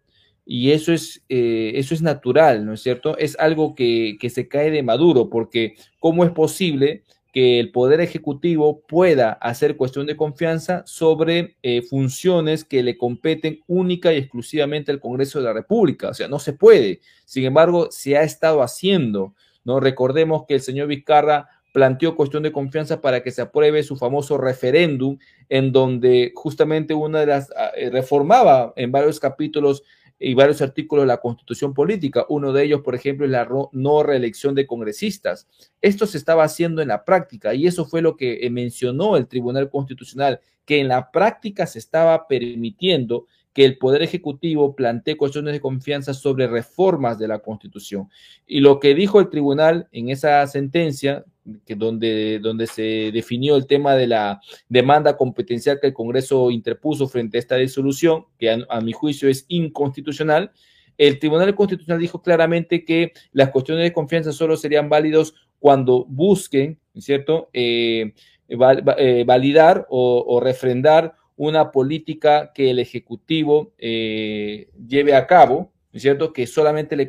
[0.53, 3.17] Y eso es, eh, eso es natural, ¿no es cierto?
[3.19, 8.83] Es algo que, se cae de maduro, porque ¿cómo es posible que el Poder Ejecutivo
[8.87, 15.01] pueda hacer cuestión de confianza sobre eh, funciones que le competen única y exclusivamente al
[15.01, 16.09] Congreso de la República.
[16.09, 17.01] O sea, no se puede.
[17.25, 19.35] Sin embargo, se ha estado haciendo.
[19.65, 19.79] ¿no?
[19.81, 24.37] Recordemos que el señor Vizcarra planteó cuestión de confianza para que se apruebe su famoso
[24.39, 25.19] referéndum,
[25.49, 29.85] en donde justamente una de las ah, eh, reformaba en varios capítulos
[30.21, 32.27] y varios artículos de la constitución política.
[32.29, 35.49] Uno de ellos, por ejemplo, es la no reelección de congresistas.
[35.81, 39.27] Esto se estaba haciendo en la práctica y eso fue lo que eh, mencionó el
[39.27, 45.55] Tribunal Constitucional, que en la práctica se estaba permitiendo que el Poder Ejecutivo plantee cuestiones
[45.55, 48.09] de confianza sobre reformas de la Constitución.
[48.47, 51.25] Y lo que dijo el tribunal en esa sentencia,
[51.65, 57.09] que donde, donde se definió el tema de la demanda competencial que el Congreso interpuso
[57.09, 60.53] frente a esta disolución, que a, mi juicio es inconstitucional,
[60.99, 66.79] el Tribunal Constitucional dijo claramente que las cuestiones de confianza solo serían válidos cuando busquen,
[66.99, 68.13] ¿cierto?, eh,
[68.49, 76.35] eh, validar o, refrendar una política que el Ejecutivo eh, lleve a cabo, ¿es cierto?,
[76.35, 77.09] que solamente le,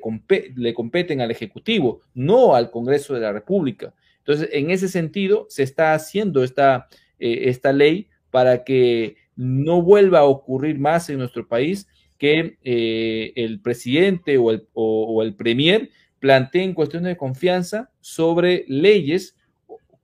[0.55, 3.93] le competen al Ejecutivo, no al Congreso de la República.
[4.25, 6.87] Entonces, en ese sentido, se está haciendo esta,
[7.19, 12.57] eh, esta ley para que no vuelva a ocurrir más en nuestro país que
[13.35, 19.35] el presidente o el, o el premier planteen cuestiones de confianza sobre leyes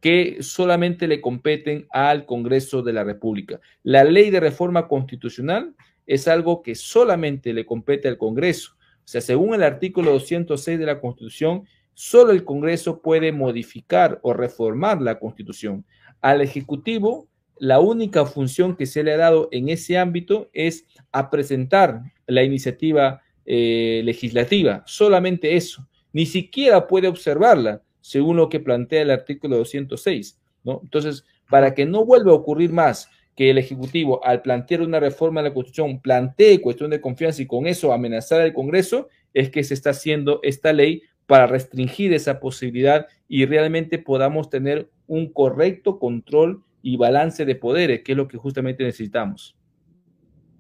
[0.01, 3.59] que solamente le competen al Congreso de la República.
[3.84, 8.74] La ley de reforma constitucional es algo que solamente le compete al Congreso.
[8.80, 11.68] O sea, según el artículo 206 de la Constitución,
[11.99, 15.83] solo el Congreso puede modificar o reformar la Constitución.
[16.21, 17.27] Al Ejecutivo,
[17.57, 22.43] la única función que se le ha dado en ese ámbito es a presentar la
[22.43, 25.87] iniciativa eh, legislativa, solamente eso.
[26.13, 30.81] Ni siquiera puede observarla según lo que plantea el artículo 206, ¿no?
[30.83, 35.41] Entonces, para que no vuelva a ocurrir más que el Ejecutivo, al plantear una reforma
[35.41, 39.63] de la Constitución, plantee cuestión de confianza y con eso amenazar al Congreso, es que
[39.63, 45.99] se está haciendo esta ley para restringir esa posibilidad y realmente podamos tener un correcto
[45.99, 49.55] control y balance de poderes, que es lo que justamente necesitamos.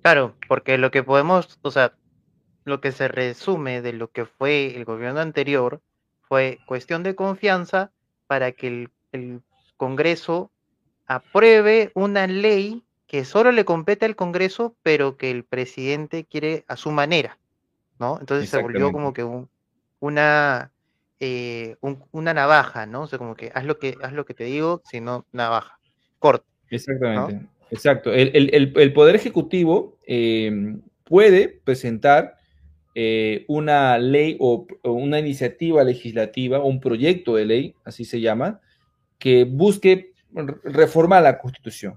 [0.01, 1.93] Claro, porque lo que podemos, o sea,
[2.65, 5.81] lo que se resume de lo que fue el gobierno anterior
[6.21, 7.91] fue cuestión de confianza
[8.27, 9.41] para que el,
[9.77, 10.49] Congreso
[11.05, 16.77] apruebe una ley que solo le compete al Congreso, pero que el presidente quiere a
[16.77, 17.37] su manera,
[17.99, 18.17] ¿no?
[18.19, 19.23] Entonces se volvió como que
[19.99, 20.71] una,
[21.19, 21.75] eh,
[22.11, 23.03] una navaja, ¿no?
[23.03, 25.79] O sea, como que haz lo que, haz lo que te digo, sino navaja,
[26.19, 26.45] corto.
[26.69, 28.11] Exactamente, exacto.
[28.13, 32.37] El, Poder Ejecutivo eh, puede presentar
[32.99, 38.59] eh, una ley o, una iniciativa legislativa, un proyecto de ley, así se llama,
[39.19, 40.13] que busque
[40.63, 41.95] reformar la Constitución.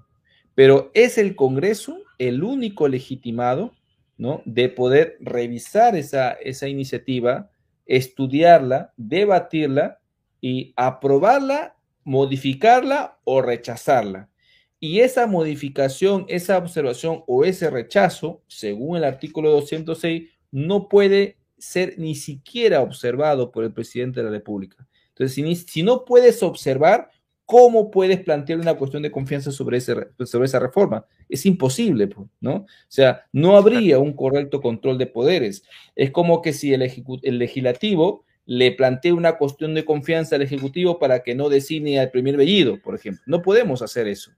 [0.55, 3.73] Pero es el Congreso el único legitimado,
[4.19, 4.43] ¿no?
[4.45, 7.51] De poder revisar esa, esa iniciativa,
[7.91, 10.01] estudiarla, debatirla
[10.41, 14.31] y aprobarla, modificarla o rechazarla.
[14.79, 21.99] Y esa modificación, esa observación o ese rechazo, según el artículo 206, no puede ser
[21.99, 24.87] ni siquiera observado por el presidente de la República.
[25.09, 27.11] Entonces, si, no puedes observar,
[27.51, 29.93] ¿cómo puedes plantear una cuestión de confianza sobre, ese,
[30.25, 31.05] sobre esa reforma?
[31.29, 32.55] Es imposible, pues, ¿no?
[32.55, 35.65] O sea, no habría un correcto control de poderes.
[35.97, 36.83] Es como que si el,
[37.23, 42.13] el legislativo le plantea una cuestión de confianza al Ejecutivo para que no designe al
[42.13, 43.21] primer Bellido, por ejemplo.
[43.27, 44.31] No podemos hacer eso,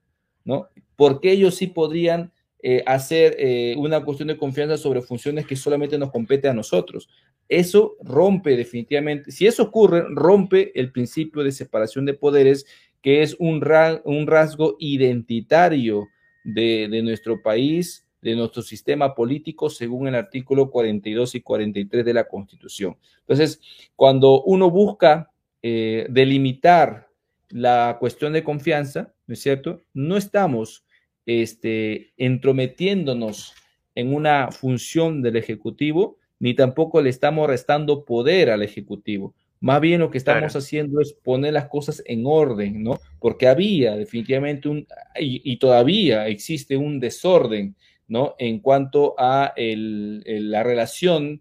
[0.43, 0.69] ¿no?
[0.95, 2.31] Porque ellos sí podrían
[2.63, 7.09] eh, hacer eh, una cuestión de confianza sobre funciones que solamente nos compete a nosotros.
[7.47, 12.65] Eso rompe definitivamente, si eso ocurre, rompe el principio de separación de poderes,
[13.03, 16.07] que es un, rasgo identitario
[16.43, 22.13] de, de nuestro país, de nuestro sistema político, según el artículo 42 y 43 de
[22.13, 22.97] la Constitución.
[23.19, 23.61] Entonces,
[23.95, 25.29] cuando uno busca
[25.61, 27.09] eh, delimitar
[27.49, 29.81] la cuestión de confianza, ¿no es cierto?
[29.93, 30.85] No estamos
[31.25, 33.53] este, entrometiéndonos
[33.95, 39.35] en una función del Ejecutivo, ni tampoco le estamos restando poder al Ejecutivo.
[39.63, 42.99] Más bien lo que estamos haciendo es poner las cosas en orden, ¿no?
[43.17, 44.85] Porque había definitivamente un,
[45.17, 47.73] y, todavía existe un desorden,
[48.09, 48.35] ¿no?
[48.39, 51.39] En cuanto a la relación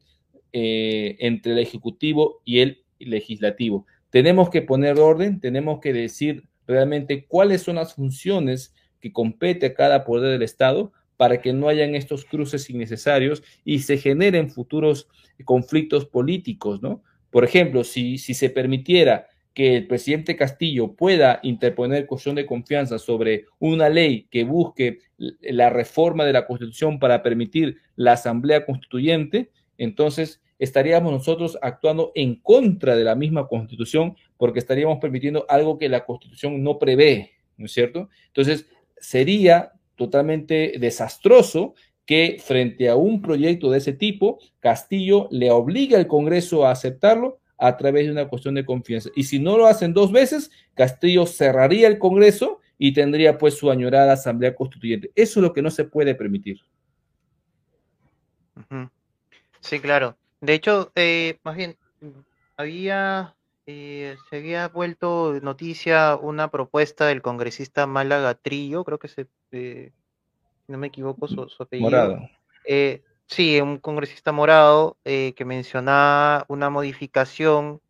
[0.52, 3.86] eh, entre el Ejecutivo y el Legislativo.
[4.10, 9.74] Tenemos que poner orden, tenemos que decir realmente cuáles son las funciones que compete a
[9.74, 15.08] cada poder del Estado para que no hayan estos cruces innecesarios y se generen futuros
[15.44, 17.02] conflictos políticos, ¿no?
[17.33, 22.99] Por ejemplo, si, si se permitiera que el presidente Castillo pueda interponer cuestión de confianza
[22.99, 29.51] sobre una ley que busque la reforma de la Constitución para permitir la Asamblea Constituyente,
[29.78, 35.89] entonces estaríamos nosotros actuando en contra de la misma Constitución porque estaríamos permitiendo algo que
[35.89, 38.11] la Constitución no prevé, ¿no es cierto?
[38.26, 38.66] Entonces,
[38.99, 41.74] sería totalmente desastroso
[42.07, 47.38] que frente a un proyecto de ese tipo, Castillo le obliga al Congreso a aceptarlo
[47.59, 49.11] a través de una cuestión de confianza.
[49.14, 53.70] Y si no lo hacen dos veces, Castillo cerraría el Congreso y tendría pues su
[53.70, 55.12] añorada Asamblea Constituyente.
[55.14, 56.61] Eso es lo que no se puede permitir.
[59.61, 60.16] Sí, claro.
[60.40, 61.76] De hecho, eh, más bien,
[62.57, 63.36] había,
[63.66, 69.92] eh, se había vuelto noticia una propuesta del congresista Málaga Trillo, creo que se, eh,
[70.72, 71.88] no me equivoco su, su apellido.
[71.88, 72.28] Morado.
[72.66, 77.80] Eh, sí, un congresista morado eh, que mencionaba una modificación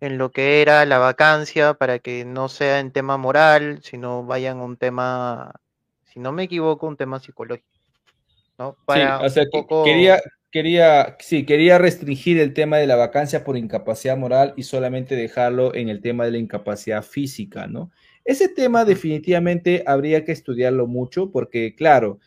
[0.00, 4.58] en lo que era la vacancia para que no sea en tema moral, sino vayan
[4.58, 5.60] a un tema,
[6.04, 7.68] si no me equivoco, un tema psicológico,
[8.58, 8.72] ¿no?
[8.72, 9.44] Sí, Para o sea,
[9.84, 10.20] quería,
[10.50, 15.74] quería, sí, quería restringir el tema de la vacancia por incapacidad moral y solamente dejarlo
[15.74, 17.90] en el tema de la incapacidad física, ¿no?
[18.24, 22.18] Ese tema definitivamente habría que estudiarlo mucho porque, claro,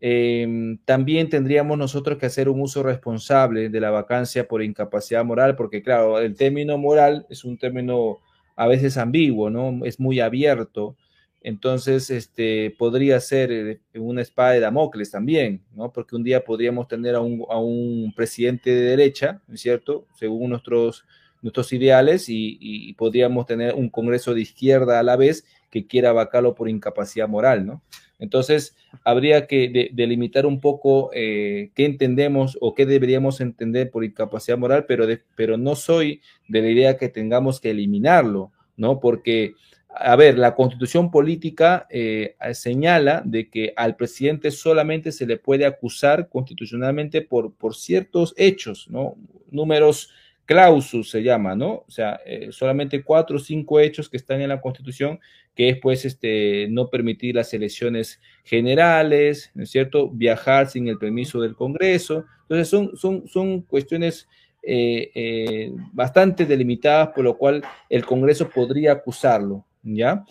[0.00, 5.56] eh, también tendríamos nosotros que hacer un uso responsable de la vacancia por incapacidad moral,
[5.56, 8.18] porque claro, el término moral es un término
[8.56, 9.84] a veces ambiguo, ¿no?
[9.84, 10.96] Es muy abierto.
[11.40, 15.92] Entonces, este, podría ser eh, una espada de Damocles también, ¿no?
[15.92, 20.06] Porque un día podríamos tener a un, a un presidente de derecha, ¿no es cierto?
[20.18, 21.04] Según nuestros,
[21.44, 26.54] nuestros ideales, y, podríamos tener un Congreso de izquierda a la vez que quiera vacarlo
[26.54, 27.82] por incapacidad moral, ¿no?
[28.18, 28.74] Entonces,
[29.04, 34.56] habría que de, delimitar un poco eh, qué entendemos o qué deberíamos entender por incapacidad
[34.56, 38.98] moral, pero, pero no soy de la idea que tengamos que eliminarlo, ¿no?
[38.98, 39.52] Porque,
[39.90, 45.66] a ver, la constitución política eh, señala de que al presidente solamente se le puede
[45.66, 49.16] acusar constitucionalmente por, por ciertos hechos, ¿no?
[49.50, 50.08] Números
[50.46, 51.84] clausus se llama, ¿no?
[51.86, 55.20] O sea, eh, solamente cuatro o cinco hechos que están en la Constitución,
[55.54, 60.10] que es pues este, no permitir las elecciones generales, ¿no es cierto?
[60.10, 62.24] Viajar sin el permiso del Congreso.
[62.42, 64.28] Entonces son, son, son cuestiones
[64.62, 70.24] eh, eh, bastante delimitadas, por lo cual el Congreso podría acusarlo, ¿ya?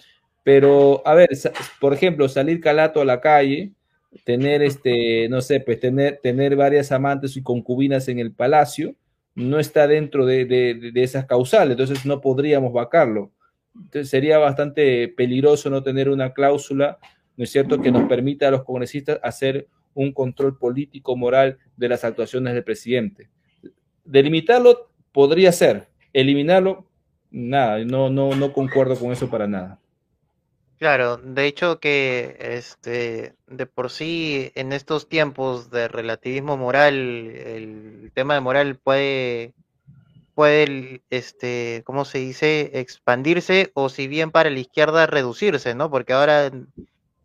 [0.43, 1.29] Pero, a ver,
[1.79, 3.71] por ejemplo, salir calato a la calle,
[4.25, 8.95] tener, este, no sé, pues tener, tener varias amantes y concubinas en el palacio,
[9.35, 13.31] no está dentro de, de, de esas causales, entonces no podríamos vacarlo.
[14.03, 16.99] Sería bastante peligroso no tener una cláusula,
[17.35, 21.89] ¿no es cierto?, que nos permita a los congresistas hacer un control político moral de
[21.89, 23.29] las actuaciones del presidente.
[24.05, 26.85] Delimitarlo podría ser, eliminarlo,
[27.31, 29.79] nada, no, no, no concuerdo con eso para nada.
[30.83, 38.11] Claro, de hecho que este de por sí en estos tiempos de relativismo moral, el
[38.13, 39.53] tema de moral puede
[40.35, 42.71] puede este, ¿cómo se dice?
[42.81, 45.89] expandirse o si bien para la izquierda reducirse, ¿no?
[45.89, 46.51] Porque ahora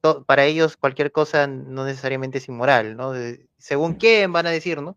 [0.03, 3.11] to, para ellos cualquier cosa no necesariamente es inmoral, ¿no?
[3.11, 4.97] De, según quién van a decir, ¿no?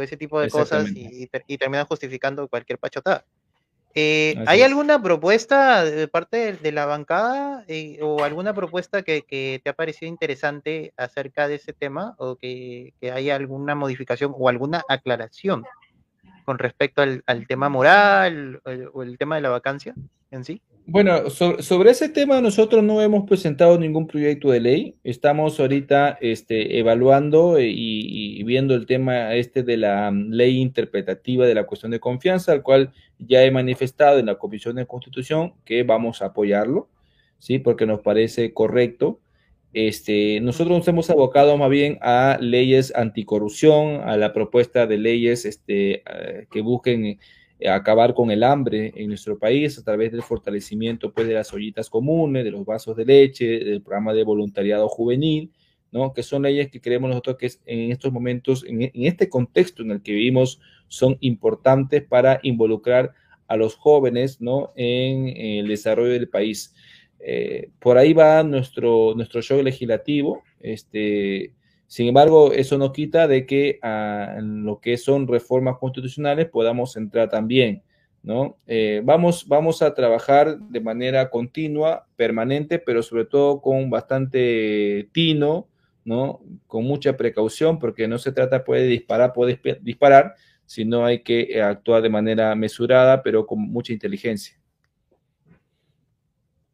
[0.00, 3.26] ese tipo de cosas y, y, y terminan justificando cualquier pachotada.
[4.00, 9.22] Eh, ¿Hay alguna propuesta de parte de, de la bancada eh, o alguna propuesta que,
[9.22, 14.32] que, te ha parecido interesante acerca de ese tema o que, que haya alguna modificación
[14.38, 15.64] o alguna aclaración
[16.44, 19.96] con respecto al, al tema moral o el, o el, tema de la vacancia
[20.30, 20.62] en sí?
[20.90, 24.96] Bueno, sobre, sobre, ese tema nosotros no hemos presentado ningún proyecto de ley.
[25.04, 31.54] Estamos ahorita este, evaluando y, y, viendo el tema este de la ley interpretativa de
[31.54, 35.82] la cuestión de confianza, al cual ya he manifestado en la Comisión de Constitución que
[35.82, 36.88] vamos a apoyarlo,
[37.36, 37.58] ¿sí?
[37.58, 39.20] Porque nos parece correcto.
[39.74, 45.44] Este, nosotros nos hemos abocado más bien a leyes anticorrupción, a la propuesta de leyes
[45.44, 46.02] este,
[46.50, 47.18] que busquen
[47.66, 51.90] acabar con el hambre en nuestro país a través del fortalecimiento pues, de las ollitas
[51.90, 55.50] comunes, de los vasos de leche, del programa de voluntariado juvenil,
[55.90, 56.12] ¿no?
[56.12, 60.02] que son leyes que creemos nosotros que en estos momentos, en, este contexto en el
[60.02, 63.12] que vivimos, son importantes para involucrar
[63.48, 64.72] a los jóvenes ¿no?
[64.76, 66.74] en, en el desarrollo del país.
[67.20, 70.42] Eh, por ahí va nuestro, nuestro show legislativo.
[70.60, 71.54] Este,
[71.88, 76.94] sin embargo, eso no quita de que uh, en lo que son reformas constitucionales podamos
[76.98, 77.82] entrar también,
[78.22, 78.58] ¿no?
[78.66, 85.66] Eh, vamos, vamos a trabajar de manera continua, permanente, pero sobre todo con bastante tino,
[86.04, 86.42] ¿no?
[86.66, 90.34] Con mucha precaución, porque no se trata pues, de disparar, puede disparar,
[90.66, 94.60] sino hay que actuar de manera mesurada, pero con mucha inteligencia.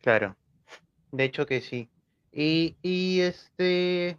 [0.03, 0.37] Claro,
[1.13, 1.89] de hecho que sí.
[2.33, 4.19] Y, y este,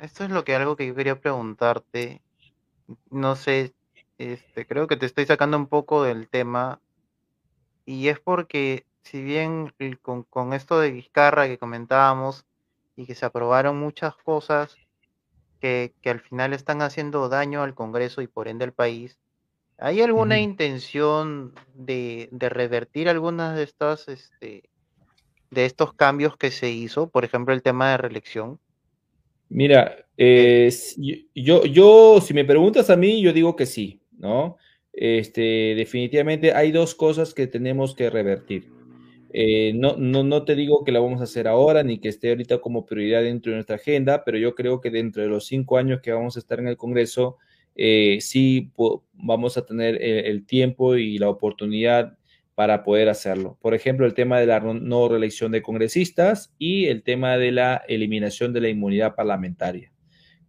[0.00, 2.22] esto es lo que algo que yo quería preguntarte.
[3.10, 3.74] No sé,
[4.18, 6.80] este, creo que te estoy sacando un poco del tema.
[7.84, 9.72] Y es porque, si bien
[10.02, 12.44] con, con esto de Vizcarra que comentábamos
[12.96, 14.76] y que se aprobaron muchas cosas
[15.60, 19.18] que, que, al final están haciendo daño al Congreso y por ende al país,
[19.78, 24.68] ¿hay alguna intención de, de, revertir algunas de estas, este,
[25.50, 27.08] de estos cambios que se hizo?
[27.08, 28.60] Por ejemplo, el tema de reelección.
[29.48, 30.70] Mira, eh,
[31.34, 34.56] yo, yo, si me preguntas a mí, yo digo que sí, ¿no?
[34.92, 38.68] Este, definitivamente hay dos cosas que tenemos que revertir.
[39.32, 42.30] Eh, no, no, no te digo que la vamos a hacer ahora ni que esté
[42.30, 45.78] ahorita como prioridad dentro de nuestra agenda, pero yo creo que dentro de los cinco
[45.78, 47.36] años que vamos a estar en el Congreso,
[47.76, 48.72] eh, sí
[49.12, 52.17] vamos a tener el, tiempo y la oportunidad
[52.58, 53.56] para poder hacerlo.
[53.62, 57.84] Por ejemplo, el tema de la no reelección de congresistas y el tema de la
[57.86, 59.92] eliminación de la inmunidad parlamentaria.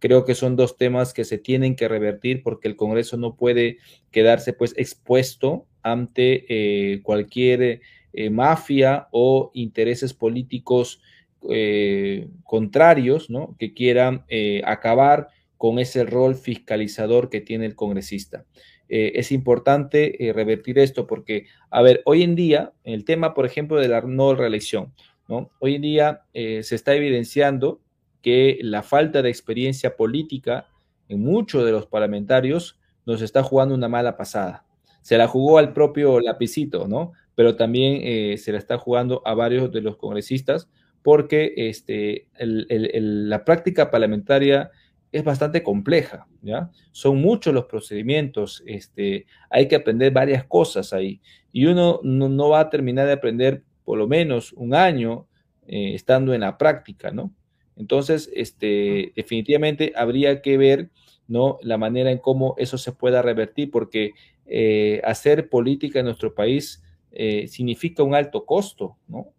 [0.00, 3.78] Creo que son dos temas que se tienen que revertir porque el Congreso no puede
[4.10, 7.80] quedarse pues expuesto ante eh, cualquier
[8.12, 11.00] eh, mafia o intereses políticos
[11.48, 13.54] eh, contrarios, ¿no?
[13.56, 14.24] Que quieran
[14.64, 18.46] acabar con ese rol fiscalizador que tiene el congresista.
[18.90, 23.88] Es importante revertir esto porque, a ver, hoy en día, el tema, por ejemplo, de
[23.88, 24.92] la no reelección,
[25.28, 25.50] ¿no?
[25.60, 27.80] Hoy en día se está evidenciando
[28.20, 30.66] que la falta de experiencia política
[31.08, 34.66] en muchos de los parlamentarios nos está jugando una mala pasada.
[35.02, 37.12] Se la jugó al propio lapicito, ¿no?
[37.40, 40.68] pero también eh, se la está jugando a varios de los congresistas
[41.02, 44.70] porque este, la práctica parlamentaria
[45.12, 46.70] es bastante compleja, ¿ya?
[46.92, 51.20] Son muchos los procedimientos, este, hay que aprender varias cosas ahí
[51.52, 55.26] y uno no, va a terminar de aprender por lo menos un año
[55.66, 57.34] eh, estando en la práctica, ¿no?
[57.76, 60.90] Entonces, este, definitivamente habría que ver,
[61.26, 61.58] ¿no?
[61.62, 64.12] La manera en cómo eso se pueda revertir, porque
[64.46, 66.82] eh, hacer política en nuestro país
[67.12, 69.32] eh, significa un alto costo, ¿no?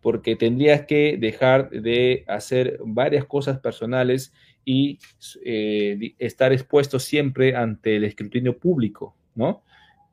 [0.00, 4.32] Porque tendrías que dejar de hacer varias cosas personales
[4.70, 4.98] y
[5.46, 9.62] eh, estar expuesto siempre ante el escrutinio público, ¿no?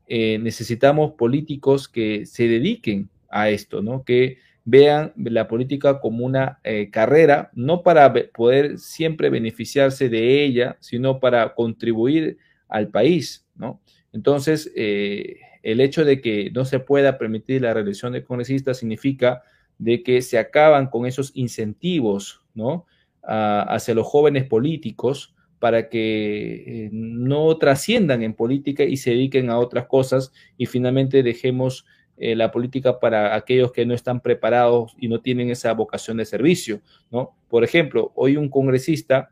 [0.08, 4.06] Eh, necesitamos políticos que se dediquen a esto, ¿no?
[4.06, 6.60] Que vean la política como una
[6.92, 12.38] carrera, no para poder siempre beneficiarse de ella, sino para contribuir
[12.70, 13.82] al país, ¿no?
[14.14, 19.44] Entonces, el hecho de que no se pueda permitir la reelección de congresistas significa
[19.78, 22.86] de que se acaban con esos incentivos, ¿no?
[23.28, 29.58] Hacia los jóvenes políticos para que eh, no trasciendan en política y se dediquen a
[29.58, 31.86] otras cosas y finalmente dejemos
[32.18, 36.26] eh, la política para aquellos que no están preparados y no tienen esa vocación de
[36.26, 36.82] servicio,
[37.12, 37.36] ¿no?
[37.50, 39.32] Por ejemplo, hoy un congresista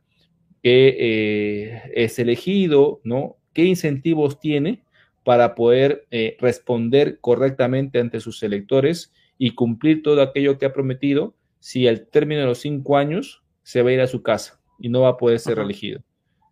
[0.62, 3.38] que eh, es elegido, ¿no?
[3.54, 4.84] ¿Qué incentivos tiene
[5.24, 11.36] para poder eh, responder correctamente ante sus electores y cumplir todo aquello que ha prometido
[11.60, 14.90] si al término de los cinco años se va a ir a su casa y
[14.90, 16.02] no va a poder ser reelegido.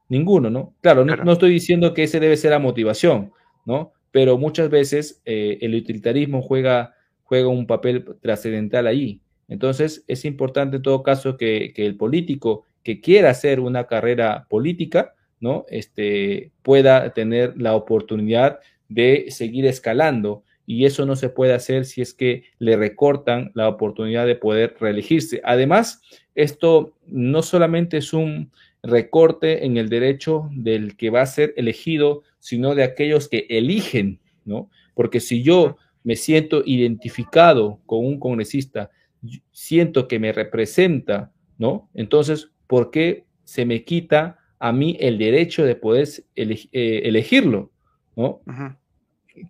[0.10, 0.74] Ninguno, ¿no?
[0.82, 3.32] Claro, No, estoy diciendo que ese debe ser la motivación,
[3.66, 3.94] ¿no?
[4.12, 9.22] Pero muchas veces eh, el utilitarismo juega, juega un papel trascendental ahí.
[9.48, 14.48] Entonces, es importante en todo caso que, que el político que quiera hacer una carrera
[14.50, 15.66] política, ¿no?
[15.70, 18.60] Este, pueda tener la oportunidad
[18.90, 23.68] de seguir escalando y eso no se puede hacer si es que le recortan la
[23.68, 25.42] oportunidad de poder reelegirse.
[25.44, 26.02] Además,
[26.36, 28.52] esto no solamente es un
[28.84, 34.20] recorte en el derecho del que va a ser elegido, sino de aquellos que eligen,
[34.46, 34.70] ¿no?
[34.96, 38.90] Porque si yo me siento identificado con un congresista,
[39.52, 41.90] siento que me representa, ¿no?
[41.94, 47.72] Entonces, ¿por qué se me quita a mí el derecho de poder eh, elegirlo,
[48.16, 48.42] ¿no?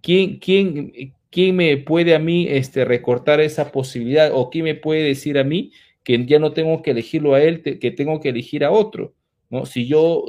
[0.02, 5.04] ¿Quién, quién, quién me puede a mí este, recortar esa posibilidad o quién me puede
[5.04, 5.72] decir a mí
[6.04, 9.14] que ya no tengo que elegirlo a él, que tengo que elegir a otro,
[9.50, 9.66] ¿no?
[9.66, 10.26] Si yo,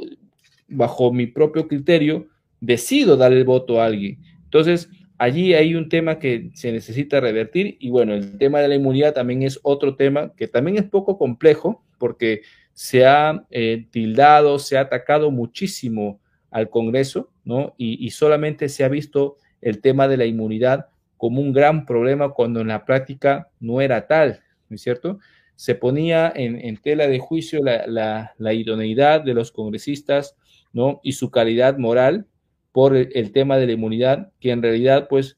[0.67, 2.27] bajo mi propio criterio,
[2.59, 4.19] decido dar el voto a alguien.
[4.43, 8.75] Entonces, allí hay un tema que se necesita revertir y bueno, el tema de la
[8.75, 12.41] inmunidad también es otro tema que también es poco complejo porque
[12.73, 16.19] se ha eh, tildado, se ha atacado muchísimo
[16.51, 17.73] al Congreso, ¿no?
[17.77, 20.87] Y, solamente se ha visto el tema de la inmunidad
[21.17, 25.19] como un gran problema cuando en la práctica no era tal, ¿no es cierto?
[25.63, 30.35] Se ponía en, tela de juicio la, idoneidad de los congresistas,
[30.73, 30.99] ¿no?
[31.03, 32.27] Y su calidad moral
[32.73, 35.37] por el, tema de la inmunidad, que en realidad, pues,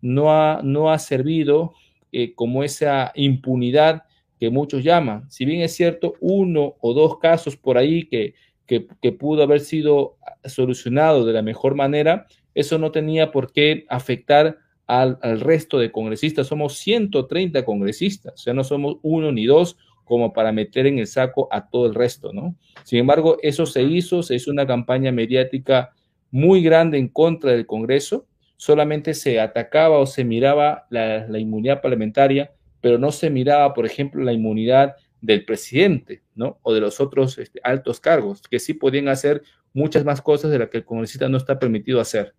[0.00, 1.74] no ha, no ha servido
[2.10, 4.04] eh, como esa impunidad
[4.40, 5.30] que muchos llaman.
[5.30, 8.32] Si bien es cierto, uno o dos casos por ahí que,
[8.66, 10.16] que, pudo haber sido
[10.46, 14.56] solucionado de la mejor manera, eso no tenía por qué afectar
[14.86, 16.46] al, al, resto de congresistas.
[16.46, 21.06] Somos 130 congresistas, o sea, no somos uno ni dos como para meter en el
[21.06, 22.54] saco a todo el resto, ¿no?
[22.84, 25.90] Sin embargo, eso se hizo, se hizo una campaña mediática
[26.30, 28.26] muy grande en contra del Congreso,
[28.56, 32.52] solamente se atacaba o se miraba la, la inmunidad parlamentaria
[32.86, 36.60] pero no se miraba, por ejemplo, la inmunidad del presidente, ¿no?
[36.62, 39.42] O de los otros este, altos cargos, que sí podían hacer
[39.72, 42.34] muchas más cosas de las que el congresista no está permitido hacer,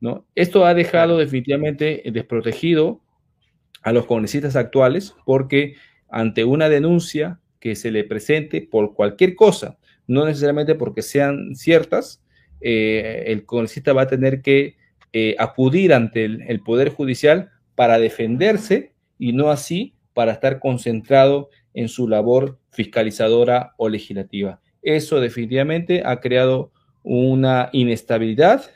[0.00, 0.26] ¿no?
[0.34, 3.00] Esto ha dejado definitivamente desprotegido
[3.82, 5.74] a los congresistas actuales porque
[6.08, 12.22] ante una denuncia que se le presente por cualquier cosa, no necesariamente porque sean ciertas,
[12.60, 14.76] eh, el congresista va a tener que
[15.12, 21.88] eh, acudir ante el, Poder Judicial para defenderse y no así para estar concentrado en
[21.88, 24.60] su labor fiscalizadora o legislativa.
[24.82, 26.72] Eso definitivamente ha creado
[27.02, 28.70] una inestabilidad,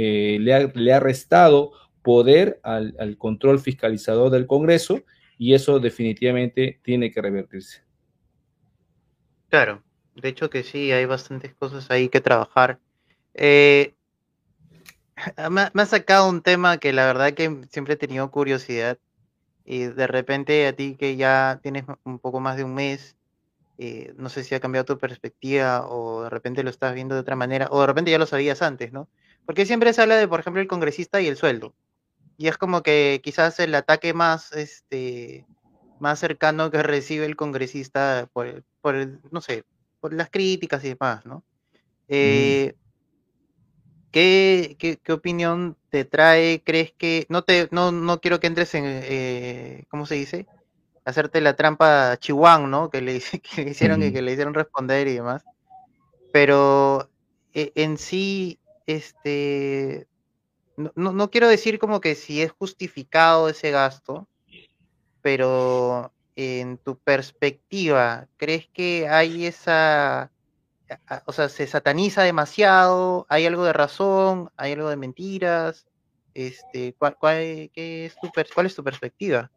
[0.00, 1.72] eh, le, ha, restado
[2.02, 5.02] poder al, al control fiscalizador del Congreso
[5.38, 7.82] y eso definitivamente tiene que revertirse.
[9.48, 9.82] Claro,
[10.14, 12.78] de hecho que sí, hay bastantes cosas ahí que trabajar.
[13.34, 13.96] Eh,
[15.50, 18.98] me, ha sacado un tema que la verdad que siempre he tenido curiosidad
[19.64, 23.16] y de repente a ti que ya tienes un poco más de un mes,
[23.78, 27.22] eh, no sé si ha cambiado tu perspectiva o de repente lo estás viendo de
[27.22, 29.08] otra manera o de repente ya lo sabías antes, ¿no?
[29.48, 31.74] Porque siempre se habla de, por ejemplo, el congresista y el sueldo.
[32.36, 35.46] Y es como que quizás el ataque más, este,
[36.00, 39.64] más cercano que recibe el congresista por, por el, no sé,
[40.00, 41.44] por las críticas y demás, ¿no?
[42.08, 42.74] Eh,
[44.10, 46.62] ¿qué, qué, opinión te trae?
[46.62, 50.46] ¿Crees que no te no, no quiero que entres en eh, ¿cómo se dice?
[51.06, 52.90] hacerte la trampa a Chihuahua, ¿no?
[52.90, 53.18] Que le,
[53.56, 55.42] que le hicieron y que le hicieron responder y demás.
[56.34, 57.08] Pero
[57.54, 58.58] e, en sí,
[58.88, 60.08] este
[60.78, 64.28] no, no quiero decir como que si es justificado ese gasto,
[65.22, 70.30] pero en tu perspectiva, ¿crees que hay esa,
[71.26, 73.26] o sea, se sataniza demasiado?
[73.28, 74.50] ¿Hay algo de razón?
[74.56, 75.88] ¿Hay algo de mentiras?
[76.34, 77.16] Este, ¿cuál,
[77.74, 79.50] es, tu, ¿Cuál es tu perspectiva?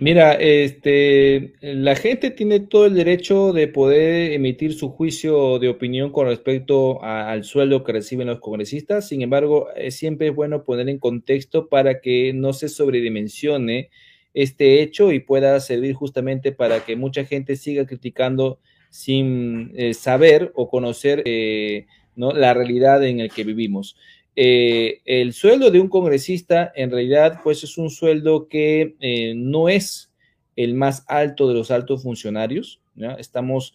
[0.00, 6.12] Mira, este, la gente tiene todo el derecho de poder emitir su juicio de opinión
[6.12, 9.08] con respecto al sueldo que reciben los congresistas.
[9.08, 13.90] Sin embargo, siempre es bueno poner en contexto para que no se sobredimensione
[14.34, 18.60] este hecho y pueda servir justamente para que mucha gente siga criticando
[18.90, 22.30] sin eh, saber o conocer eh, ¿no?
[22.32, 23.96] la realidad en la que vivimos.
[24.40, 28.94] Eh, el sueldo de un congresista en realidad pues es un sueldo que
[29.36, 30.12] no es
[30.54, 32.80] el más alto de los altos funcionarios.
[33.18, 33.74] Estamos,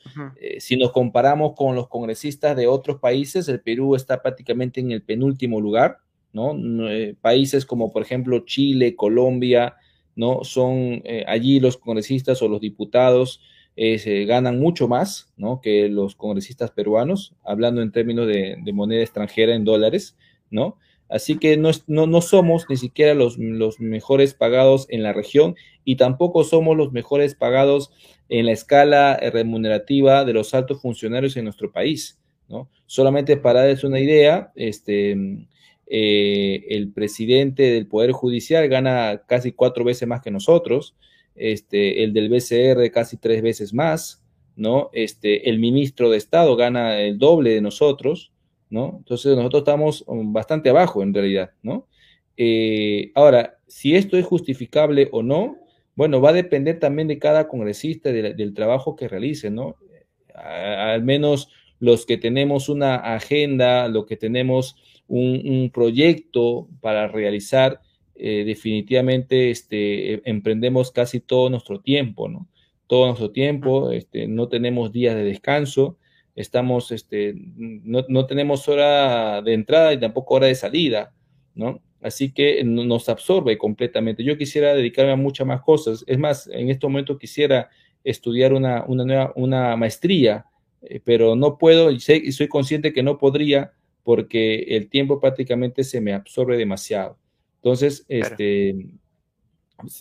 [0.59, 5.01] si nos comparamos con los congresistas de otros países, el Perú está prácticamente en el
[5.01, 5.97] penúltimo lugar,
[6.33, 6.57] ¿no?
[7.21, 9.75] países como por ejemplo Chile, Colombia,
[10.15, 10.43] ¿no?
[10.43, 13.41] Son eh, allí los congresistas o los diputados
[13.75, 15.59] eh, se ganan mucho más, ¿no?
[15.61, 20.15] Que los congresistas peruanos, hablando en términos de, moneda extranjera en dólares,
[20.53, 20.77] ¿no?
[21.09, 23.37] Así que no, somos ni siquiera los,
[23.79, 25.55] mejores pagados en la región
[25.85, 27.91] y tampoco somos los mejores pagados
[28.29, 32.19] en la escala remunerativa de los altos funcionarios en nuestro país.
[32.85, 35.15] Solamente para darles una idea, este,
[35.87, 40.95] eh, el presidente del Poder Judicial gana casi cuatro veces más que nosotros,
[41.35, 44.23] este, el del BCR casi tres veces más.
[44.93, 48.32] Este, el ministro de Estado gana el doble de nosotros,
[48.73, 48.95] ¿no?
[48.97, 51.87] Entonces nosotros estamos um, bastante abajo en realidad, ¿no?
[52.35, 55.57] Eh, ahora, si esto es justificable o no,
[55.95, 59.75] bueno, va a depender también de cada congresista, del trabajo que realice, ¿no?
[60.33, 64.75] al menos los que tenemos una agenda, lo que tenemos
[65.07, 67.79] un, proyecto para realizar,
[68.15, 72.47] eh, definitivamente este, emprendemos casi todo nuestro tiempo, ¿no?
[72.87, 75.97] Todo nuestro tiempo, este, no tenemos días de descanso,
[76.35, 81.13] estamos, este, no, no, tenemos hora de entrada y tampoco hora de salida,
[81.53, 81.81] ¿no?
[82.01, 84.23] Así que nos absorbe completamente.
[84.23, 86.03] Yo quisiera dedicarme a muchas más cosas.
[86.05, 87.69] Es más, en este momento quisiera
[88.03, 90.45] estudiar una, una, nueva, una maestría,
[90.81, 93.71] eh, pero no puedo y, sé, y soy consciente que no podría
[94.03, 97.17] porque el tiempo prácticamente se me absorbe demasiado.
[97.55, 98.75] Entonces, este,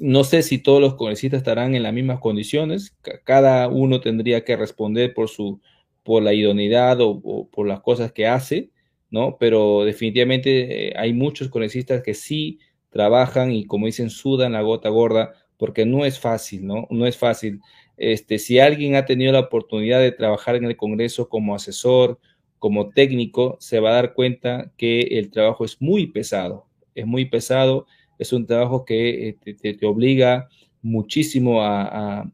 [0.01, 4.57] no sé si todos los congresistas estarán en las mismas condiciones, cada uno tendría que
[4.57, 5.61] responder por su
[6.03, 8.71] por la idoneidad o, por las cosas que hace,
[9.11, 9.37] ¿no?
[9.39, 12.59] Pero definitivamente eh, hay muchos congresistas que sí
[12.91, 16.87] trabajan y como dicen, sudan la gota gorda, porque no es fácil, ¿no?
[16.91, 17.61] No es fácil.
[17.97, 22.19] Este, si alguien ha tenido la oportunidad de trabajar en el Congreso como asesor,
[22.59, 27.25] como técnico se va a dar cuenta que el trabajo es muy pesado, es muy
[27.25, 27.87] pesado,
[28.19, 30.49] es un trabajo que eh, te, obliga
[30.81, 32.25] muchísimo a,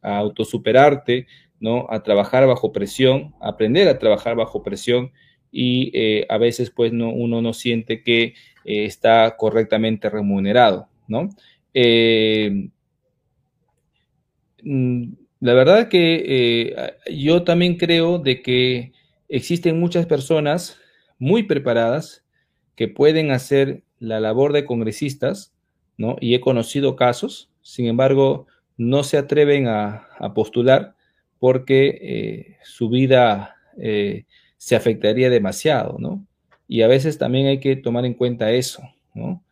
[0.00, 1.26] autosuperarte,
[1.60, 1.86] ¿no?
[1.90, 5.12] A trabajar bajo presión, aprender a trabajar bajo presión
[5.50, 11.30] y eh, a veces pues no, uno no siente que eh, está correctamente remunerado, ¿no?
[14.62, 18.92] Mm, La verdad que eh, yo también creo de que
[19.28, 20.78] existen muchas personas
[21.18, 22.24] muy preparadas
[22.74, 25.54] que pueden hacer la labor de congresistas,
[25.96, 26.16] ¿no?
[26.20, 30.94] Y he conocido casos, sin embargo, no se atreven a postular
[31.38, 34.24] porque eh, su vida eh,
[34.56, 36.26] se afectaría demasiado, ¿no?
[36.66, 38.82] Y a veces también hay que tomar en cuenta eso,
[39.14, 39.42] ¿no?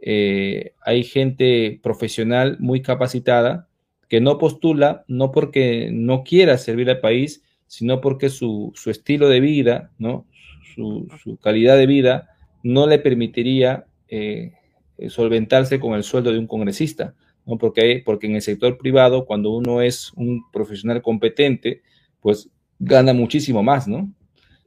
[0.00, 3.68] Eh, hay gente profesional muy capacitada
[4.08, 9.28] que no postula, no porque no quiera servir al país, sino porque su, su estilo
[9.28, 10.26] de vida, ¿no?
[10.74, 11.08] Su,
[11.42, 12.28] calidad de vida
[12.62, 13.86] no le permitiría
[15.08, 17.14] solventarse con el sueldo de un congresista.
[17.46, 17.58] ¿No?
[17.58, 21.82] Porque, porque en el sector privado, cuando uno es un profesional competente,
[22.20, 22.48] pues
[22.78, 24.12] gana muchísimo más, ¿no?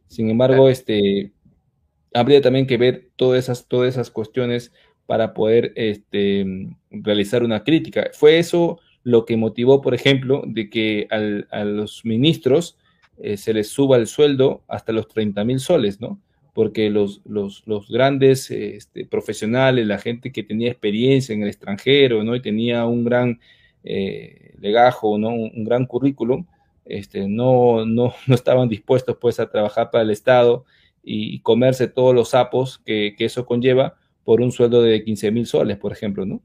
[0.08, 1.32] Sin embargo, este,
[2.14, 4.72] habría también que ver todas esas, todas esas cuestiones
[5.06, 6.46] para poder este,
[6.92, 8.10] realizar una crítica.
[8.14, 12.78] Fue eso lo que motivó, por ejemplo, de que al, a los ministros
[13.18, 16.20] eh, se les suba el sueldo hasta los 30 mil soles, ¿no?
[16.54, 22.24] Porque los, los, los grandes este, profesionales, la gente que tenía experiencia en el extranjero,
[22.24, 22.36] ¿no?
[22.36, 23.40] Y tenía un gran
[23.84, 25.30] eh, legajo, ¿no?
[25.30, 26.46] Un, un, gran currículum,
[26.86, 30.66] este, no, no, no estaban dispuestos pues a trabajar para el Estado
[31.04, 35.32] y, y comerse todos los sapos que, que, eso conlleva por un sueldo de 15
[35.32, 36.42] mil soles, por ejemplo, ¿no?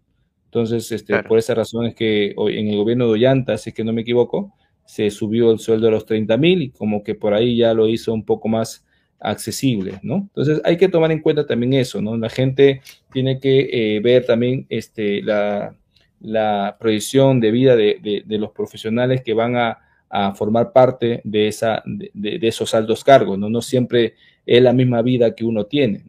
[0.46, 1.28] Entonces, este, claro.
[1.28, 3.92] por esa razón es que hoy en el gobierno de Ollanta, si es que no
[3.92, 4.54] me equivoco,
[4.86, 7.86] se subió el sueldo a los 30 mil y como que por ahí ya lo
[7.86, 8.86] hizo un poco más
[9.20, 10.28] accesible, ¿no?
[10.28, 12.16] Entonces hay que tomar en cuenta también eso, ¿no?
[12.16, 12.82] La gente
[13.12, 15.74] tiene que eh, ver también este, la,
[16.20, 19.78] la, proyección de vida de, de, los profesionales que van a,
[20.08, 23.50] a, formar parte de, esa, de, de, esos altos cargos, ¿no?
[23.50, 24.14] No siempre
[24.46, 26.04] es la misma vida que uno tiene.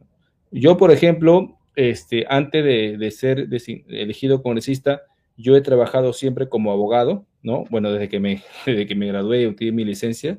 [0.52, 3.48] Yo, por ejemplo, este, antes de, ser
[3.88, 5.04] elegido congresista,
[5.38, 7.64] yo he trabajado siempre como abogado, ¿no?
[7.70, 10.38] Bueno, desde que me, desde que me gradué obtuve mi licencia,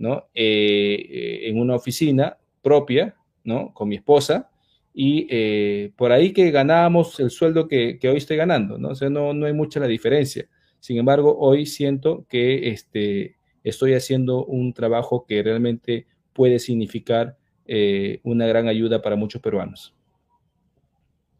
[0.00, 0.28] ¿no?
[0.34, 3.14] Eh, en una oficina propia,
[3.44, 3.72] ¿no?
[3.74, 4.50] Con mi esposa,
[4.92, 8.88] y eh, por ahí que ganábamos el sueldo que, que, hoy estoy ganando, ¿no?
[8.88, 10.48] O sea, no, no hay mucha la diferencia.
[10.80, 17.36] Sin embargo, hoy siento que este, estoy haciendo un trabajo que realmente puede significar
[17.66, 19.94] eh, una gran ayuda para muchos peruanos.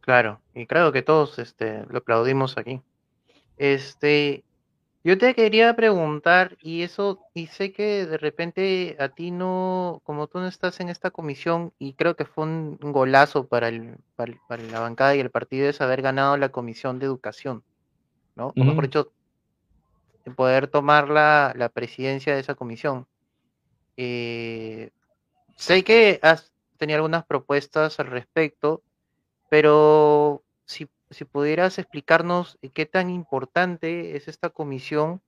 [0.03, 2.83] Claro, y creo que todos este, lo aplaudimos aquí.
[3.57, 4.45] Este,
[5.03, 10.27] yo te quería preguntar, y eso, y sé que de repente a ti no, como
[10.27, 14.35] tú no estás en esta comisión, y creo que fue un golazo para, el, para,
[14.49, 17.65] para la bancada y el partido es haber ganado la comisión de educación,
[18.37, 18.53] ¿no?
[18.57, 19.13] O mejor dicho,
[20.37, 23.07] poder tomar la, la presidencia de esa comisión.
[23.97, 24.91] Eh,
[25.57, 28.83] sé que has tenido algunas propuestas al respecto,
[29.49, 35.21] pero si si pudieras explicarnos qué tan importante es esta comisión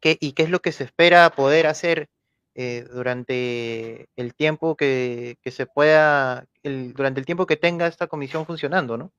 [0.00, 2.08] qué, y qué es lo que se espera poder hacer
[2.56, 8.06] eh, durante el tiempo que, que se pueda, el, durante el tiempo que tenga esta
[8.06, 9.12] comisión funcionando, ¿no?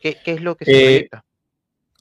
[0.00, 1.24] ¿Qué, qué es lo que se eh, proyecta?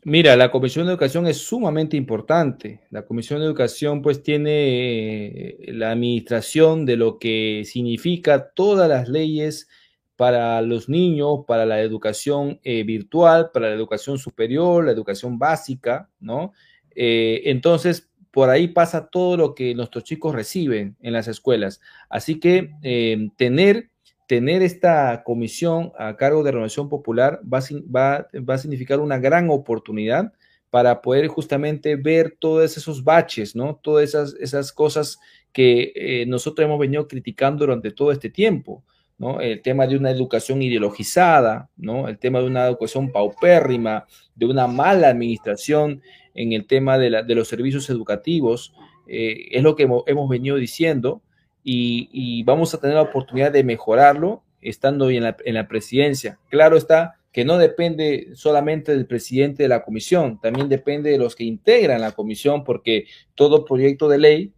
[0.05, 2.81] Mira, la Comisión de Educación es sumamente importante.
[2.89, 9.07] La Comisión de Educación pues tiene eh, la administración de lo que significa todas las
[9.07, 9.69] leyes
[10.15, 16.09] para los niños, para la educación eh, virtual, para la educación superior, la educación básica,
[16.19, 16.53] ¿no?
[16.95, 21.81] Eh, entonces, por ahí pasa todo lo que nuestros chicos reciben en las escuelas.
[22.09, 23.89] Así que eh, tener,
[24.27, 27.59] tener esta comisión a cargo de Renovación Popular va,
[27.95, 30.33] va, va a significar una gran oportunidad
[30.73, 33.79] para poder justamente ver todos esos baches, ¿no?
[33.83, 35.19] Todas esas, esas cosas
[35.51, 38.83] que eh, nosotros hemos venido criticando durante todo este tiempo.
[39.17, 39.39] ¿No?
[39.41, 42.07] El tema de una educación ideologizada, ¿no?
[42.07, 46.01] El tema de una educación paupérrima, de una mala administración
[46.33, 48.73] en el tema de, los servicios educativos,
[49.07, 51.21] eh, es lo que hemos, venido diciendo
[51.63, 56.39] y, vamos a tener la oportunidad de mejorarlo estando en la, en la presidencia.
[56.49, 61.35] Claro está que no depende solamente del presidente de la comisión, también depende de los
[61.35, 64.53] que integran la comisión, porque todo proyecto de ley.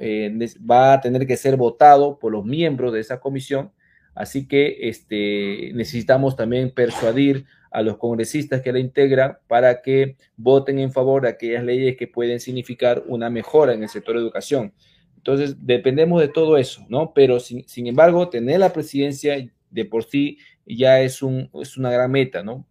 [0.00, 3.70] Eh, va a tener que ser votado por los miembros de esa comisión
[4.18, 10.80] Así que este, necesitamos también persuadir a los congresistas que la integran para que voten
[10.80, 14.72] en favor de aquellas leyes que pueden significar una mejora en el sector de educación.
[15.18, 17.12] Entonces, dependemos de todo eso, ¿no?
[17.14, 19.36] Pero, sin, embargo, tener la presidencia
[19.70, 22.66] de por sí ya es, un, es una gran meta, ¿no?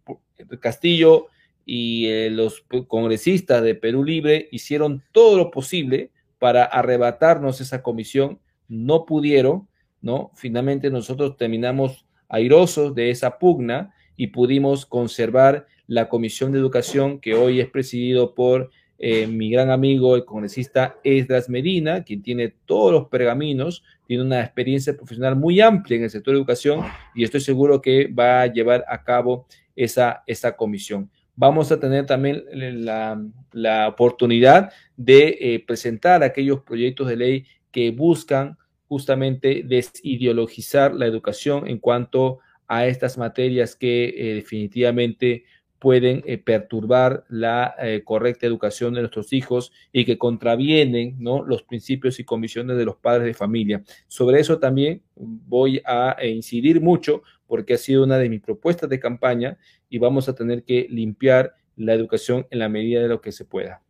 [0.60, 1.28] Castillo
[1.64, 8.38] y eh, los congresistas de Perú Libre hicieron todo lo posible para arrebatarnos esa comisión,
[8.68, 9.67] no pudieron,
[10.00, 10.30] ¿no?
[10.34, 17.34] Finalmente nosotros terminamos airosos de esa pugna y pudimos conservar la Comisión de Educación que
[17.34, 18.70] hoy es presidido por
[19.00, 24.40] eh, mi gran amigo, el congresista Esdras Medina, quien tiene todos los pergaminos, tiene una
[24.40, 26.84] experiencia profesional muy amplia en el sector de educación
[27.14, 29.46] y estoy seguro que va a llevar a cabo
[29.76, 31.10] esa, esa comisión.
[31.36, 37.92] Vamos a tener también la, la oportunidad de eh, presentar aquellos proyectos de ley que
[37.92, 38.58] buscan
[38.88, 45.44] justamente desideologizar la educación en cuanto a estas materias que eh, definitivamente
[45.78, 51.44] pueden eh, perturbar la eh, correcta educación de nuestros hijos y que contravienen ¿no?
[51.44, 53.84] los principios y comisiones de los padres de familia.
[54.08, 58.98] Sobre eso también voy a incidir mucho porque ha sido una de mis propuestas de
[58.98, 59.56] campaña
[59.88, 63.44] y vamos a tener que limpiar la educación en la medida de lo que se
[63.44, 63.82] pueda.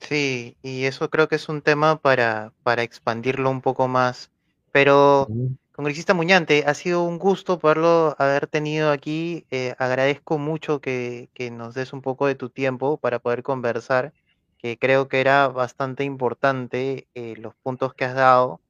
[0.00, 4.30] Sí, y eso creo que es un tema para, para expandirlo un poco más.
[4.72, 5.28] Pero,
[5.72, 9.46] congresista Muñante, ha sido un gusto poderlo haber tenido aquí.
[9.50, 14.12] Eh, agradezco mucho que, que, nos des un poco de tu tiempo para poder conversar,
[14.58, 18.60] que creo que era bastante importante eh, los puntos que has dado.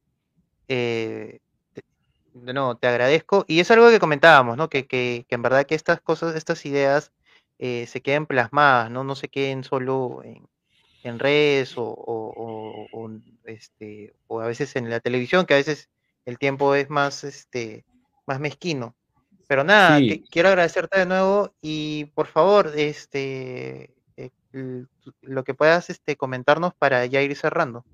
[0.69, 1.41] Eh,
[2.35, 3.45] no, te agradezco.
[3.49, 4.69] Y es algo que comentábamos, ¿no?
[4.69, 7.13] Que, que, que en verdad que estas cosas, estas ideas
[7.59, 9.05] se queden plasmadas, ¿no?
[9.05, 10.47] No se queden solo en
[11.05, 13.11] en redes o,
[13.45, 15.89] este, o a veces en la televisión, que a veces
[16.25, 17.85] el tiempo es más, este,
[18.27, 18.95] más mezquino.
[19.47, 20.01] Pero nada,
[20.31, 24.31] quiero agradecerte de nuevo y por favor, este, eh,
[25.21, 27.85] lo que puedas este, comentarnos para ya ir cerrando.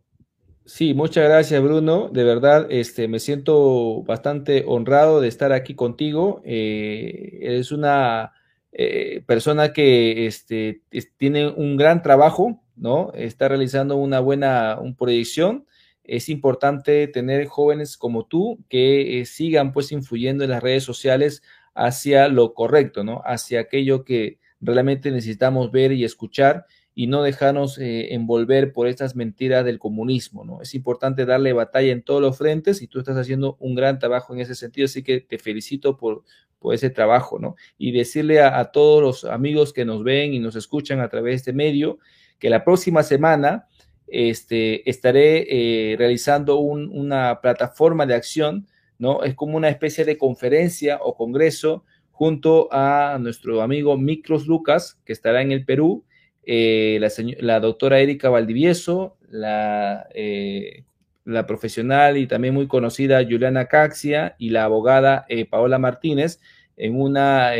[0.65, 2.09] Sí, muchas gracias Bruno.
[2.12, 6.43] De verdad, este, me siento bastante honrado de estar aquí contigo.
[6.45, 8.32] Eh, eres una
[8.70, 10.82] eh, persona que este,
[11.16, 13.12] tiene un gran trabajo, ¿no?
[13.15, 15.66] Está realizando una buena proyección.
[16.02, 21.43] Es importante tener jóvenes como tú que eh, sigan pues influyendo en las redes sociales
[21.74, 23.20] hacia lo correcto, ¿no?
[23.24, 29.15] Hacia aquello que realmente necesitamos ver y escuchar y no dejarnos eh, envolver por estas
[29.15, 30.62] mentiras del comunismo, ¿no?
[30.62, 34.35] Es importante darle batalla en todos los frentes y tú estás haciendo un gran trabajo
[34.35, 36.24] en ese sentido, así que te felicito por,
[36.59, 37.57] por ese trabajo, ¿no?
[37.78, 41.32] Y decirle a, a todos los amigos que nos ven y nos escuchan a través
[41.32, 41.98] de este medio
[42.41, 43.69] que la próxima semana
[44.09, 45.47] este, estaré
[45.93, 48.67] eh, realizando una plataforma de acción,
[48.99, 49.23] ¿no?
[49.23, 55.12] Es como una especie de conferencia o congreso junto a nuestro amigo Miklos Lucas, que
[55.12, 56.05] estará en el Perú,
[56.45, 56.99] eh,
[57.39, 60.85] la, doctora Erika Valdivieso, la, eh,
[61.25, 66.41] la, profesional y también muy conocida Juliana Caxia y la abogada Paola Martínez
[66.77, 67.53] en una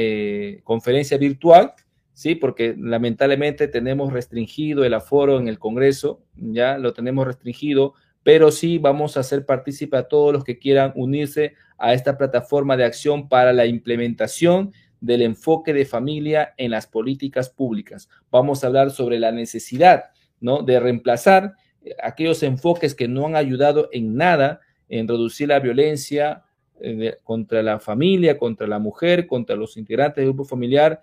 [0.65, 1.75] conferencia virtual
[2.21, 2.35] ¿sí?
[2.35, 8.77] Porque lamentablemente tenemos restringido el aforo en el Congreso, ya lo tenemos restringido, pero sí
[8.77, 13.31] vamos a hacer partícipe a todos los que quieran unirse a esta plataforma de acción
[13.31, 18.11] para la implementación del enfoque de familia en las políticas públicas.
[18.31, 20.11] Vamos a hablar sobre la necesidad,
[20.41, 20.63] ¿no?
[20.63, 21.55] De reemplazar
[22.03, 24.61] aquellos enfoques que no han ayudado en nada
[24.91, 26.43] en reducir la violencia
[26.83, 31.01] eh, contra la familia, contra la mujer, contra los integrantes del grupo familiar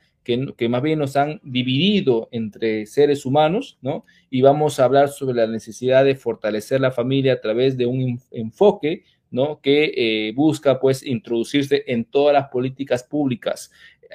[0.57, 4.03] que, más bien nos han dividido entre seres humanos, ¿no?
[4.29, 8.19] Y vamos a hablar sobre la necesidad de fortalecer la familia a través de un
[8.31, 9.61] enfoque, ¿no?
[9.61, 13.71] Que eh, busca, pues, introducirse en todas las políticas públicas.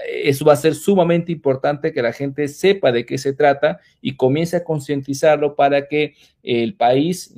[0.07, 4.17] Eso va a ser sumamente importante que la gente sepa de qué se trata y
[4.17, 7.35] comience a concientizarlo para que el país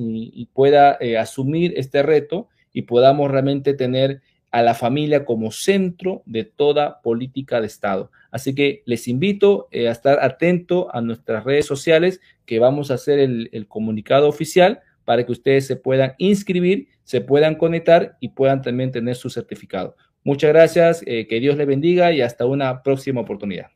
[0.53, 4.21] pueda eh, asumir este reto y podamos realmente tener
[4.55, 8.13] a la familia como centro de toda política de Estado.
[8.35, 12.95] Así que les invito eh, a estar atento a nuestras redes sociales que vamos a
[12.95, 18.61] hacer el, comunicado oficial para que ustedes se puedan inscribir, se puedan conectar y puedan
[18.61, 19.95] también tener su certificado.
[20.25, 23.69] Muchas gracias, eh, que Dios le bendiga y hasta una próxima oportunidad.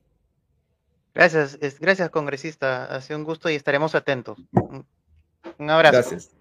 [1.15, 4.41] Gracias, gracias congresista, ha sido un gusto y estaremos atentos.
[5.57, 5.93] Un abrazo.
[5.93, 6.38] Gracias.